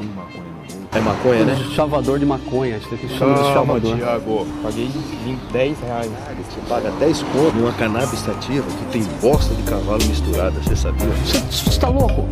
fuma 0.00 0.22
maconha 0.22 0.44
no 0.44 0.74
mundo. 0.74 0.88
É 0.92 1.00
maconha, 1.00 1.44
né? 1.44 1.64
Chavador 1.74 2.18
de 2.18 2.26
maconha, 2.26 2.76
a 2.76 2.78
gente 2.78 2.88
tem 2.88 2.98
que 2.98 3.18
chamar 3.18 3.34
de 3.34 3.52
chavador. 3.52 3.96
Thiago. 3.96 4.46
Paguei 4.62 4.88
20, 5.24 5.38
10 5.52 5.78
reais. 5.80 6.10
Você 6.10 6.60
paga 6.68 6.90
10 6.92 7.22
conto 7.22 7.56
numa 7.56 7.72
cannabis 7.72 8.18
sativa 8.20 8.66
que 8.66 8.84
tem 8.92 9.02
bosta 9.20 9.54
de 9.54 9.62
cavalo 9.62 10.04
misturada, 10.06 10.52
você 10.62 10.76
sabia? 10.76 11.08
Você 11.50 11.78
tá 11.78 11.88
louco? 11.88 12.26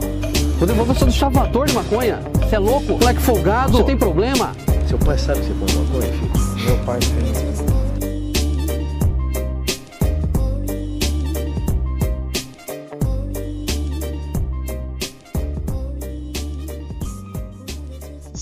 Rodrigo, 0.58 0.84
você 0.84 1.04
é 1.04 1.06
um 1.06 1.10
chavador 1.10 1.66
de 1.66 1.74
maconha? 1.74 2.20
Você 2.40 2.56
é 2.56 2.58
louco? 2.58 2.92
Moleque 2.98 3.20
folgado? 3.20 3.72
Você 3.78 3.84
tem 3.84 3.96
problema? 3.96 4.52
Seu 4.88 4.98
pai 4.98 5.18
sabe 5.18 5.40
que 5.40 5.46
você 5.46 5.54
fuma 5.54 5.84
maconha, 5.84 6.12
filho? 6.12 6.64
Meu 6.64 6.78
pai 6.84 6.98
fez. 7.00 7.47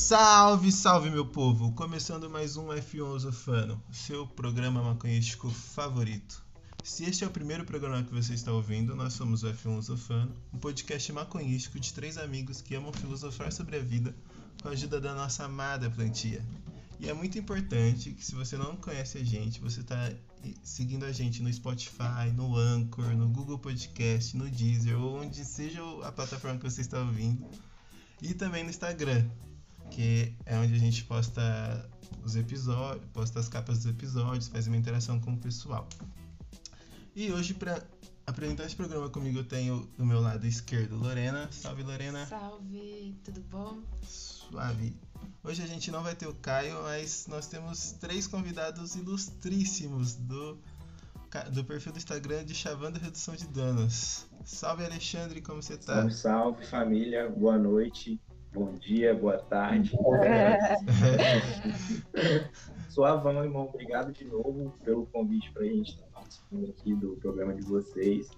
Salve, 0.06 0.70
salve 0.70 1.10
meu 1.10 1.26
povo! 1.26 1.72
Começando 1.72 2.30
mais 2.30 2.56
um 2.56 2.68
F1 2.68 3.02
Osofano, 3.06 3.82
seu 3.90 4.24
programa 4.24 4.80
maconhístico 4.80 5.50
favorito. 5.50 6.44
Se 6.84 7.04
este 7.04 7.24
é 7.24 7.26
o 7.26 7.30
primeiro 7.30 7.64
programa 7.64 8.04
que 8.04 8.14
você 8.14 8.32
está 8.32 8.52
ouvindo, 8.52 8.94
nós 8.94 9.14
somos 9.14 9.42
o 9.42 9.48
F1 9.48 9.78
Osofano, 9.78 10.32
um 10.54 10.58
podcast 10.58 11.12
maconhístico 11.12 11.80
de 11.80 11.92
três 11.92 12.18
amigos 12.18 12.62
que 12.62 12.76
amam 12.76 12.92
filosofar 12.92 13.50
sobre 13.50 13.78
a 13.78 13.82
vida 13.82 14.14
com 14.62 14.68
a 14.68 14.70
ajuda 14.70 15.00
da 15.00 15.12
nossa 15.12 15.42
amada 15.42 15.90
plantia. 15.90 16.40
E 17.00 17.08
é 17.10 17.12
muito 17.12 17.36
importante 17.36 18.12
que 18.12 18.24
se 18.24 18.36
você 18.36 18.56
não 18.56 18.76
conhece 18.76 19.18
a 19.18 19.24
gente, 19.24 19.58
você 19.58 19.80
está 19.80 20.12
seguindo 20.62 21.04
a 21.04 21.10
gente 21.10 21.42
no 21.42 21.52
Spotify, 21.52 22.30
no 22.32 22.56
Anchor, 22.56 23.08
no 23.16 23.26
Google 23.28 23.58
Podcast, 23.58 24.36
no 24.36 24.48
Deezer, 24.48 24.96
ou 25.02 25.20
onde 25.20 25.44
seja 25.44 25.82
a 26.04 26.12
plataforma 26.12 26.58
que 26.60 26.70
você 26.70 26.82
está 26.82 27.00
ouvindo. 27.00 27.44
E 28.22 28.34
também 28.34 28.62
no 28.62 28.70
Instagram, 28.70 29.28
que 29.90 30.34
é 30.44 30.56
onde 30.58 30.74
a 30.74 30.78
gente 30.78 31.04
posta 31.04 31.88
os 32.24 32.36
episódios, 32.36 33.04
posta 33.12 33.38
as 33.38 33.48
capas 33.48 33.78
dos 33.78 33.86
episódios, 33.86 34.48
faz 34.48 34.66
uma 34.66 34.76
interação 34.76 35.20
com 35.20 35.32
o 35.32 35.36
pessoal. 35.36 35.88
E 37.14 37.32
hoje, 37.32 37.54
para 37.54 37.82
apresentar 38.26 38.64
esse 38.64 38.74
programa 38.74 39.08
comigo, 39.08 39.38
eu 39.38 39.44
tenho 39.44 39.88
do 39.96 40.04
meu 40.04 40.20
lado 40.20 40.46
esquerdo 40.46 40.96
Lorena. 40.96 41.48
Salve, 41.52 41.82
Lorena. 41.82 42.26
Salve, 42.26 43.14
tudo 43.24 43.40
bom? 43.42 43.78
Suave. 44.02 44.94
Hoje 45.42 45.62
a 45.62 45.66
gente 45.66 45.90
não 45.90 46.02
vai 46.02 46.14
ter 46.14 46.26
o 46.26 46.34
Caio, 46.34 46.82
mas 46.82 47.26
nós 47.28 47.46
temos 47.46 47.92
três 47.92 48.26
convidados 48.26 48.96
ilustríssimos 48.96 50.14
do, 50.14 50.58
do 51.52 51.64
perfil 51.64 51.92
do 51.92 51.98
Instagram 51.98 52.44
de 52.44 52.54
Chavando 52.54 52.98
Redução 52.98 53.36
de 53.36 53.46
Danos. 53.46 54.26
Salve, 54.44 54.84
Alexandre, 54.84 55.40
como 55.40 55.62
você 55.62 55.76
tá? 55.76 55.94
Salve, 55.94 56.14
salve, 56.14 56.66
família. 56.66 57.30
Boa 57.30 57.56
noite. 57.56 58.20
Bom 58.56 58.72
dia, 58.72 59.14
boa 59.14 59.36
tarde. 59.36 59.92
Suavão, 62.88 63.44
irmão. 63.44 63.66
Obrigado 63.66 64.14
de 64.14 64.24
novo 64.24 64.72
pelo 64.82 65.04
convite 65.08 65.52
para 65.52 65.64
a 65.64 65.66
gente 65.66 65.90
estar 65.90 66.06
participando 66.06 66.70
aqui 66.70 66.94
do 66.94 67.16
programa 67.16 67.52
de 67.52 67.60
vocês. 67.60 68.30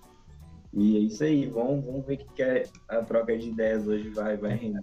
E 0.73 0.97
é 0.97 0.99
isso 0.99 1.23
aí. 1.23 1.47
Vamos, 1.47 1.85
vamos 1.85 2.05
ver 2.05 2.15
o 2.15 2.35
que 2.35 2.43
é 2.43 2.65
a 2.89 3.01
troca 3.03 3.39
de 3.39 3.51
ideias 3.51 3.87
hoje 3.87 4.09
vai, 4.09 4.37
vai 4.37 4.57
render. 4.57 4.83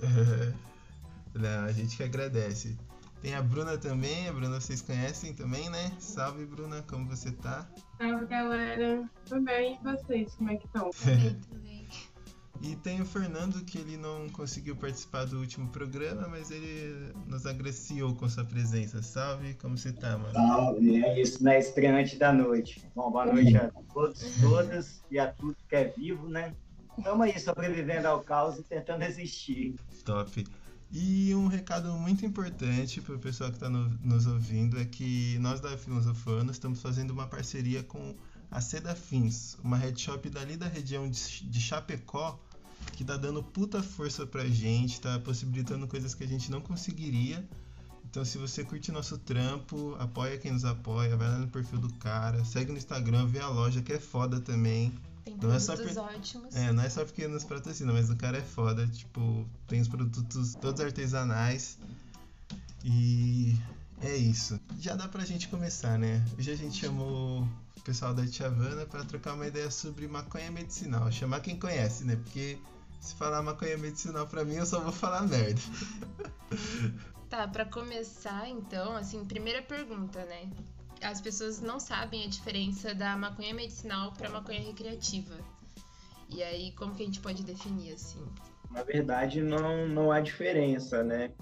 Não, 1.34 1.64
a 1.64 1.72
gente 1.72 1.98
que 1.98 2.02
agradece. 2.02 2.78
Tem 3.20 3.34
a 3.34 3.42
Bruna 3.42 3.76
também, 3.76 4.28
a 4.28 4.32
Bruna 4.32 4.58
vocês 4.58 4.80
conhecem 4.80 5.34
também, 5.34 5.68
né? 5.68 5.92
Salve, 5.98 6.46
Bruna, 6.46 6.82
como 6.88 7.06
você 7.06 7.30
tá? 7.32 7.68
Salve, 7.98 8.24
galera. 8.24 9.06
Tudo 9.26 9.42
bem? 9.42 9.78
E 9.78 9.84
vocês, 9.84 10.34
como 10.36 10.50
é 10.50 10.56
que 10.56 10.64
estão? 10.64 10.88
Também. 10.88 11.38
E 12.62 12.76
tem 12.76 13.00
o 13.00 13.06
Fernando, 13.06 13.64
que 13.64 13.78
ele 13.78 13.96
não 13.96 14.28
conseguiu 14.28 14.76
participar 14.76 15.24
do 15.24 15.38
último 15.38 15.68
programa, 15.70 16.28
mas 16.28 16.50
ele 16.50 17.10
nos 17.26 17.46
agraciou 17.46 18.14
com 18.14 18.28
sua 18.28 18.44
presença. 18.44 19.00
Salve, 19.00 19.54
como 19.54 19.78
você 19.78 19.92
tá, 19.92 20.18
mano? 20.18 20.32
Salve, 20.32 21.02
é 21.02 21.20
isso, 21.20 21.42
né? 21.42 21.58
Estreante 21.58 22.16
da 22.16 22.32
noite. 22.32 22.84
Bom, 22.94 23.10
boa 23.10 23.24
noite 23.24 23.56
a 23.56 23.70
todos, 23.94 24.22
todas 24.40 25.02
e 25.10 25.18
a 25.18 25.28
tudo 25.28 25.56
que 25.68 25.74
é 25.74 25.84
vivo, 25.84 26.28
né? 26.28 26.54
Estamos 26.98 27.22
aí 27.22 27.38
sobrevivendo 27.40 28.06
ao 28.08 28.20
caos 28.20 28.58
e 28.58 28.62
tentando 28.62 29.04
existir. 29.04 29.74
Top. 30.04 30.44
E 30.92 31.34
um 31.34 31.46
recado 31.46 31.92
muito 31.94 32.26
importante 32.26 33.00
para 33.00 33.14
o 33.14 33.18
pessoal 33.18 33.48
que 33.48 33.56
está 33.56 33.70
no, 33.70 33.88
nos 34.04 34.26
ouvindo 34.26 34.78
é 34.78 34.84
que 34.84 35.38
nós 35.38 35.60
da 35.60 35.78
Filosofano 35.78 36.50
estamos 36.50 36.82
fazendo 36.82 37.12
uma 37.12 37.26
parceria 37.26 37.82
com 37.82 38.14
a 38.50 38.60
Seda 38.60 38.94
Fins, 38.94 39.56
uma 39.62 39.76
headshop 39.76 40.28
dali 40.28 40.56
da 40.56 40.66
região 40.66 41.08
de, 41.08 41.48
de 41.48 41.60
Chapecó, 41.60 42.38
que 42.92 43.04
tá 43.04 43.16
dando 43.16 43.42
puta 43.42 43.82
força 43.82 44.26
pra 44.26 44.44
gente, 44.46 45.00
tá 45.00 45.18
possibilitando 45.20 45.86
coisas 45.86 46.14
que 46.14 46.24
a 46.24 46.26
gente 46.26 46.50
não 46.50 46.60
conseguiria. 46.60 47.46
Então, 48.04 48.24
se 48.24 48.38
você 48.38 48.64
curte 48.64 48.90
nosso 48.90 49.16
trampo, 49.18 49.94
apoia 49.98 50.36
quem 50.36 50.50
nos 50.52 50.64
apoia, 50.64 51.16
vai 51.16 51.28
lá 51.28 51.38
no 51.38 51.48
perfil 51.48 51.78
do 51.78 51.92
cara, 51.94 52.44
segue 52.44 52.72
no 52.72 52.78
Instagram, 52.78 53.26
vê 53.26 53.38
a 53.38 53.48
loja 53.48 53.80
que 53.82 53.92
é 53.92 54.00
foda 54.00 54.40
também. 54.40 54.92
Tem 55.24 55.36
Não 55.36 55.52
é 55.52 55.60
só 55.60 55.74
produtos 55.76 55.96
por- 56.02 56.14
ótimos. 56.16 56.56
É, 56.56 56.72
não 56.72 56.82
é 56.82 56.88
só 56.90 57.04
porque 57.04 57.28
nos 57.28 57.44
patrocina, 57.44 57.92
mas 57.92 58.10
o 58.10 58.16
cara 58.16 58.38
é 58.38 58.42
foda. 58.42 58.86
Tipo, 58.88 59.46
tem 59.68 59.80
os 59.80 59.86
produtos 59.86 60.54
todos 60.54 60.80
artesanais. 60.80 61.78
E 62.84 63.54
é 64.00 64.16
isso. 64.16 64.58
Já 64.80 64.96
dá 64.96 65.06
pra 65.06 65.24
gente 65.24 65.48
começar, 65.48 65.98
né? 65.98 66.24
Hoje 66.38 66.50
a 66.50 66.56
gente 66.56 66.78
chamou 66.80 67.42
o 67.76 67.80
pessoal 67.82 68.14
da 68.14 68.26
Tiavana 68.26 68.86
pra 68.86 69.04
trocar 69.04 69.34
uma 69.34 69.46
ideia 69.46 69.70
sobre 69.70 70.08
maconha 70.08 70.50
medicinal. 70.50 71.10
Chamar 71.12 71.40
quem 71.40 71.56
conhece, 71.58 72.04
né? 72.04 72.16
Porque 72.16 72.58
se 73.00 73.14
falar 73.14 73.42
maconha 73.42 73.76
medicinal 73.78 74.26
pra 74.26 74.44
mim, 74.44 74.54
eu 74.56 74.66
só 74.66 74.80
vou 74.80 74.92
falar 74.92 75.22
merda. 75.26 75.60
Tá, 77.28 77.46
pra 77.48 77.64
começar, 77.64 78.48
então, 78.48 78.96
assim, 78.96 79.24
primeira 79.24 79.62
pergunta, 79.62 80.24
né? 80.24 80.50
As 81.02 81.20
pessoas 81.20 81.60
não 81.60 81.80
sabem 81.80 82.24
a 82.24 82.28
diferença 82.28 82.94
da 82.94 83.16
maconha 83.16 83.54
medicinal 83.54 84.12
pra 84.12 84.28
maconha 84.28 84.60
recreativa. 84.60 85.34
E 86.28 86.42
aí, 86.42 86.72
como 86.72 86.94
que 86.94 87.02
a 87.02 87.06
gente 87.06 87.20
pode 87.20 87.42
definir, 87.42 87.94
assim? 87.94 88.24
Na 88.70 88.82
verdade, 88.82 89.40
não, 89.42 89.88
não 89.88 90.12
há 90.12 90.20
diferença, 90.20 91.02
né? 91.02 91.32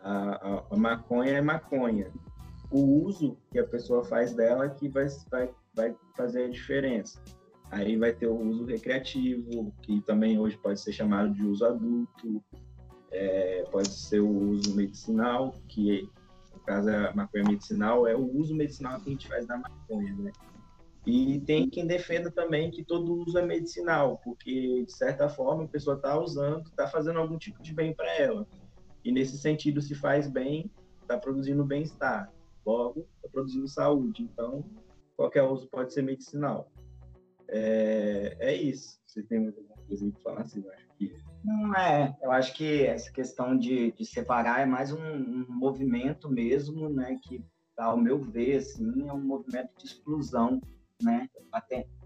A, 0.00 0.12
a- 0.12 0.64
a 0.70 0.76
maconha 0.76 1.32
é 1.38 1.40
maconha. 1.40 2.12
O 2.70 3.04
uso 3.04 3.36
que 3.50 3.58
a 3.58 3.66
pessoa 3.66 4.04
faz 4.04 4.32
dela 4.34 4.68
que 4.68 4.88
vai, 4.88 5.06
vai, 5.30 5.50
vai 5.74 5.96
fazer 6.16 6.44
a 6.44 6.48
diferença. 6.48 7.20
Aí 7.70 7.96
vai 7.96 8.12
ter 8.12 8.26
o 8.26 8.36
uso 8.36 8.64
recreativo, 8.64 9.72
que 9.82 10.00
também 10.02 10.38
hoje 10.38 10.56
pode 10.56 10.80
ser 10.80 10.92
chamado 10.92 11.32
de 11.32 11.44
uso 11.44 11.64
adulto, 11.64 12.42
é, 13.12 13.64
pode 13.70 13.88
ser 13.88 14.20
o 14.20 14.28
uso 14.28 14.74
medicinal, 14.74 15.54
que 15.68 16.08
no 16.52 16.60
caso 16.60 16.90
a 16.90 17.14
maconha 17.14 17.44
medicinal 17.44 18.06
é 18.06 18.14
o 18.14 18.36
uso 18.36 18.54
medicinal 18.54 19.00
que 19.00 19.08
a 19.08 19.12
gente 19.12 19.28
faz 19.28 19.46
da 19.46 19.56
maconha, 19.56 20.14
né? 20.16 20.32
E 21.06 21.40
tem 21.40 21.68
quem 21.70 21.86
defenda 21.86 22.30
também 22.30 22.70
que 22.70 22.84
todo 22.84 23.14
uso 23.14 23.38
é 23.38 23.46
medicinal, 23.46 24.20
porque 24.22 24.84
de 24.84 24.92
certa 24.92 25.28
forma 25.28 25.64
a 25.64 25.68
pessoa 25.68 25.96
está 25.96 26.18
usando, 26.18 26.66
está 26.68 26.88
fazendo 26.88 27.18
algum 27.18 27.38
tipo 27.38 27.62
de 27.62 27.72
bem 27.72 27.94
para 27.94 28.14
ela. 28.16 28.46
E 29.04 29.10
nesse 29.10 29.38
sentido, 29.38 29.80
se 29.80 29.94
faz 29.94 30.28
bem, 30.28 30.70
está 31.00 31.16
produzindo 31.16 31.64
bem-estar. 31.64 32.30
Logo, 32.66 33.06
está 33.16 33.28
produzindo 33.32 33.66
saúde. 33.66 34.22
Então, 34.22 34.62
qualquer 35.16 35.42
uso 35.42 35.66
pode 35.68 35.92
ser 35.94 36.02
medicinal. 36.02 36.70
É, 37.50 38.36
é 38.40 38.54
isso. 38.54 39.00
Você 39.06 39.22
tem 39.22 39.46
alguma 39.46 39.76
coisa 39.86 40.10
para 40.10 40.22
falar? 40.22 40.40
Assim, 40.42 40.62
eu 40.64 40.72
acho 40.72 40.86
que 40.96 41.16
Não 41.44 41.74
é, 41.74 42.16
eu 42.22 42.30
acho 42.30 42.54
que 42.54 42.84
essa 42.84 43.10
questão 43.10 43.56
de, 43.56 43.92
de 43.92 44.04
separar 44.04 44.60
é 44.60 44.66
mais 44.66 44.92
um, 44.92 44.98
um 44.98 45.46
movimento 45.48 46.28
mesmo, 46.30 46.88
né? 46.88 47.18
Que, 47.22 47.44
ao 47.76 47.96
meu 47.96 48.22
ver, 48.22 48.56
assim, 48.56 49.08
é 49.08 49.12
um 49.12 49.22
movimento 49.22 49.70
de 49.78 49.86
exclusão, 49.86 50.60
né? 51.02 51.28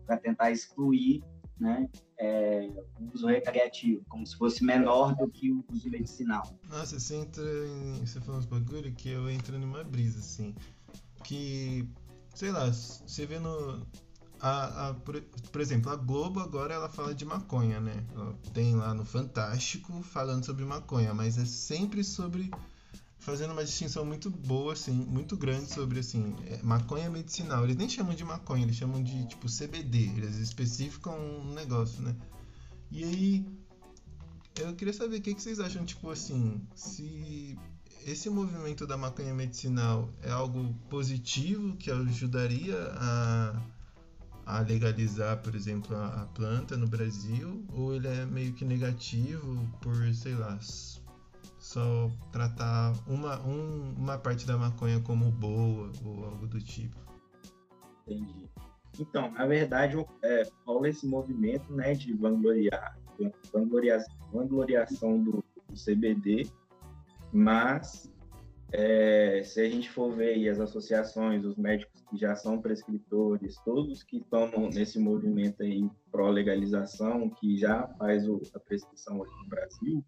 Para 0.06 0.16
tentar 0.18 0.50
excluir, 0.50 1.22
né? 1.58 1.88
é, 2.18 2.68
o 2.98 3.12
uso 3.12 3.26
recreativo, 3.26 4.04
como 4.08 4.26
se 4.26 4.36
fosse 4.36 4.64
menor 4.64 5.14
do 5.14 5.28
que 5.28 5.50
o 5.52 5.64
uso 5.72 5.90
medicinal. 5.90 6.42
Nossa, 6.68 6.98
você 6.98 7.16
entra 7.16 7.44
em. 7.44 8.06
Você 8.06 8.20
falou 8.20 8.38
uns 8.38 8.46
bagulho 8.46 8.92
que 8.94 9.10
eu 9.10 9.28
entro 9.28 9.58
numa 9.58 9.84
brisa, 9.84 10.18
assim. 10.18 10.54
Que. 11.24 11.88
Sei 12.34 12.50
lá, 12.50 12.66
você 12.70 13.26
vê 13.26 13.38
no. 13.38 13.86
A, 14.46 14.88
a- 14.90 14.94
por, 14.94 15.18
por 15.50 15.60
exemplo, 15.62 15.90
a 15.90 15.96
Globo 15.96 16.38
agora 16.38 16.74
ela 16.74 16.88
fala 16.90 17.14
de 17.14 17.24
maconha, 17.24 17.80
né? 17.80 18.04
Tem 18.52 18.74
lá 18.76 18.92
no 18.92 19.02
Fantástico 19.04 20.02
falando 20.02 20.44
sobre 20.44 20.64
maconha, 20.66 21.14
mas 21.14 21.38
é 21.38 21.46
sempre 21.46 22.04
sobre. 22.04 22.50
Fazendo 23.18 23.52
uma 23.52 23.64
distinção 23.64 24.04
muito 24.04 24.28
boa, 24.28 24.74
assim, 24.74 24.92
muito 24.92 25.34
grande 25.34 25.72
sobre, 25.72 25.98
assim, 26.00 26.36
é, 26.46 26.60
maconha 26.62 27.08
medicinal. 27.08 27.64
Eles 27.64 27.76
nem 27.76 27.88
chamam 27.88 28.14
de 28.14 28.22
maconha, 28.22 28.64
eles 28.64 28.76
chamam 28.76 29.02
de, 29.02 29.24
tipo, 29.28 29.48
CBD. 29.48 30.10
Eles 30.14 30.36
especificam 30.36 31.18
um 31.18 31.54
negócio, 31.54 32.02
né? 32.02 32.14
E 32.90 33.02
aí, 33.02 33.46
eu 34.56 34.74
queria 34.74 34.92
saber 34.92 35.16
o 35.16 35.22
que, 35.22 35.34
que 35.34 35.40
vocês 35.42 35.58
acham, 35.58 35.86
tipo 35.86 36.10
assim, 36.10 36.60
se 36.74 37.58
esse 38.06 38.28
movimento 38.28 38.86
da 38.86 38.98
maconha 38.98 39.32
medicinal 39.34 40.10
é 40.22 40.30
algo 40.30 40.74
positivo 40.90 41.74
que 41.76 41.90
ajudaria 41.90 42.76
a, 42.94 43.62
a 44.46 44.60
legalizar, 44.60 45.42
por 45.42 45.54
exemplo, 45.54 45.96
a, 45.96 46.28
planta 46.34 46.76
no 46.76 46.86
Brasil, 46.86 47.64
ou 47.72 47.94
ele 47.94 48.08
é 48.08 48.24
meio 48.26 48.52
que 48.52 48.64
negativo 48.64 49.68
por, 49.80 49.94
sei 50.14 50.34
lá, 50.34 50.58
só 51.58 52.10
tratar 52.30 52.92
uma, 53.06 53.40
um, 53.40 53.94
uma 53.96 54.18
parte 54.18 54.46
da 54.46 54.56
maconha 54.56 55.00
como 55.00 55.30
boa 55.30 55.90
ou 56.04 56.24
algo 56.24 56.46
do 56.46 56.60
tipo. 56.60 56.96
Entendi. 58.06 58.50
Então, 58.98 59.30
na 59.32 59.46
verdade, 59.46 59.96
é, 60.22 60.42
rola 60.66 60.88
esse 60.88 61.06
movimento 61.06 61.72
né, 61.72 61.94
de 61.94 62.12
vangloriar, 62.12 62.98
vangloriar, 63.52 64.04
vangloriação 64.32 65.22
do, 65.22 65.44
do 65.68 65.74
CBD, 65.74 66.46
mas 67.32 68.12
é, 68.76 69.40
se 69.44 69.60
a 69.60 69.70
gente 69.70 69.88
for 69.88 70.12
ver 70.12 70.30
aí 70.30 70.48
as 70.48 70.58
associações, 70.58 71.44
os 71.44 71.56
médicos 71.56 72.02
que 72.10 72.16
já 72.16 72.34
são 72.34 72.60
prescritores, 72.60 73.56
todos 73.64 74.02
que 74.02 74.20
no, 74.32 74.68
nesse 74.68 74.98
movimento 74.98 75.62
aí 75.62 75.88
pró-legalização, 76.10 77.30
que 77.30 77.56
já 77.56 77.86
faz 77.96 78.28
o, 78.28 78.42
a 78.52 78.58
prescrição 78.58 79.22
aqui 79.22 79.32
no 79.44 79.48
Brasil, 79.48 80.04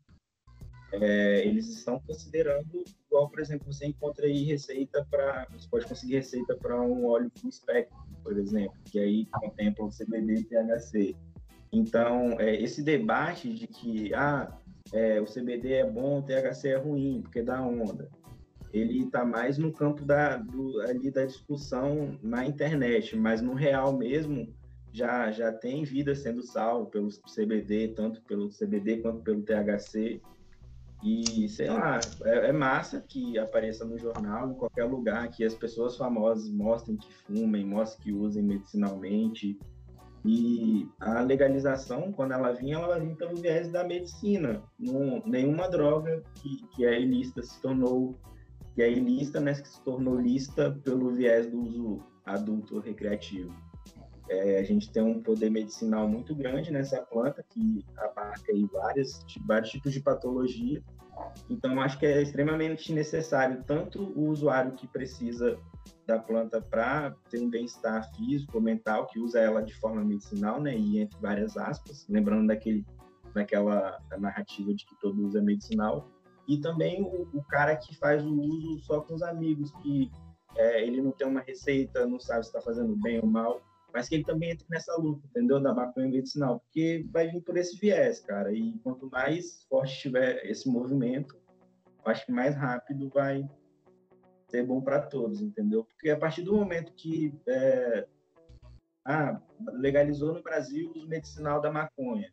é, 0.94 1.46
eles 1.46 1.68
estão 1.68 2.00
considerando, 2.00 2.82
igual, 3.06 3.30
por 3.30 3.38
exemplo, 3.38 3.72
você 3.72 3.86
encontra 3.86 4.26
aí 4.26 4.42
receita 4.42 5.06
para, 5.08 5.46
você 5.52 5.68
pode 5.68 5.86
conseguir 5.86 6.16
receita 6.16 6.56
para 6.56 6.80
um 6.82 7.06
óleo 7.06 7.30
full 7.38 7.52
spectrum, 7.52 8.14
por 8.24 8.36
exemplo, 8.36 8.76
que 8.90 8.98
aí 8.98 9.26
contempla 9.26 9.84
o 9.84 9.90
CBD 9.90 10.40
e 10.40 10.44
THC. 10.44 11.16
Então, 11.72 12.32
é, 12.40 12.60
esse 12.60 12.82
debate 12.82 13.54
de 13.54 13.68
que 13.68 14.12
ah, 14.12 14.58
é, 14.92 15.20
o 15.20 15.24
CBD 15.24 15.74
é 15.74 15.88
bom, 15.88 16.18
o 16.18 16.22
THC 16.22 16.70
é 16.70 16.76
ruim, 16.76 17.20
porque 17.22 17.42
dá 17.42 17.62
onda 17.62 18.10
ele 18.72 19.04
está 19.04 19.24
mais 19.24 19.58
no 19.58 19.72
campo 19.72 20.04
da, 20.04 20.36
do, 20.36 20.80
ali 20.82 21.10
da 21.10 21.24
discussão 21.24 22.18
na 22.22 22.44
internet, 22.46 23.16
mas 23.16 23.40
no 23.40 23.54
real 23.54 23.96
mesmo 23.96 24.52
já, 24.92 25.30
já 25.30 25.52
tem 25.52 25.84
vida 25.84 26.14
sendo 26.14 26.42
salvo 26.42 26.86
pelo 26.86 27.08
CBD, 27.08 27.88
tanto 27.88 28.22
pelo 28.22 28.48
CBD 28.48 28.98
quanto 28.98 29.22
pelo 29.22 29.42
THC. 29.42 30.20
E, 31.02 31.48
sei 31.50 31.68
lá, 31.68 32.00
é, 32.24 32.48
é, 32.48 32.52
massa 32.52 33.04
que 33.06 33.38
apareça 33.38 33.84
no 33.84 33.98
jornal, 33.98 34.50
em 34.50 34.54
qualquer 34.54 34.84
lugar, 34.84 35.28
que 35.30 35.44
as 35.44 35.54
pessoas 35.54 35.96
famosas 35.96 36.48
mostrem 36.50 36.96
que 36.96 37.12
fumem, 37.12 37.64
mostrem 37.64 38.04
que 38.04 38.12
usem 38.12 38.42
medicinalmente. 38.42 39.58
E 40.24 40.88
a 40.98 41.20
legalização, 41.20 42.10
quando 42.10 42.32
ela 42.32 42.52
vinha, 42.52 42.78
ela 42.78 42.98
vinha 42.98 43.14
pelo 43.14 43.36
viés 43.36 43.70
da 43.70 43.84
medicina. 43.84 44.62
Não, 44.78 45.22
nenhuma 45.26 45.68
droga 45.68 46.22
que, 46.36 46.66
que 46.74 46.84
é 46.84 46.98
ilícita 47.00 47.42
se 47.42 47.60
tornou 47.60 48.16
e 48.76 48.82
aí 48.82 48.94
lista, 48.94 49.40
né, 49.40 49.54
que 49.54 49.68
se 49.68 49.80
tornou 49.82 50.20
lista 50.20 50.70
pelo 50.84 51.10
viés 51.10 51.46
do 51.46 51.60
uso 51.60 52.02
adulto 52.24 52.78
recreativo. 52.78 53.54
É, 54.28 54.58
a 54.58 54.64
gente 54.64 54.90
tem 54.90 55.02
um 55.02 55.22
poder 55.22 55.50
medicinal 55.50 56.08
muito 56.08 56.34
grande 56.34 56.72
nessa 56.72 57.00
planta 57.00 57.44
que 57.48 57.84
abarca 57.96 58.52
aí 58.52 58.66
vários, 58.72 59.24
vários 59.46 59.70
tipos 59.70 59.92
de 59.92 60.00
patologia. 60.00 60.82
Então, 61.48 61.80
acho 61.80 61.98
que 61.98 62.04
é 62.04 62.20
extremamente 62.20 62.92
necessário 62.92 63.62
tanto 63.64 64.02
o 64.02 64.28
usuário 64.28 64.72
que 64.72 64.86
precisa 64.86 65.58
da 66.06 66.18
planta 66.18 66.60
para 66.60 67.14
ter 67.30 67.40
um 67.40 67.48
bem-estar 67.48 68.12
físico, 68.14 68.60
mental, 68.60 69.06
que 69.06 69.18
usa 69.18 69.40
ela 69.40 69.62
de 69.62 69.74
forma 69.74 70.04
medicinal, 70.04 70.60
né, 70.60 70.76
e 70.76 71.00
entre 71.00 71.18
várias 71.20 71.56
aspas, 71.56 72.06
lembrando 72.08 72.48
daquele, 72.48 72.84
daquela 73.32 73.98
narrativa 74.18 74.74
de 74.74 74.84
que 74.84 74.94
todo 75.00 75.24
uso 75.24 75.38
é 75.38 75.40
medicinal, 75.40 76.08
e 76.48 76.58
também 76.58 77.02
o, 77.02 77.28
o 77.34 77.42
cara 77.44 77.76
que 77.76 77.94
faz 77.96 78.24
o 78.24 78.32
uso 78.32 78.78
só 78.80 79.00
com 79.00 79.14
os 79.14 79.22
amigos, 79.22 79.72
que 79.82 80.10
é, 80.56 80.82
ele 80.82 81.02
não 81.02 81.12
tem 81.12 81.26
uma 81.26 81.40
receita, 81.40 82.06
não 82.06 82.18
sabe 82.18 82.44
se 82.44 82.48
está 82.48 82.60
fazendo 82.60 82.96
bem 82.96 83.18
ou 83.20 83.26
mal, 83.26 83.60
mas 83.92 84.08
que 84.08 84.14
ele 84.14 84.24
também 84.24 84.50
entra 84.50 84.66
nessa 84.70 84.94
luta, 84.96 85.26
entendeu? 85.26 85.60
Da 85.60 85.74
maconha 85.74 86.08
medicinal, 86.08 86.60
porque 86.60 87.06
vai 87.10 87.28
vir 87.28 87.40
por 87.42 87.56
esse 87.56 87.78
viés, 87.78 88.20
cara. 88.20 88.52
E 88.52 88.78
quanto 88.80 89.10
mais 89.10 89.64
forte 89.68 89.98
tiver 89.98 90.44
esse 90.44 90.68
movimento, 90.68 91.36
acho 92.04 92.24
que 92.26 92.32
mais 92.32 92.54
rápido 92.54 93.08
vai 93.08 93.48
ser 94.48 94.64
bom 94.64 94.80
para 94.80 95.02
todos, 95.02 95.40
entendeu? 95.40 95.84
Porque 95.84 96.10
a 96.10 96.18
partir 96.18 96.42
do 96.42 96.54
momento 96.54 96.92
que 96.94 97.34
é, 97.48 98.06
ah, 99.04 99.40
legalizou 99.72 100.34
no 100.34 100.42
Brasil 100.42 100.90
o 100.90 100.98
uso 100.98 101.08
medicinal 101.08 101.60
da 101.60 101.70
maconha, 101.70 102.32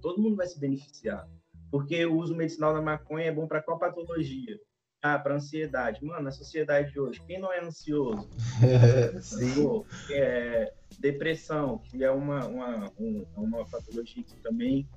todo 0.00 0.20
mundo 0.20 0.36
vai 0.36 0.46
se 0.46 0.58
beneficiar. 0.58 1.28
Porque 1.70 2.04
o 2.06 2.16
uso 2.16 2.34
medicinal 2.34 2.72
da 2.72 2.80
maconha 2.80 3.26
é 3.26 3.32
bom 3.32 3.46
para 3.46 3.62
qual 3.62 3.78
patologia? 3.78 4.58
Ah, 5.02 5.18
para 5.18 5.36
ansiedade. 5.36 6.04
Mano, 6.04 6.24
na 6.24 6.32
sociedade 6.32 6.92
de 6.92 6.98
hoje, 6.98 7.22
quem 7.26 7.38
não 7.38 7.52
é 7.52 7.60
ansioso? 7.60 8.28
Sim. 9.22 9.84
É, 10.10 10.72
depressão, 10.98 11.78
que 11.78 12.02
é 12.02 12.10
uma, 12.10 12.46
uma, 12.46 12.92
uma 13.36 13.64
patologia 13.66 14.24
que 14.24 14.36
também 14.42 14.88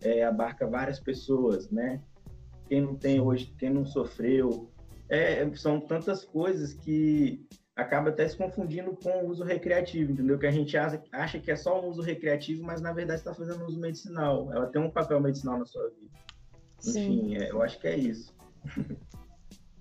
é, 0.00 0.22
abarca 0.24 0.66
várias 0.66 1.00
pessoas, 1.00 1.70
né? 1.70 2.00
Quem 2.68 2.82
não 2.82 2.94
tem 2.94 3.20
hoje, 3.20 3.52
quem 3.58 3.70
não 3.70 3.84
sofreu. 3.84 4.70
É, 5.08 5.48
são 5.56 5.80
tantas 5.80 6.24
coisas 6.24 6.74
que 6.74 7.46
acaba 7.78 8.10
até 8.10 8.26
se 8.26 8.36
confundindo 8.36 8.94
com 8.96 9.24
o 9.24 9.28
uso 9.28 9.44
recreativo, 9.44 10.10
entendeu? 10.10 10.36
Que 10.36 10.48
a 10.48 10.50
gente 10.50 10.76
acha, 10.76 11.38
que 11.38 11.50
é 11.50 11.54
só 11.54 11.80
um 11.80 11.88
uso 11.88 12.02
recreativo, 12.02 12.64
mas 12.64 12.80
na 12.80 12.92
verdade 12.92 13.20
está 13.20 13.32
fazendo 13.32 13.64
uso 13.64 13.78
medicinal. 13.78 14.52
Ela 14.52 14.66
tem 14.66 14.82
um 14.82 14.90
papel 14.90 15.20
medicinal 15.20 15.60
na 15.60 15.64
sua 15.64 15.88
vida. 15.90 16.10
Sim. 16.80 16.90
Enfim, 16.90 17.36
é, 17.36 17.50
eu 17.52 17.62
acho 17.62 17.78
que 17.78 17.86
é 17.86 17.96
isso. 17.96 18.34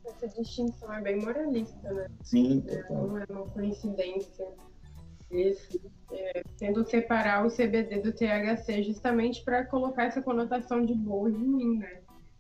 Essa 0.06 0.28
distinção 0.28 0.94
é 0.94 1.02
bem 1.02 1.20
moralista, 1.20 1.92
né? 1.92 2.08
Sim. 2.24 2.64
É, 2.68 2.94
não 2.94 3.18
é 3.18 3.26
uma 3.30 3.48
coincidência. 3.48 4.48
Isso. 5.32 5.82
É, 6.12 6.44
tendo 6.58 6.88
separar 6.88 7.46
o 7.46 7.50
CBD 7.50 8.00
do 8.02 8.14
THC 8.14 8.84
justamente 8.84 9.44
para 9.44 9.66
colocar 9.66 10.06
essa 10.06 10.22
conotação 10.22 10.86
de 10.86 10.94
boa 10.94 11.30
de 11.30 11.38
mim, 11.38 11.80
né? 11.80 12.00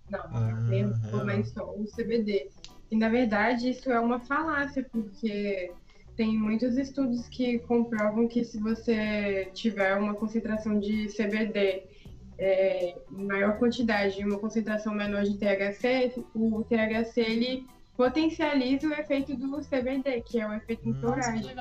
Não, 0.09 0.21
ah, 0.21 0.69
é. 0.71 1.23
mas 1.25 1.49
só 1.49 1.69
o 1.69 1.83
CBD. 1.85 2.49
E 2.89 2.95
na 2.95 3.09
verdade 3.09 3.69
isso 3.69 3.91
é 3.91 3.99
uma 3.99 4.19
falácia, 4.19 4.85
porque 4.91 5.71
tem 6.15 6.37
muitos 6.37 6.77
estudos 6.77 7.27
que 7.27 7.59
comprovam 7.59 8.27
que 8.27 8.43
se 8.43 8.59
você 8.59 9.49
tiver 9.53 9.95
uma 9.95 10.15
concentração 10.15 10.79
de 10.79 11.07
CBD 11.07 11.83
é, 12.37 12.95
em 13.11 13.25
maior 13.25 13.57
quantidade 13.57 14.19
e 14.19 14.25
uma 14.25 14.39
concentração 14.39 14.93
menor 14.93 15.23
de 15.23 15.37
THC, 15.37 16.23
o 16.33 16.63
THC 16.63 17.21
ele 17.21 17.67
potencializa 17.95 18.87
o 18.87 18.93
efeito 18.93 19.35
do 19.35 19.59
CBD, 19.61 20.21
que 20.21 20.39
é 20.39 20.47
o 20.47 20.53
efeito 20.53 20.87
entoragem. 20.87 21.55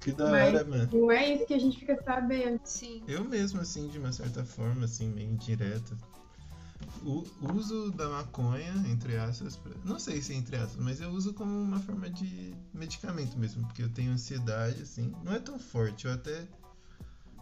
Que 0.00 0.10
da 0.10 0.32
hora, 0.32 0.64
mano. 0.64 0.88
Não 0.92 1.12
é 1.12 1.32
isso 1.32 1.46
que 1.46 1.54
a 1.54 1.60
gente 1.60 1.78
fica 1.78 2.02
sabendo. 2.02 2.60
Sim. 2.64 3.04
Eu 3.06 3.22
mesmo, 3.24 3.60
assim, 3.60 3.86
de 3.88 3.98
uma 3.98 4.10
certa 4.10 4.44
forma, 4.44 4.84
assim, 4.86 5.08
meio 5.08 5.30
indireta, 5.30 5.96
o 7.04 7.24
uso 7.54 7.90
da 7.92 8.08
maconha, 8.08 8.72
entre 8.88 9.16
aspas, 9.16 9.56
pra... 9.56 9.72
não 9.84 9.98
sei 9.98 10.20
se 10.22 10.32
é 10.32 10.36
entre 10.36 10.56
aspas, 10.56 10.82
mas 10.82 11.00
eu 11.00 11.10
uso 11.10 11.34
como 11.34 11.50
uma 11.50 11.80
forma 11.80 12.08
de 12.08 12.54
medicamento 12.72 13.38
mesmo, 13.38 13.66
porque 13.66 13.82
eu 13.82 13.88
tenho 13.88 14.12
ansiedade, 14.12 14.82
assim, 14.82 15.12
não 15.24 15.32
é 15.32 15.40
tão 15.40 15.58
forte, 15.58 16.06
eu 16.06 16.12
até 16.12 16.46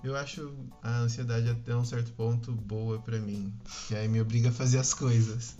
eu 0.03 0.17
acho 0.17 0.55
a 0.83 1.01
ansiedade 1.01 1.49
até 1.51 1.77
um 1.77 1.85
certo 1.85 2.13
ponto 2.13 2.53
boa 2.53 2.99
para 2.99 3.19
mim, 3.19 3.53
que 3.87 3.95
aí 3.95 4.09
me 4.09 4.21
obriga 4.21 4.49
a 4.49 4.53
fazer 4.53 4.79
as 4.79 4.95
coisas. 4.95 5.57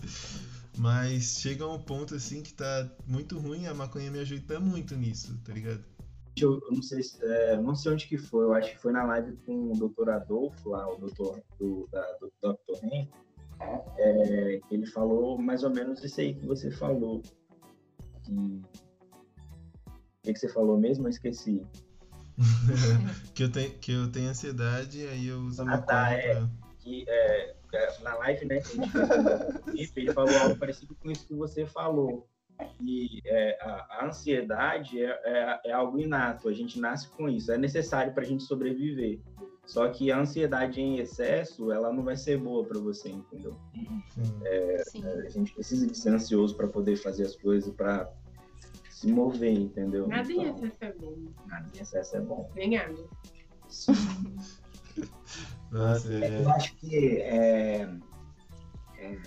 Mas 0.77 1.39
chega 1.39 1.67
um 1.67 1.79
ponto 1.79 2.15
assim 2.15 2.41
que 2.41 2.53
tá 2.53 2.89
muito 3.05 3.37
ruim, 3.37 3.67
a 3.67 3.73
maconha 3.73 4.09
me 4.09 4.19
ajuda 4.19 4.59
muito 4.59 4.95
nisso, 4.95 5.37
tá 5.45 5.53
ligado? 5.53 5.83
Eu, 6.37 6.59
não 6.71 6.81
sei 6.81 7.03
se, 7.03 7.23
é, 7.23 7.57
não 7.57 7.75
sei 7.75 7.91
onde 7.91 8.07
que 8.07 8.17
foi, 8.17 8.45
eu 8.45 8.53
acho 8.53 8.71
que 8.71 8.79
foi 8.79 8.93
na 8.93 9.03
live 9.03 9.35
com 9.45 9.71
o 9.71 9.73
Dr. 9.73 10.09
Adolfo 10.09 10.69
lá, 10.69 10.87
o 10.91 10.97
doutor 10.97 11.43
do, 11.59 11.87
da, 11.91 12.01
do 12.13 12.31
Dr. 12.41 12.85
Henry, 12.85 13.09
é, 13.97 14.59
ele 14.69 14.85
falou 14.85 15.37
mais 15.37 15.63
ou 15.63 15.69
menos 15.69 16.03
isso 16.03 16.19
aí 16.21 16.33
que 16.33 16.45
você 16.45 16.71
falou. 16.71 17.21
Que... 18.23 18.33
O 18.33 20.23
que, 20.23 20.33
que 20.33 20.39
você 20.39 20.49
falou 20.49 20.77
mesmo? 20.77 21.07
Eu 21.07 21.09
esqueci. 21.09 21.65
que, 23.33 23.43
eu 23.43 23.51
tenho, 23.51 23.71
que 23.71 23.91
eu 23.91 24.11
tenho 24.11 24.29
ansiedade 24.29 24.99
e 24.99 25.07
aí 25.07 25.27
eu 25.27 25.39
uso 25.39 25.63
ah, 25.67 25.77
tá, 25.77 26.13
é, 26.13 26.43
que, 26.79 27.05
é, 27.07 27.55
é, 27.73 27.99
Na 28.01 28.15
live, 28.15 28.45
né, 28.45 28.59
que 28.61 28.79
a 28.79 29.75
gente 29.75 29.93
ele 29.95 30.13
falou 30.13 30.35
algo 30.37 30.57
parecido 30.57 30.95
com 30.95 31.11
isso 31.11 31.27
que 31.27 31.35
você 31.35 31.65
falou. 31.65 32.27
E 32.79 33.21
é, 33.25 33.57
a, 33.61 33.99
a, 33.99 34.05
ansiedade 34.05 35.03
é, 35.03 35.19
é, 35.23 35.61
é, 35.65 35.71
algo 35.71 35.99
inato, 35.99 36.47
a 36.47 36.53
gente 36.53 36.79
nasce 36.79 37.09
com 37.09 37.27
isso, 37.27 37.51
é 37.51 37.57
necessário 37.57 38.13
para 38.13 38.23
a 38.23 38.25
gente 38.25 38.43
sobreviver. 38.43 39.19
Só 39.71 39.87
que 39.87 40.11
a 40.11 40.19
ansiedade 40.19 40.81
em 40.81 40.99
excesso, 40.99 41.71
ela 41.71 41.93
não 41.93 42.03
vai 42.03 42.17
ser 42.17 42.37
boa 42.37 42.61
para 42.65 42.77
você, 42.77 43.07
entendeu? 43.07 43.55
É, 44.43 44.83
a 45.25 45.29
gente 45.29 45.53
precisa 45.53 45.87
de 45.87 45.97
ser 45.97 46.09
ansioso 46.09 46.57
para 46.57 46.67
poder 46.67 46.97
fazer 46.97 47.23
as 47.23 47.37
coisas, 47.37 47.73
para 47.73 48.11
se 48.89 49.09
mover, 49.09 49.57
entendeu? 49.57 50.09
Nada 50.09 50.29
então, 50.29 50.43
em 50.43 50.49
excesso 50.49 50.75
é 50.81 50.91
bom. 50.91 51.15
Nada 51.45 51.69
em 51.73 51.81
excesso 51.81 52.17
é 52.17 52.19
bom. 52.19 52.51
Nem 52.53 52.77
água. 52.77 53.07
Nossa, 55.71 56.13
é. 56.15 56.41
Eu 56.43 56.49
acho 56.49 56.75
que 56.75 57.21
é, 57.21 57.89
é, 58.97 59.17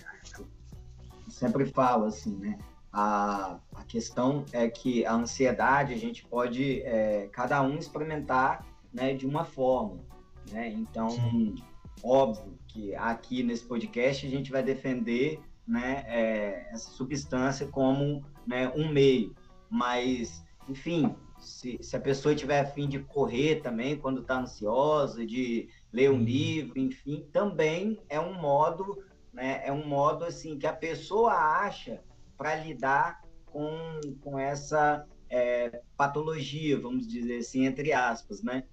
sempre 1.31 1.65
falo 1.65 2.05
assim, 2.05 2.37
né? 2.37 2.59
A, 2.93 3.59
a 3.75 3.85
questão 3.85 4.45
é 4.53 4.69
que 4.69 5.07
a 5.07 5.15
ansiedade 5.15 5.95
a 5.95 5.99
gente 5.99 6.23
pode 6.27 6.83
é, 6.83 7.31
cada 7.33 7.63
um 7.63 7.79
experimentar 7.79 8.67
né, 8.93 9.15
de 9.15 9.27
uma 9.27 9.47
forma. 9.47 10.13
Né? 10.51 10.69
Então, 10.69 11.11
Sim. 11.11 11.55
óbvio 12.03 12.59
que 12.69 12.95
aqui 12.95 13.43
nesse 13.43 13.65
podcast 13.65 14.27
a 14.27 14.31
gente 14.31 14.51
vai 14.51 14.63
defender 14.63 15.41
né, 15.67 16.05
é, 16.07 16.69
essa 16.71 16.91
substância 16.91 17.67
como 17.67 18.25
né, 18.47 18.71
um 18.75 18.93
meio. 18.93 19.35
Mas, 19.71 20.45
enfim, 20.69 21.15
se, 21.39 21.79
se 21.83 21.97
a 21.97 22.01
pessoa 22.01 22.35
tiver 22.35 22.61
a 22.61 22.67
fim 22.67 22.89
de 22.89 22.99
correr 22.99 23.61
também 23.63 23.97
quando 23.97 24.21
está 24.21 24.41
ansiosa, 24.41 25.25
de 25.25 25.69
ler 25.93 26.11
um 26.11 26.15
uhum. 26.15 26.23
livro, 26.23 26.79
enfim, 26.79 27.27
também 27.33 28.01
é 28.09 28.21
um 28.21 28.35
modo, 28.35 29.03
né, 29.33 29.63
é 29.65 29.73
um 29.73 29.87
modo 29.87 30.25
assim 30.25 30.59
que 30.59 30.67
a 30.67 30.73
pessoa 30.73 31.33
acha 31.33 32.03
para 32.37 32.57
lidar 32.57 33.23
com, 33.47 34.01
com 34.21 34.39
essa 34.39 35.07
é, 35.31 35.81
patologia, 35.97 36.79
vamos 36.79 37.07
dizer 37.07 37.39
assim, 37.39 37.65
entre 37.65 37.93
aspas, 37.93 38.43
né? 38.43 38.65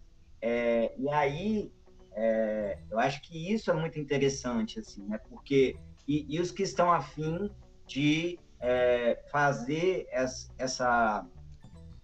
É, 0.41 0.93
e 0.97 1.09
aí, 1.09 1.71
é, 2.13 2.79
eu 2.89 2.99
acho 2.99 3.21
que 3.21 3.53
isso 3.53 3.69
é 3.69 3.73
muito 3.73 3.99
interessante, 3.99 4.79
assim, 4.79 5.05
né? 5.05 5.19
Porque, 5.29 5.77
e, 6.07 6.25
e 6.35 6.39
os 6.39 6.51
que 6.51 6.63
estão 6.63 6.91
afim 6.91 7.49
de 7.85 8.39
é, 8.59 9.23
fazer 9.31 10.07
essa, 10.11 10.51
essa, 10.57 11.27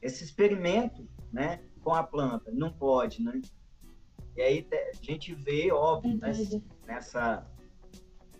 esse 0.01 0.23
experimento, 0.23 1.07
né? 1.31 1.61
Com 1.83 1.93
a 1.93 2.03
planta, 2.03 2.51
não 2.51 2.71
pode, 2.71 3.23
né? 3.23 3.41
E 4.35 4.41
aí 4.41 4.67
a 4.71 5.03
gente 5.03 5.33
vê, 5.33 5.71
óbvio, 5.71 6.17
né, 6.17 6.31
nessa, 6.85 7.45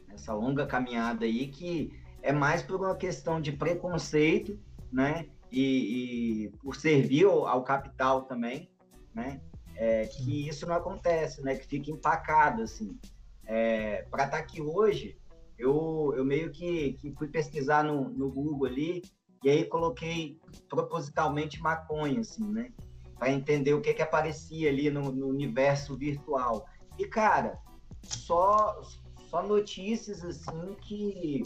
nessa 0.07 0.33
longa 0.33 0.67
caminhada 0.67 1.25
aí, 1.25 1.47
que 1.47 1.91
é 2.21 2.31
mais 2.31 2.61
por 2.61 2.75
uma 2.75 2.95
questão 2.95 3.41
de 3.41 3.51
preconceito, 3.51 4.59
né? 4.91 5.27
E, 5.51 6.43
e 6.43 6.49
por 6.59 6.75
servir 6.75 7.25
ao, 7.25 7.47
ao 7.47 7.63
capital 7.63 8.23
também, 8.23 8.69
né? 9.13 9.41
É, 9.77 10.07
que 10.07 10.47
isso 10.47 10.65
não 10.65 10.75
acontece, 10.75 11.41
né? 11.41 11.55
Que 11.55 11.65
fica 11.65 11.91
empacado, 11.91 12.63
assim. 12.63 12.97
É, 13.45 14.01
para 14.09 14.25
estar 14.25 14.37
tá 14.37 14.43
aqui 14.43 14.61
hoje, 14.61 15.17
eu, 15.57 16.13
eu 16.17 16.25
meio 16.25 16.51
que, 16.51 16.93
que 16.93 17.11
fui 17.13 17.27
pesquisar 17.27 17.83
no, 17.83 18.09
no 18.09 18.29
Google 18.29 18.67
ali 18.67 19.03
e 19.43 19.49
aí 19.49 19.63
coloquei 19.65 20.39
propositalmente 20.67 21.61
maconha, 21.61 22.21
assim, 22.21 22.45
né? 22.51 22.71
Para 23.17 23.31
entender 23.31 23.73
o 23.73 23.81
que 23.81 23.93
que 23.93 24.01
aparecia 24.01 24.69
ali 24.69 24.89
no, 24.89 25.11
no 25.11 25.27
universo 25.27 25.95
virtual. 25.95 26.65
E, 26.97 27.05
cara, 27.07 27.59
só, 28.01 28.81
só 29.29 29.43
notícias, 29.43 30.23
assim, 30.23 30.75
que, 30.81 31.43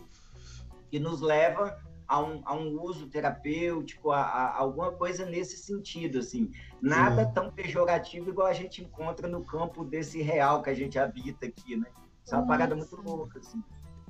que 0.89 0.99
nos 0.99 1.19
leva 1.21 1.77
a 2.11 2.21
um, 2.21 2.41
a 2.43 2.53
um 2.53 2.81
uso 2.81 3.07
terapêutico, 3.07 4.11
a, 4.11 4.19
a, 4.19 4.57
alguma 4.57 4.91
coisa 4.91 5.25
nesse 5.25 5.55
sentido, 5.55 6.19
assim. 6.19 6.51
Nada 6.81 7.25
tão 7.25 7.49
pejorativo 7.49 8.29
igual 8.29 8.47
a 8.47 8.53
gente 8.53 8.81
encontra 8.81 9.29
no 9.29 9.45
campo 9.45 9.85
desse 9.85 10.21
real 10.21 10.61
que 10.61 10.69
a 10.69 10.73
gente 10.73 10.99
habita 10.99 11.45
aqui, 11.45 11.77
né? 11.77 11.87
Isso 12.25 12.35
é 12.35 12.37
uma 12.37 12.45
parada 12.45 12.75
muito 12.75 12.93
louca, 12.97 13.39
assim. 13.39 13.63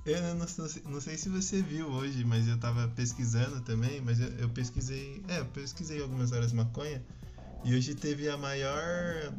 Eu 0.03 0.19
não, 0.19 0.33
não, 0.33 0.91
não, 0.93 0.99
sei 0.99 1.15
se 1.15 1.29
você 1.29 1.61
viu 1.61 1.91
hoje, 1.91 2.25
mas 2.25 2.47
eu 2.47 2.59
tava 2.59 2.87
pesquisando 2.87 3.61
também, 3.61 4.01
mas 4.01 4.19
eu, 4.19 4.29
eu 4.29 4.49
pesquisei. 4.49 5.23
É, 5.27 5.41
eu 5.41 5.45
pesquisei 5.45 6.01
algumas 6.01 6.31
horas 6.31 6.51
maconha. 6.51 7.05
E 7.63 7.75
hoje 7.75 7.93
teve 7.93 8.27
a 8.27 8.35
maior. 8.35 9.31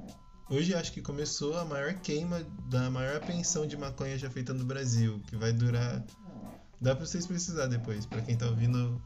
Hoje 0.49 0.73
acho 0.73 0.93
que 0.93 1.03
começou 1.03 1.59
a 1.59 1.65
maior 1.65 1.95
queima 1.95 2.47
da 2.71 2.89
maior 2.89 3.17
apreensão 3.17 3.67
de 3.67 3.77
maconha 3.77 4.17
já 4.17 4.31
feita 4.31 4.55
no 4.55 4.65
Brasil, 4.65 5.21
que 5.27 5.35
vai 5.35 5.53
durar 5.53 6.05
Dá 6.83 6.97
pra 6.97 7.07
vocês 7.07 7.27
pesquisar 7.27 7.69
depois. 7.69 8.05
Pra 8.05 8.21
quem 8.21 8.37
tá 8.37 8.47
ouvindo, 8.47 9.01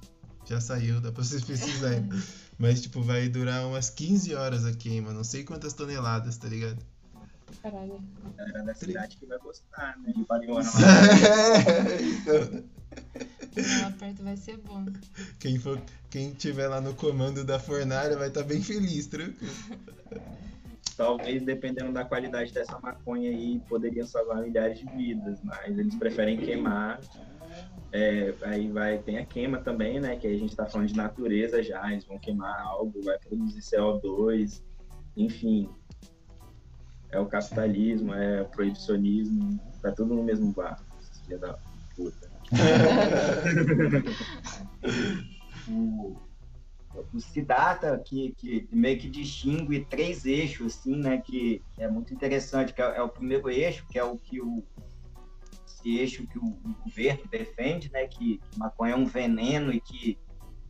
já 0.46 0.58
saiu, 0.60 0.98
dá 0.98 1.12
pra 1.12 1.22
vocês 1.22 1.44
pesquisarem. 1.44 2.08
Mas, 2.58 2.80
tipo, 2.80 3.02
vai 3.02 3.28
durar 3.28 3.66
umas 3.66 3.90
15 3.90 4.34
horas 4.34 4.64
a 4.64 4.72
queima, 4.72 5.12
não 5.12 5.22
sei 5.22 5.44
quantas 5.44 5.74
toneladas, 5.74 6.38
tá 6.38 6.48
ligado? 6.48 6.78
Caralho. 7.62 8.02
A 8.24 8.30
galera 8.30 8.62
da 8.64 8.74
cidade 8.74 9.18
que 9.18 9.26
vai 9.26 9.38
gostar, 9.38 9.98
né? 9.98 10.10
De 10.14 10.24
lá 13.82 13.90
perto 13.98 14.22
vai 14.22 14.36
ser 14.38 14.56
bom. 14.56 14.86
Quem, 15.38 15.58
for, 15.58 15.78
quem 16.08 16.32
tiver 16.32 16.68
lá 16.68 16.80
no 16.80 16.94
comando 16.94 17.44
da 17.44 17.58
fornalha 17.58 18.16
vai 18.16 18.28
estar 18.28 18.40
tá 18.42 18.48
bem 18.48 18.62
feliz, 18.62 19.06
tranquilo. 19.06 19.52
Talvez, 20.96 21.42
dependendo 21.42 21.92
da 21.92 22.06
qualidade 22.06 22.54
dessa 22.54 22.78
maconha 22.78 23.30
aí, 23.30 23.60
poderia 23.68 24.06
salvar 24.06 24.42
milhares 24.42 24.78
de 24.78 24.86
vidas, 24.86 25.38
mas 25.42 25.78
eles 25.78 25.94
preferem 25.94 26.38
queimar 26.38 27.00
é, 27.92 28.34
aí 28.42 28.70
vai, 28.70 28.98
tem 28.98 29.18
a 29.18 29.24
queima 29.24 29.58
também, 29.58 30.00
né? 30.00 30.16
Que 30.16 30.26
a 30.26 30.36
gente 30.36 30.50
está 30.50 30.66
falando 30.66 30.88
de 30.88 30.96
natureza 30.96 31.62
já, 31.62 31.90
eles 31.90 32.04
vão 32.04 32.18
queimar 32.18 32.60
algo, 32.60 33.00
vai 33.02 33.18
produzir 33.18 33.60
CO2, 33.60 34.62
enfim. 35.16 35.70
É 37.10 37.20
o 37.20 37.26
capitalismo, 37.26 38.12
é 38.12 38.42
o 38.42 38.46
proibicionismo, 38.46 39.58
tá 39.80 39.92
tudo 39.92 40.14
no 40.14 40.22
mesmo 40.22 40.52
barco, 40.52 40.84
filha 41.24 41.38
da 41.38 41.56
puta. 41.94 42.30
o, 45.68 46.16
o 47.12 47.20
Siddhartha, 47.20 47.98
que, 47.98 48.32
que 48.36 48.68
meio 48.72 48.98
que 48.98 49.08
distingue 49.08 49.84
três 49.84 50.26
eixos, 50.26 50.78
assim, 50.78 50.96
né? 50.96 51.18
Que, 51.18 51.62
que 51.74 51.82
é 51.82 51.88
muito 51.88 52.12
interessante, 52.12 52.74
que 52.74 52.82
é, 52.82 52.96
é 52.96 53.02
o 53.02 53.08
primeiro 53.08 53.48
eixo, 53.48 53.86
que 53.88 53.98
é 53.98 54.04
o 54.04 54.16
que 54.16 54.40
o 54.40 54.64
esse 55.86 55.98
eixo 55.98 56.26
que 56.26 56.38
o, 56.38 56.44
o 56.44 56.74
governo 56.84 57.22
defende, 57.30 57.90
né, 57.92 58.06
que, 58.06 58.38
que, 58.38 58.58
maconha 58.58 58.94
é 58.94 58.96
um 58.96 59.06
veneno 59.06 59.72
e 59.72 59.80
que 59.80 60.18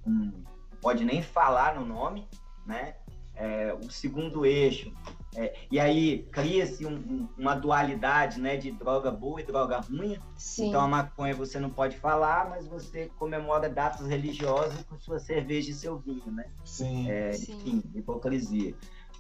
um, 0.07 0.45
não 0.71 0.79
pode 0.81 1.05
nem 1.05 1.23
falar 1.23 1.75
no 1.75 1.87
nome, 1.87 2.29
né? 2.67 2.95
É, 3.35 3.75
o 3.75 3.91
segundo 3.91 4.47
eixo, 4.47 4.91
é, 5.35 5.55
e 5.71 5.79
aí 5.79 6.27
cria-se 6.33 6.87
um, 6.87 6.95
um, 6.95 7.29
uma 7.37 7.55
dualidade, 7.55 8.41
né, 8.41 8.57
de 8.57 8.71
droga 8.71 9.11
boa 9.11 9.41
e 9.41 9.45
droga 9.45 9.79
ruim. 9.79 10.19
Sim. 10.37 10.69
Então 10.69 10.81
a 10.81 10.89
maconha 10.89 11.35
você 11.35 11.61
não 11.61 11.69
pode 11.69 11.99
falar, 11.99 12.49
mas 12.49 12.67
você 12.67 13.11
comemora 13.19 13.69
datas 13.69 14.07
religiosas 14.07 14.83
com 14.85 14.99
sua 14.99 15.19
cerveja 15.19 15.71
e 15.71 15.75
seu 15.75 15.99
vinho, 15.99 16.31
né? 16.33 16.47
Sim. 16.65 17.11
É, 17.11 17.31
enfim, 17.33 17.83
hipocrisia. 17.95 18.75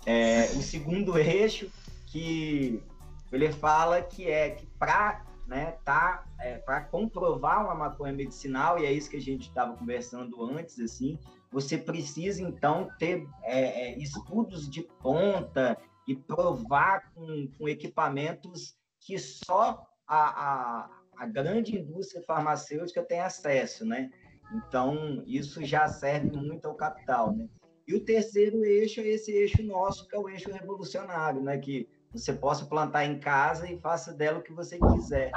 É, 0.07 0.45
o 0.57 0.62
segundo 0.62 1.19
eixo 1.19 1.71
que 2.07 2.83
ele 3.31 3.53
fala 3.53 4.00
que 4.00 4.31
é 4.31 4.50
que 4.50 4.67
para 4.79 5.26
né, 5.47 5.76
tá 5.85 6.26
é, 6.41 6.59
para 6.59 6.83
comprovar 6.83 7.65
uma 7.65 7.75
maconha 7.75 8.12
medicinal, 8.12 8.79
e 8.79 8.85
é 8.85 8.93
isso 8.93 9.09
que 9.09 9.17
a 9.17 9.21
gente 9.21 9.49
estava 9.49 9.76
conversando 9.76 10.43
antes, 10.45 10.79
assim, 10.81 11.19
você 11.50 11.79
precisa 11.79 12.43
então 12.43 12.88
ter 12.99 13.26
é, 13.43 13.91
é, 13.91 13.99
estudos 13.99 14.69
de 14.69 14.83
ponta 15.00 15.79
e 16.07 16.15
provar 16.15 17.12
com, 17.15 17.49
com 17.57 17.69
equipamentos 17.69 18.76
que 19.00 19.19
só 19.19 19.87
a, 20.07 20.17
a, 20.17 20.91
a, 21.17 21.26
grande 21.26 21.76
indústria 21.76 22.23
farmacêutica 22.23 23.03
tem 23.03 23.21
acesso, 23.21 23.85
né? 23.85 24.11
Então, 24.53 25.23
isso 25.26 25.65
já 25.65 25.88
serve 25.88 26.37
muito 26.37 26.67
ao 26.67 26.75
capital, 26.75 27.35
né? 27.35 27.49
E 27.87 27.95
o 27.95 28.05
terceiro 28.05 28.65
eixo 28.65 29.00
é 29.00 29.07
esse 29.07 29.33
eixo 29.33 29.62
nosso, 29.62 30.09
que 30.09 30.15
é 30.15 30.19
o 30.19 30.29
eixo 30.29 30.50
revolucionário, 30.50 31.41
né? 31.41 31.59
Que 31.59 31.88
você 32.16 32.32
possa 32.32 32.64
plantar 32.64 33.04
em 33.04 33.18
casa 33.18 33.70
e 33.70 33.78
faça 33.78 34.12
dela 34.12 34.38
o 34.38 34.42
que 34.42 34.52
você 34.52 34.78
quiser. 34.78 35.30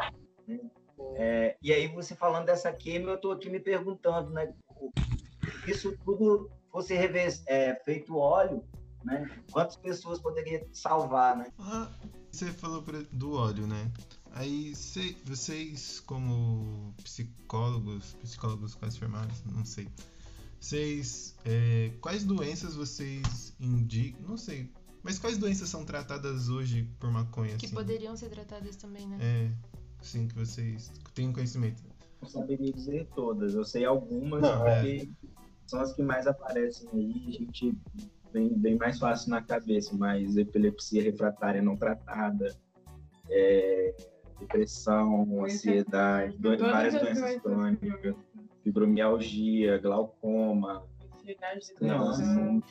Né? 0.48 0.60
É, 1.16 1.58
e 1.62 1.74
aí 1.74 1.88
você 1.88 2.16
falando 2.16 2.46
dessa 2.46 2.72
queima, 2.72 3.12
eu 3.12 3.16
estou 3.16 3.32
aqui 3.32 3.50
me 3.50 3.60
perguntando, 3.60 4.30
né? 4.32 4.54
Isso 5.68 5.98
tudo 6.04 6.50
fosse 6.72 6.94
rever, 6.96 7.34
é, 7.48 7.76
feito 7.84 8.18
óleo, 8.18 8.64
né? 9.04 9.30
Quantas 9.52 9.76
pessoas 9.76 10.20
poderia 10.20 10.66
salvar, 10.72 11.38
né? 11.38 11.46
Ah, 11.60 11.90
você 12.32 12.52
falou 12.52 12.84
do 13.12 13.34
óleo, 13.34 13.66
né? 13.66 13.92
Aí 14.34 14.76
cê, 14.76 15.16
vocês, 15.26 16.00
como 16.02 16.94
psicólogos, 17.04 18.14
psicólogos 18.22 18.76
quase 18.76 19.00
formados, 19.00 19.44
não 19.46 19.66
sei, 19.66 19.88
vocês, 20.60 21.36
é, 21.46 21.92
quais 22.02 22.24
doenças 22.24 22.76
vocês 22.76 23.56
indicam, 23.60 24.22
não 24.28 24.38
sei, 24.38 24.70
mas 25.04 25.18
quais 25.18 25.38
doenças 25.38 25.70
são 25.70 25.86
tratadas 25.86 26.50
hoje 26.50 26.88
por 27.00 27.12
maconha? 27.12 27.56
Que 27.58 27.66
assim? 27.66 27.76
poderiam 27.76 28.16
ser 28.16 28.30
tratadas 28.30 28.76
também, 28.76 29.08
né? 29.08 29.18
É, 29.22 29.52
sim, 30.02 30.28
que 30.28 30.36
vocês 30.36 30.92
têm 31.14 31.32
conhecimento. 31.32 31.84
Não 32.22 32.30
saberia 32.30 32.72
dizer 32.72 33.08
todas, 33.16 33.56
eu 33.56 33.64
sei 33.64 33.86
algumas 33.86 34.42
Não, 34.42 34.60
porque 34.60 35.10
é. 35.10 35.28
são 35.66 35.80
as 35.80 35.94
que 35.94 36.04
mais 36.04 36.28
aparecem 36.28 36.90
aí, 36.94 37.28
a 37.28 37.32
gente 37.32 37.78
vem 38.34 38.50
bem 38.50 38.78
mais 38.78 39.00
fácil 39.00 39.30
na 39.30 39.42
cabeça, 39.42 39.96
mas 39.96 40.36
epilepsia 40.36 41.02
refratária 41.02 41.62
não 41.62 41.78
tratada, 41.78 42.56
é, 43.30 43.96
depressão, 44.40 45.46
ansiedade, 45.46 46.38
do, 46.38 46.58
várias 46.58 46.94
doenças 47.00 47.42
crônicas, 47.42 48.16
fibromialgia, 48.64 49.78
glaucoma, 49.78 50.84
infinidade 51.30 51.60
de 51.68 51.86
Não, 51.86 52.62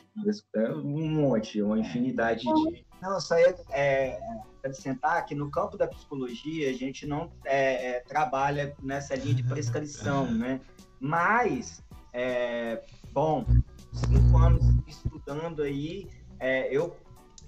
é 0.55 0.71
um 0.73 1.09
monte, 1.09 1.61
uma 1.61 1.79
infinidade 1.79 2.41
de. 2.41 2.85
Não, 3.01 3.19
só 3.19 3.35
é, 3.35 3.55
é 3.71 4.19
acrescentar 4.57 5.25
que 5.25 5.33
no 5.33 5.49
campo 5.49 5.77
da 5.77 5.87
psicologia 5.87 6.69
a 6.69 6.73
gente 6.73 7.07
não 7.07 7.31
é, 7.45 7.91
é, 7.91 7.99
trabalha 8.01 8.75
nessa 8.81 9.15
linha 9.15 9.35
de 9.35 9.43
prescrição, 9.43 10.29
né? 10.31 10.59
Mas, 10.99 11.81
é, 12.11 12.83
bom, 13.11 13.45
cinco 13.93 14.37
anos 14.37 14.65
estudando 14.85 15.61
aí, 15.61 16.09
é, 16.39 16.67
eu 16.75 16.95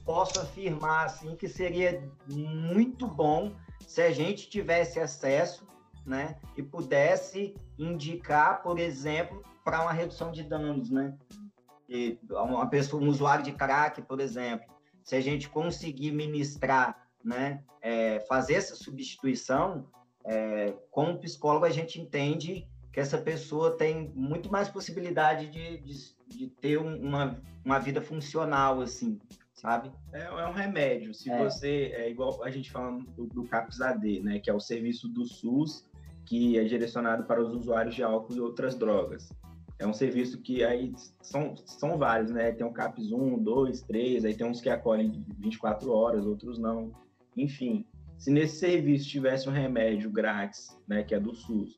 posso 0.05 0.39
afirmar 0.39 1.05
assim 1.05 1.35
que 1.35 1.47
seria 1.47 2.01
muito 2.27 3.07
bom 3.07 3.53
se 3.85 4.01
a 4.01 4.11
gente 4.11 4.49
tivesse 4.49 4.99
acesso 4.99 5.67
né, 6.05 6.38
e 6.58 6.63
pudesse 6.63 7.55
indicar, 7.77 8.62
por 8.63 8.79
exemplo, 8.79 9.43
para 9.63 9.81
uma 9.81 9.91
redução 9.91 10.31
de 10.31 10.43
danos, 10.43 10.89
né? 10.89 11.15
E 11.88 12.17
uma 12.29 12.67
pessoa, 12.67 13.03
um 13.03 13.10
usuário 13.10 13.43
de 13.43 13.51
crack, 13.51 14.01
por 14.01 14.20
exemplo, 14.20 14.65
se 15.03 15.15
a 15.15 15.22
gente 15.22 15.50
conseguir 15.50 16.12
ministrar, 16.12 17.08
né, 17.24 17.63
é, 17.81 18.20
fazer 18.22 18.55
essa 18.55 18.75
substituição, 18.75 19.88
é, 20.24 20.74
como 20.89 21.20
psicólogo 21.20 21.65
a 21.65 21.70
gente 21.70 22.00
entende 22.00 22.67
que 22.91 23.00
essa 23.00 23.17
pessoa 23.17 23.77
tem 23.77 24.12
muito 24.15 24.51
mais 24.51 24.70
possibilidade 24.70 25.48
de, 25.48 25.77
de, 25.79 26.15
de 26.27 26.48
ter 26.48 26.77
uma, 26.77 27.41
uma 27.63 27.79
vida 27.79 28.01
funcional, 28.01 28.81
assim, 28.81 29.20
sabe? 29.53 29.91
É, 30.12 30.24
é 30.24 30.48
um 30.48 30.51
remédio. 30.51 31.13
Se 31.13 31.29
é. 31.29 31.38
você, 31.38 31.91
é 31.96 32.10
igual 32.10 32.43
a 32.43 32.50
gente 32.50 32.72
falando 32.72 33.05
do, 33.12 33.27
do 33.27 33.43
CAPS 33.43 33.81
AD, 33.81 34.22
né, 34.22 34.39
que 34.39 34.50
é 34.50 34.53
o 34.53 34.60
serviço 34.60 35.08
do 35.08 35.25
SUS 35.25 35.86
que 36.31 36.57
é 36.57 36.63
direcionado 36.63 37.25
para 37.25 37.41
os 37.41 37.53
usuários 37.53 37.93
de 37.93 38.01
álcool 38.01 38.33
e 38.33 38.39
outras 38.39 38.73
drogas. 38.73 39.33
É 39.77 39.85
um 39.85 39.91
serviço 39.91 40.41
que 40.41 40.63
aí 40.63 40.93
são, 41.21 41.57
são 41.57 41.97
vários, 41.97 42.31
né? 42.31 42.53
Tem 42.53 42.65
o 42.65 42.71
CAPS 42.71 43.11
1, 43.11 43.43
2, 43.43 43.81
3, 43.81 44.23
aí 44.23 44.33
tem 44.33 44.47
uns 44.47 44.61
que 44.61 44.69
acolhem 44.69 45.25
24 45.39 45.91
horas, 45.91 46.25
outros 46.25 46.57
não. 46.57 46.93
Enfim, 47.35 47.85
se 48.17 48.31
nesse 48.31 48.59
serviço 48.59 49.09
tivesse 49.09 49.50
um 49.50 49.51
remédio 49.51 50.09
grátis, 50.09 50.79
né, 50.88 51.03
que 51.03 51.13
é 51.13 51.19
do 51.19 51.35
SUS, 51.35 51.77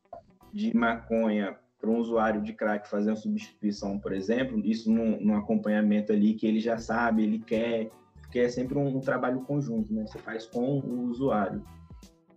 de 0.53 0.71
maconha 0.77 1.57
para 1.81 1.89
um 1.89 1.97
usuário 1.97 2.43
de 2.43 2.53
crack 2.53 2.87
fazer 2.87 3.09
uma 3.09 3.15
substituição, 3.15 3.97
por 3.97 4.13
exemplo, 4.13 4.61
isso 4.63 4.91
num, 4.91 5.19
num, 5.19 5.35
acompanhamento 5.35 6.13
ali 6.13 6.35
que 6.35 6.45
ele 6.45 6.59
já 6.59 6.77
sabe, 6.77 7.23
ele 7.23 7.39
quer, 7.39 7.89
porque 8.21 8.37
é 8.37 8.49
sempre 8.49 8.77
um, 8.77 8.97
um 8.97 8.99
trabalho 8.99 9.41
conjunto, 9.41 9.91
né? 9.91 10.05
Você 10.05 10.19
faz 10.19 10.45
com 10.45 10.77
o 10.77 11.09
usuário. 11.09 11.65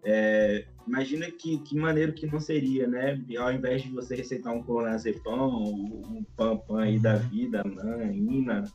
É, 0.09 0.65
imagina 0.87 1.29
que, 1.33 1.59
que 1.59 1.75
maneiro 1.75 2.13
que 2.13 2.29
não 2.29 2.39
seria, 2.39 2.87
né? 2.87 3.21
Ao 3.41 3.53
invés 3.53 3.83
de 3.83 3.91
você 3.91 4.15
receitar 4.15 4.55
um 4.55 4.63
clonazepam, 4.63 5.49
um 5.49 6.25
pam-pam 6.37 6.79
aí 6.79 6.97
da 6.97 7.15
uhum. 7.15 7.29
vida, 7.29 7.65
nanina, 7.65 8.71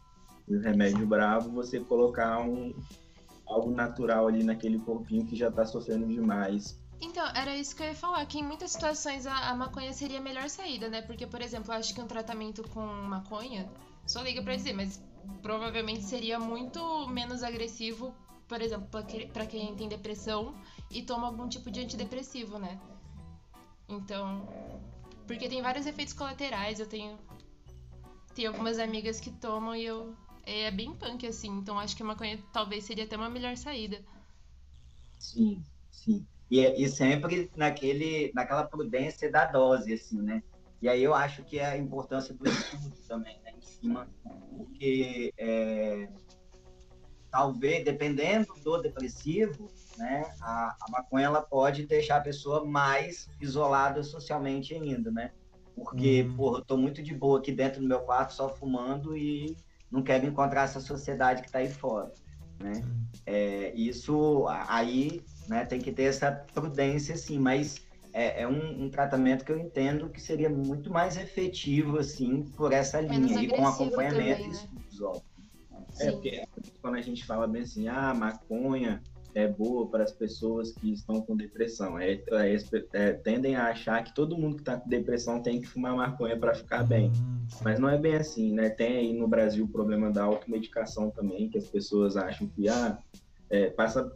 um 0.45 0.59
remédio 0.59 1.07
bravo, 1.07 1.49
você 1.49 1.79
colocar 1.79 2.41
um, 2.41 2.75
algo 3.47 3.71
natural 3.71 4.27
ali 4.27 4.43
naquele 4.43 4.77
corpinho 4.79 5.25
que 5.25 5.37
já 5.37 5.47
está 5.47 5.65
sofrendo 5.65 6.05
demais. 6.05 6.77
Então, 6.99 7.25
era 7.33 7.55
isso 7.55 7.77
que 7.77 7.81
eu 7.81 7.87
ia 7.87 7.95
falar, 7.95 8.25
que 8.25 8.39
em 8.39 8.43
muitas 8.43 8.71
situações 8.71 9.25
a, 9.25 9.51
a, 9.51 9.55
maconha 9.55 9.93
seria 9.93 10.19
a 10.19 10.21
melhor 10.21 10.49
saída, 10.49 10.89
né? 10.89 11.01
Porque, 11.01 11.25
por 11.25 11.41
exemplo, 11.41 11.73
eu 11.73 11.77
acho 11.77 11.95
que 11.95 12.01
um 12.01 12.07
tratamento 12.07 12.61
com 12.73 12.85
maconha, 12.85 13.69
só 14.05 14.21
liga 14.21 14.41
pra 14.41 14.53
dizer, 14.53 14.73
mas 14.73 15.01
provavelmente 15.41 16.03
seria 16.03 16.37
muito 16.37 17.07
menos 17.07 17.41
agressivo, 17.41 18.13
por 18.51 18.61
exemplo, 18.61 18.85
para 19.31 19.45
quem 19.45 19.73
tem 19.77 19.87
depressão 19.87 20.53
e 20.89 21.01
toma 21.01 21.25
algum 21.25 21.47
tipo 21.47 21.71
de 21.71 21.79
antidepressivo, 21.79 22.59
né? 22.59 22.77
Então, 23.87 24.45
porque 25.25 25.47
tem 25.47 25.61
vários 25.61 25.85
efeitos 25.85 26.13
colaterais, 26.13 26.77
eu 26.77 26.85
tenho 26.85 27.17
tem 28.35 28.45
algumas 28.45 28.77
amigas 28.77 29.21
que 29.21 29.31
tomam 29.31 29.73
e 29.73 29.85
eu 29.85 30.13
é 30.45 30.69
bem 30.69 30.93
punk 30.93 31.25
assim, 31.25 31.47
então 31.47 31.79
acho 31.79 31.95
que 31.95 32.03
maconha 32.03 32.43
talvez 32.51 32.83
seria 32.83 33.05
até 33.05 33.15
uma 33.15 33.29
melhor 33.29 33.55
saída. 33.55 34.03
Sim, 35.17 35.63
sim. 35.89 36.27
E, 36.49 36.59
e 36.59 36.89
sempre 36.89 37.49
naquele 37.55 38.33
naquela 38.35 38.65
prudência 38.65 39.31
da 39.31 39.45
dose 39.45 39.93
assim, 39.93 40.21
né? 40.21 40.43
E 40.81 40.89
aí 40.89 41.01
eu 41.01 41.13
acho 41.13 41.41
que 41.45 41.57
é 41.57 41.67
a 41.67 41.77
importância 41.77 42.33
do 42.33 42.45
estudo 42.49 42.91
também, 43.07 43.39
né, 43.43 43.53
em 43.55 43.61
cima, 43.61 44.09
porque 44.57 45.33
é, 45.37 46.09
talvez, 47.31 47.83
dependendo 47.83 48.53
do 48.63 48.77
depressivo, 48.77 49.71
né, 49.97 50.29
a, 50.41 50.75
a 50.81 50.91
maconha 50.91 51.25
ela 51.25 51.41
pode 51.41 51.85
deixar 51.85 52.17
a 52.17 52.21
pessoa 52.21 52.65
mais 52.65 53.29
isolada 53.39 54.03
socialmente 54.03 54.73
ainda, 54.75 55.09
né? 55.09 55.31
Porque, 55.75 56.23
uhum. 56.23 56.35
porra, 56.35 56.59
eu 56.59 56.65
tô 56.65 56.77
muito 56.77 57.01
de 57.01 57.15
boa 57.15 57.39
aqui 57.39 57.51
dentro 57.51 57.81
do 57.81 57.87
meu 57.87 58.01
quarto 58.01 58.33
só 58.33 58.49
fumando 58.49 59.15
e 59.15 59.55
não 59.89 60.03
quero 60.03 60.25
encontrar 60.25 60.63
essa 60.63 60.79
sociedade 60.79 61.41
que 61.41 61.47
está 61.47 61.59
aí 61.59 61.69
fora, 61.69 62.11
né? 62.59 62.83
É, 63.25 63.73
isso 63.73 64.45
aí, 64.67 65.23
né, 65.47 65.65
tem 65.65 65.79
que 65.79 65.91
ter 65.91 66.03
essa 66.03 66.31
prudência, 66.53 67.15
assim, 67.15 67.39
mas 67.39 67.81
é, 68.13 68.41
é 68.41 68.47
um, 68.47 68.83
um, 68.83 68.89
tratamento 68.89 69.45
que 69.45 69.51
eu 69.51 69.59
entendo 69.59 70.09
que 70.09 70.21
seria 70.21 70.49
muito 70.49 70.91
mais 70.91 71.17
efetivo, 71.17 71.97
assim, 71.97 72.43
por 72.55 72.73
essa 72.73 73.01
Menos 73.01 73.31
linha 73.31 73.43
e 73.43 73.47
com 73.49 73.65
acompanhamento 73.65 74.37
também, 74.37 74.47
né? 74.47 74.53
estudos, 74.53 75.23
É, 75.99 76.11
porque 76.11 76.43
quando 76.81 76.95
a 76.95 77.01
gente 77.01 77.25
fala 77.25 77.47
bem 77.47 77.63
assim, 77.63 77.87
ah, 77.87 78.13
maconha 78.13 79.01
é 79.33 79.47
boa 79.47 79.87
para 79.87 80.03
as 80.03 80.11
pessoas 80.11 80.71
que 80.73 80.91
estão 80.91 81.21
com 81.21 81.35
depressão. 81.35 81.97
É, 81.97 82.13
é, 82.13 82.57
é, 82.93 83.13
tendem 83.13 83.55
a 83.55 83.67
achar 83.67 84.03
que 84.03 84.13
todo 84.13 84.37
mundo 84.37 84.55
que 84.55 84.61
está 84.61 84.77
com 84.77 84.89
depressão 84.89 85.41
tem 85.41 85.61
que 85.61 85.67
fumar 85.67 85.95
maconha 85.95 86.37
para 86.37 86.53
ficar 86.53 86.83
bem. 86.83 87.09
Hum, 87.09 87.47
Mas 87.63 87.79
não 87.79 87.89
é 87.89 87.97
bem 87.97 88.15
assim, 88.15 88.53
né? 88.53 88.69
Tem 88.69 88.97
aí 88.97 89.13
no 89.13 89.27
Brasil 89.27 89.65
o 89.65 89.69
problema 89.69 90.11
da 90.11 90.23
automedicação 90.23 91.09
também, 91.09 91.49
que 91.49 91.57
as 91.57 91.67
pessoas 91.67 92.17
acham 92.17 92.47
que, 92.47 92.67
ah, 92.67 92.97
é, 93.49 93.69
passa 93.69 94.09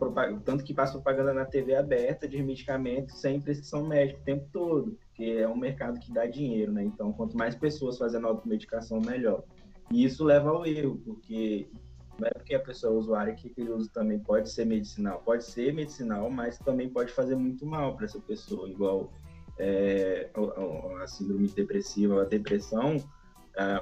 tanto 0.45 0.63
que 0.63 0.73
passa 0.73 0.93
propaganda 0.93 1.33
na 1.33 1.43
TV 1.43 1.75
aberta 1.75 2.25
de 2.27 2.41
medicamentos 2.41 3.19
sem 3.19 3.41
prescrição 3.41 3.85
médica 3.85 4.21
o 4.21 4.23
tempo 4.23 4.47
todo, 4.51 4.97
porque 5.07 5.23
é 5.25 5.47
um 5.47 5.57
mercado 5.57 5.99
que 5.99 6.13
dá 6.13 6.25
dinheiro, 6.25 6.71
né? 6.71 6.83
Então, 6.83 7.11
quanto 7.11 7.35
mais 7.35 7.53
pessoas 7.53 7.97
fazendo 7.97 8.27
automedicação, 8.27 9.01
melhor. 9.01 9.43
E 9.91 10.03
isso 10.03 10.23
leva 10.23 10.49
ao 10.49 10.65
erro, 10.65 10.99
porque 11.05 11.67
não 12.19 12.27
é 12.27 12.31
porque 12.31 12.55
a 12.55 12.59
pessoa 12.59 12.93
é 12.93 12.97
usuária 12.97 13.33
que 13.33 13.47
aquele 13.47 13.71
uso 13.71 13.89
também 13.89 14.19
pode 14.19 14.49
ser 14.49 14.65
medicinal. 14.65 15.21
Pode 15.23 15.45
ser 15.45 15.73
medicinal, 15.73 16.29
mas 16.29 16.57
também 16.57 16.89
pode 16.89 17.11
fazer 17.11 17.35
muito 17.35 17.65
mal 17.65 17.95
para 17.95 18.05
essa 18.05 18.19
pessoa, 18.19 18.69
igual 18.69 19.11
é, 19.57 20.29
a, 21.01 21.07
síndrome 21.07 21.47
depressiva, 21.47 22.21
a 22.21 22.25
depressão, 22.25 22.97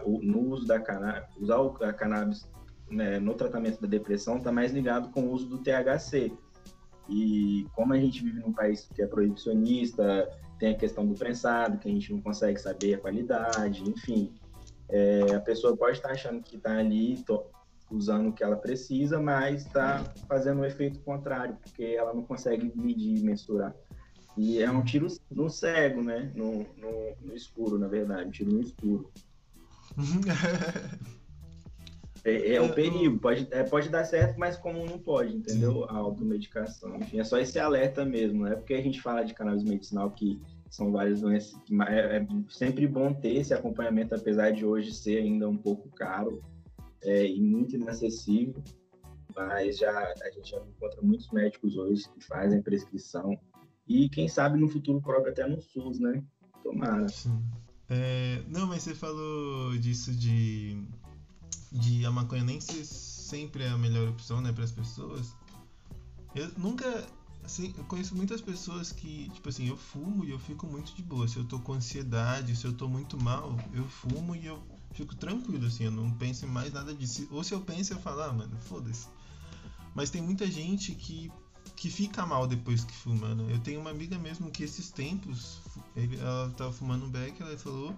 no 0.05 0.39
uso 0.51 0.67
da 0.67 0.79
cannabis, 0.79 1.35
usar 1.37 1.57
a 1.81 1.93
cannabis 1.93 2.47
né, 2.89 3.19
no 3.19 3.33
tratamento 3.33 3.81
da 3.81 3.87
depressão 3.87 4.37
está 4.37 4.51
mais 4.51 4.71
ligado 4.71 5.09
com 5.09 5.23
o 5.23 5.31
uso 5.31 5.47
do 5.47 5.57
THC. 5.59 6.31
E 7.09 7.67
como 7.73 7.93
a 7.93 7.97
gente 7.97 8.23
vive 8.23 8.39
num 8.39 8.53
país 8.53 8.87
que 8.93 9.01
é 9.01 9.07
proibicionista, 9.07 10.29
tem 10.59 10.73
a 10.73 10.77
questão 10.77 11.05
do 11.05 11.15
prensado, 11.15 11.77
que 11.77 11.89
a 11.89 11.91
gente 11.91 12.13
não 12.13 12.21
consegue 12.21 12.59
saber 12.59 12.93
a 12.93 12.97
qualidade, 12.99 13.83
enfim. 13.89 14.31
É, 14.93 15.33
a 15.33 15.39
pessoa 15.39 15.75
pode 15.75 15.97
estar 15.97 16.11
achando 16.11 16.43
que 16.43 16.55
está 16.55 16.77
ali 16.77 17.17
usando 17.89 18.29
o 18.29 18.31
que 18.31 18.43
ela 18.43 18.55
precisa, 18.55 19.19
mas 19.19 19.65
está 19.65 20.03
fazendo 20.27 20.61
um 20.61 20.65
efeito 20.65 20.99
contrário, 20.99 21.55
porque 21.55 21.83
ela 21.83 22.13
não 22.13 22.21
consegue 22.21 22.71
medir, 22.75 23.23
mensurar. 23.23 23.75
E 24.37 24.61
é 24.61 24.69
um 24.69 24.83
tiro 24.83 25.07
no 25.31 25.49
cego, 25.49 26.03
né? 26.03 26.31
No, 26.35 26.59
no, 26.77 27.15
no 27.21 27.35
escuro, 27.35 27.79
na 27.79 27.87
verdade, 27.87 28.27
um 28.27 28.31
tiro 28.31 28.51
no 28.51 28.61
escuro. 28.61 29.11
é, 32.23 32.53
é 32.53 32.61
o 32.61 32.71
perigo, 32.71 33.17
pode, 33.17 33.47
é, 33.49 33.63
pode 33.63 33.89
dar 33.89 34.05
certo, 34.05 34.39
mas 34.39 34.57
como 34.57 34.85
não 34.85 34.99
pode, 34.99 35.35
entendeu? 35.35 35.85
A 35.89 35.97
automedicação. 35.97 36.97
Enfim, 36.97 37.19
é 37.19 37.23
só 37.23 37.39
esse 37.39 37.57
alerta 37.57 38.05
mesmo, 38.05 38.41
não 38.41 38.47
é 38.47 38.55
porque 38.55 38.75
a 38.75 38.81
gente 38.81 39.01
fala 39.01 39.23
de 39.23 39.33
cannabis 39.33 39.63
medicinal 39.63 40.11
que 40.11 40.39
são 40.73 40.91
várias 40.91 41.21
doenças, 41.21 41.53
é, 41.87 42.17
é 42.17 42.27
sempre 42.49 42.87
bom 42.87 43.13
ter 43.13 43.35
esse 43.35 43.53
acompanhamento, 43.53 44.15
apesar 44.15 44.49
de 44.49 44.65
hoje 44.65 44.91
ser 44.91 45.19
ainda 45.19 45.47
um 45.47 45.55
pouco 45.55 45.87
caro 45.89 46.41
é, 47.03 47.27
e 47.27 47.39
muito 47.39 47.75
inacessível, 47.75 48.55
mas 49.35 49.77
já 49.77 49.91
a 49.91 50.31
gente 50.31 50.49
já 50.49 50.57
encontra 50.57 50.99
muitos 51.03 51.29
médicos 51.29 51.77
hoje 51.77 52.09
que 52.09 52.25
fazem 52.25 52.59
prescrição 52.59 53.37
e 53.87 54.09
quem 54.09 54.27
sabe 54.27 54.57
no 54.57 54.67
futuro 54.67 54.99
próprio 54.99 55.31
até 55.31 55.47
no 55.47 55.61
SUS, 55.61 55.99
né? 55.99 56.23
Tomara. 56.63 57.05
É, 57.87 58.41
não, 58.47 58.65
mas 58.65 58.81
você 58.81 58.95
falou 58.95 59.77
disso 59.77 60.11
de, 60.11 60.83
de 61.71 62.03
a 62.03 62.09
maconha 62.09 62.43
nem 62.43 62.59
ser 62.59 62.83
sempre 62.83 63.63
a 63.65 63.77
melhor 63.77 64.09
opção, 64.09 64.41
né, 64.41 64.51
para 64.51 64.63
as 64.63 64.71
pessoas. 64.71 65.35
Eu 66.33 66.49
nunca, 66.57 67.05
assim, 67.45 67.73
eu 67.77 67.83
conheço 67.85 68.15
muitas 68.15 68.41
pessoas 68.41 68.91
que, 68.91 69.29
tipo 69.29 69.49
assim, 69.49 69.67
eu 69.67 69.77
fumo 69.77 70.23
e 70.23 70.31
eu 70.31 70.39
fico 70.39 70.65
muito 70.65 70.93
de 70.95 71.03
boa. 71.03 71.27
Se 71.27 71.37
eu 71.37 71.43
tô 71.43 71.59
com 71.59 71.73
ansiedade, 71.73 72.55
se 72.55 72.65
eu 72.65 72.73
tô 72.73 72.87
muito 72.87 73.21
mal, 73.21 73.57
eu 73.73 73.87
fumo 73.87 74.35
e 74.35 74.45
eu 74.45 74.61
fico 74.93 75.15
tranquilo, 75.15 75.65
assim, 75.65 75.85
eu 75.85 75.91
não 75.91 76.11
penso 76.11 76.45
em 76.45 76.49
mais 76.49 76.71
nada 76.71 76.93
disso. 76.93 77.27
Ou 77.31 77.43
se 77.43 77.53
eu 77.53 77.61
penso, 77.61 77.93
eu 77.93 77.99
falo, 77.99 78.21
ah, 78.21 78.33
mano, 78.33 78.57
foda-se. 78.61 79.07
Mas 79.93 80.09
tem 80.09 80.21
muita 80.21 80.49
gente 80.49 80.95
que, 80.95 81.31
que 81.75 81.89
fica 81.89 82.25
mal 82.25 82.47
depois 82.47 82.83
que 82.83 82.93
fuma, 82.93 83.35
né? 83.35 83.53
Eu 83.53 83.59
tenho 83.59 83.79
uma 83.79 83.91
amiga 83.91 84.17
mesmo 84.17 84.49
que 84.49 84.63
esses 84.63 84.89
tempos, 84.89 85.59
ele, 85.95 86.17
ela 86.17 86.49
tava 86.51 86.71
fumando 86.71 87.05
um 87.05 87.09
beck, 87.09 87.41
ela 87.41 87.57
falou, 87.57 87.95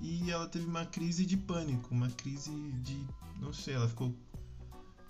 e 0.00 0.30
ela 0.30 0.46
teve 0.46 0.66
uma 0.66 0.84
crise 0.84 1.24
de 1.26 1.36
pânico, 1.36 1.88
uma 1.94 2.08
crise 2.10 2.50
de. 2.82 3.06
não 3.40 3.52
sei, 3.52 3.74
ela 3.74 3.88
ficou 3.88 4.14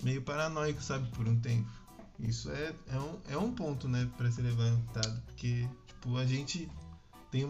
meio 0.03 0.21
paranoico, 0.21 0.81
sabe, 0.81 1.09
por 1.11 1.27
um 1.27 1.39
tempo. 1.39 1.69
Isso 2.19 2.49
é, 2.51 2.75
é, 2.87 2.99
um, 2.99 3.19
é 3.29 3.37
um 3.37 3.53
ponto, 3.53 3.87
né, 3.87 4.09
para 4.17 4.31
ser 4.31 4.41
levantado, 4.41 5.21
porque, 5.25 5.67
tipo, 5.85 6.17
a 6.17 6.25
gente 6.25 6.69
tem 7.29 7.45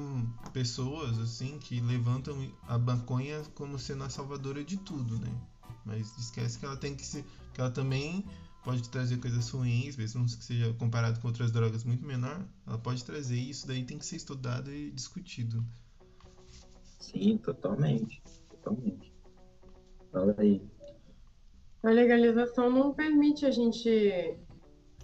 pessoas 0.52 1.18
assim 1.20 1.58
que 1.60 1.80
levantam 1.80 2.36
a 2.68 2.78
maconha 2.78 3.42
como 3.56 3.80
sendo 3.80 4.04
a 4.04 4.10
salvadora 4.10 4.64
de 4.64 4.78
tudo, 4.78 5.20
né? 5.20 5.32
Mas 5.86 6.18
esquece 6.18 6.60
que 6.60 6.66
ela 6.66 6.76
tem 6.76 6.96
que 6.96 7.06
ser, 7.06 7.24
que 7.54 7.62
ela 7.62 7.72
também 7.72 8.26
pode 8.64 8.90
trazer 8.90 9.18
coisas 9.18 9.50
ruins, 9.50 9.96
mesmo 9.96 10.26
que 10.26 10.44
seja 10.44 10.74
comparado 10.74 11.20
com 11.22 11.28
outras 11.28 11.52
drogas 11.52 11.86
muito 11.86 12.06
menor, 12.06 12.46
ela 12.66 12.78
pode 12.78 13.06
trazer 13.06 13.38
isso, 13.40 13.66
daí 13.66 13.86
tem 13.86 13.98
que 13.98 14.06
ser 14.06 14.18
estudado 14.18 14.70
e 14.70 14.92
discutido. 14.92 15.66
Sim, 17.00 17.38
totalmente. 17.38 18.22
Totalmente. 18.50 19.14
Fala 20.12 20.36
aí. 20.38 20.62
A 21.84 21.90
legalização 21.90 22.70
não 22.70 22.94
permite 22.94 23.46
a 23.46 23.52
gente 23.52 24.38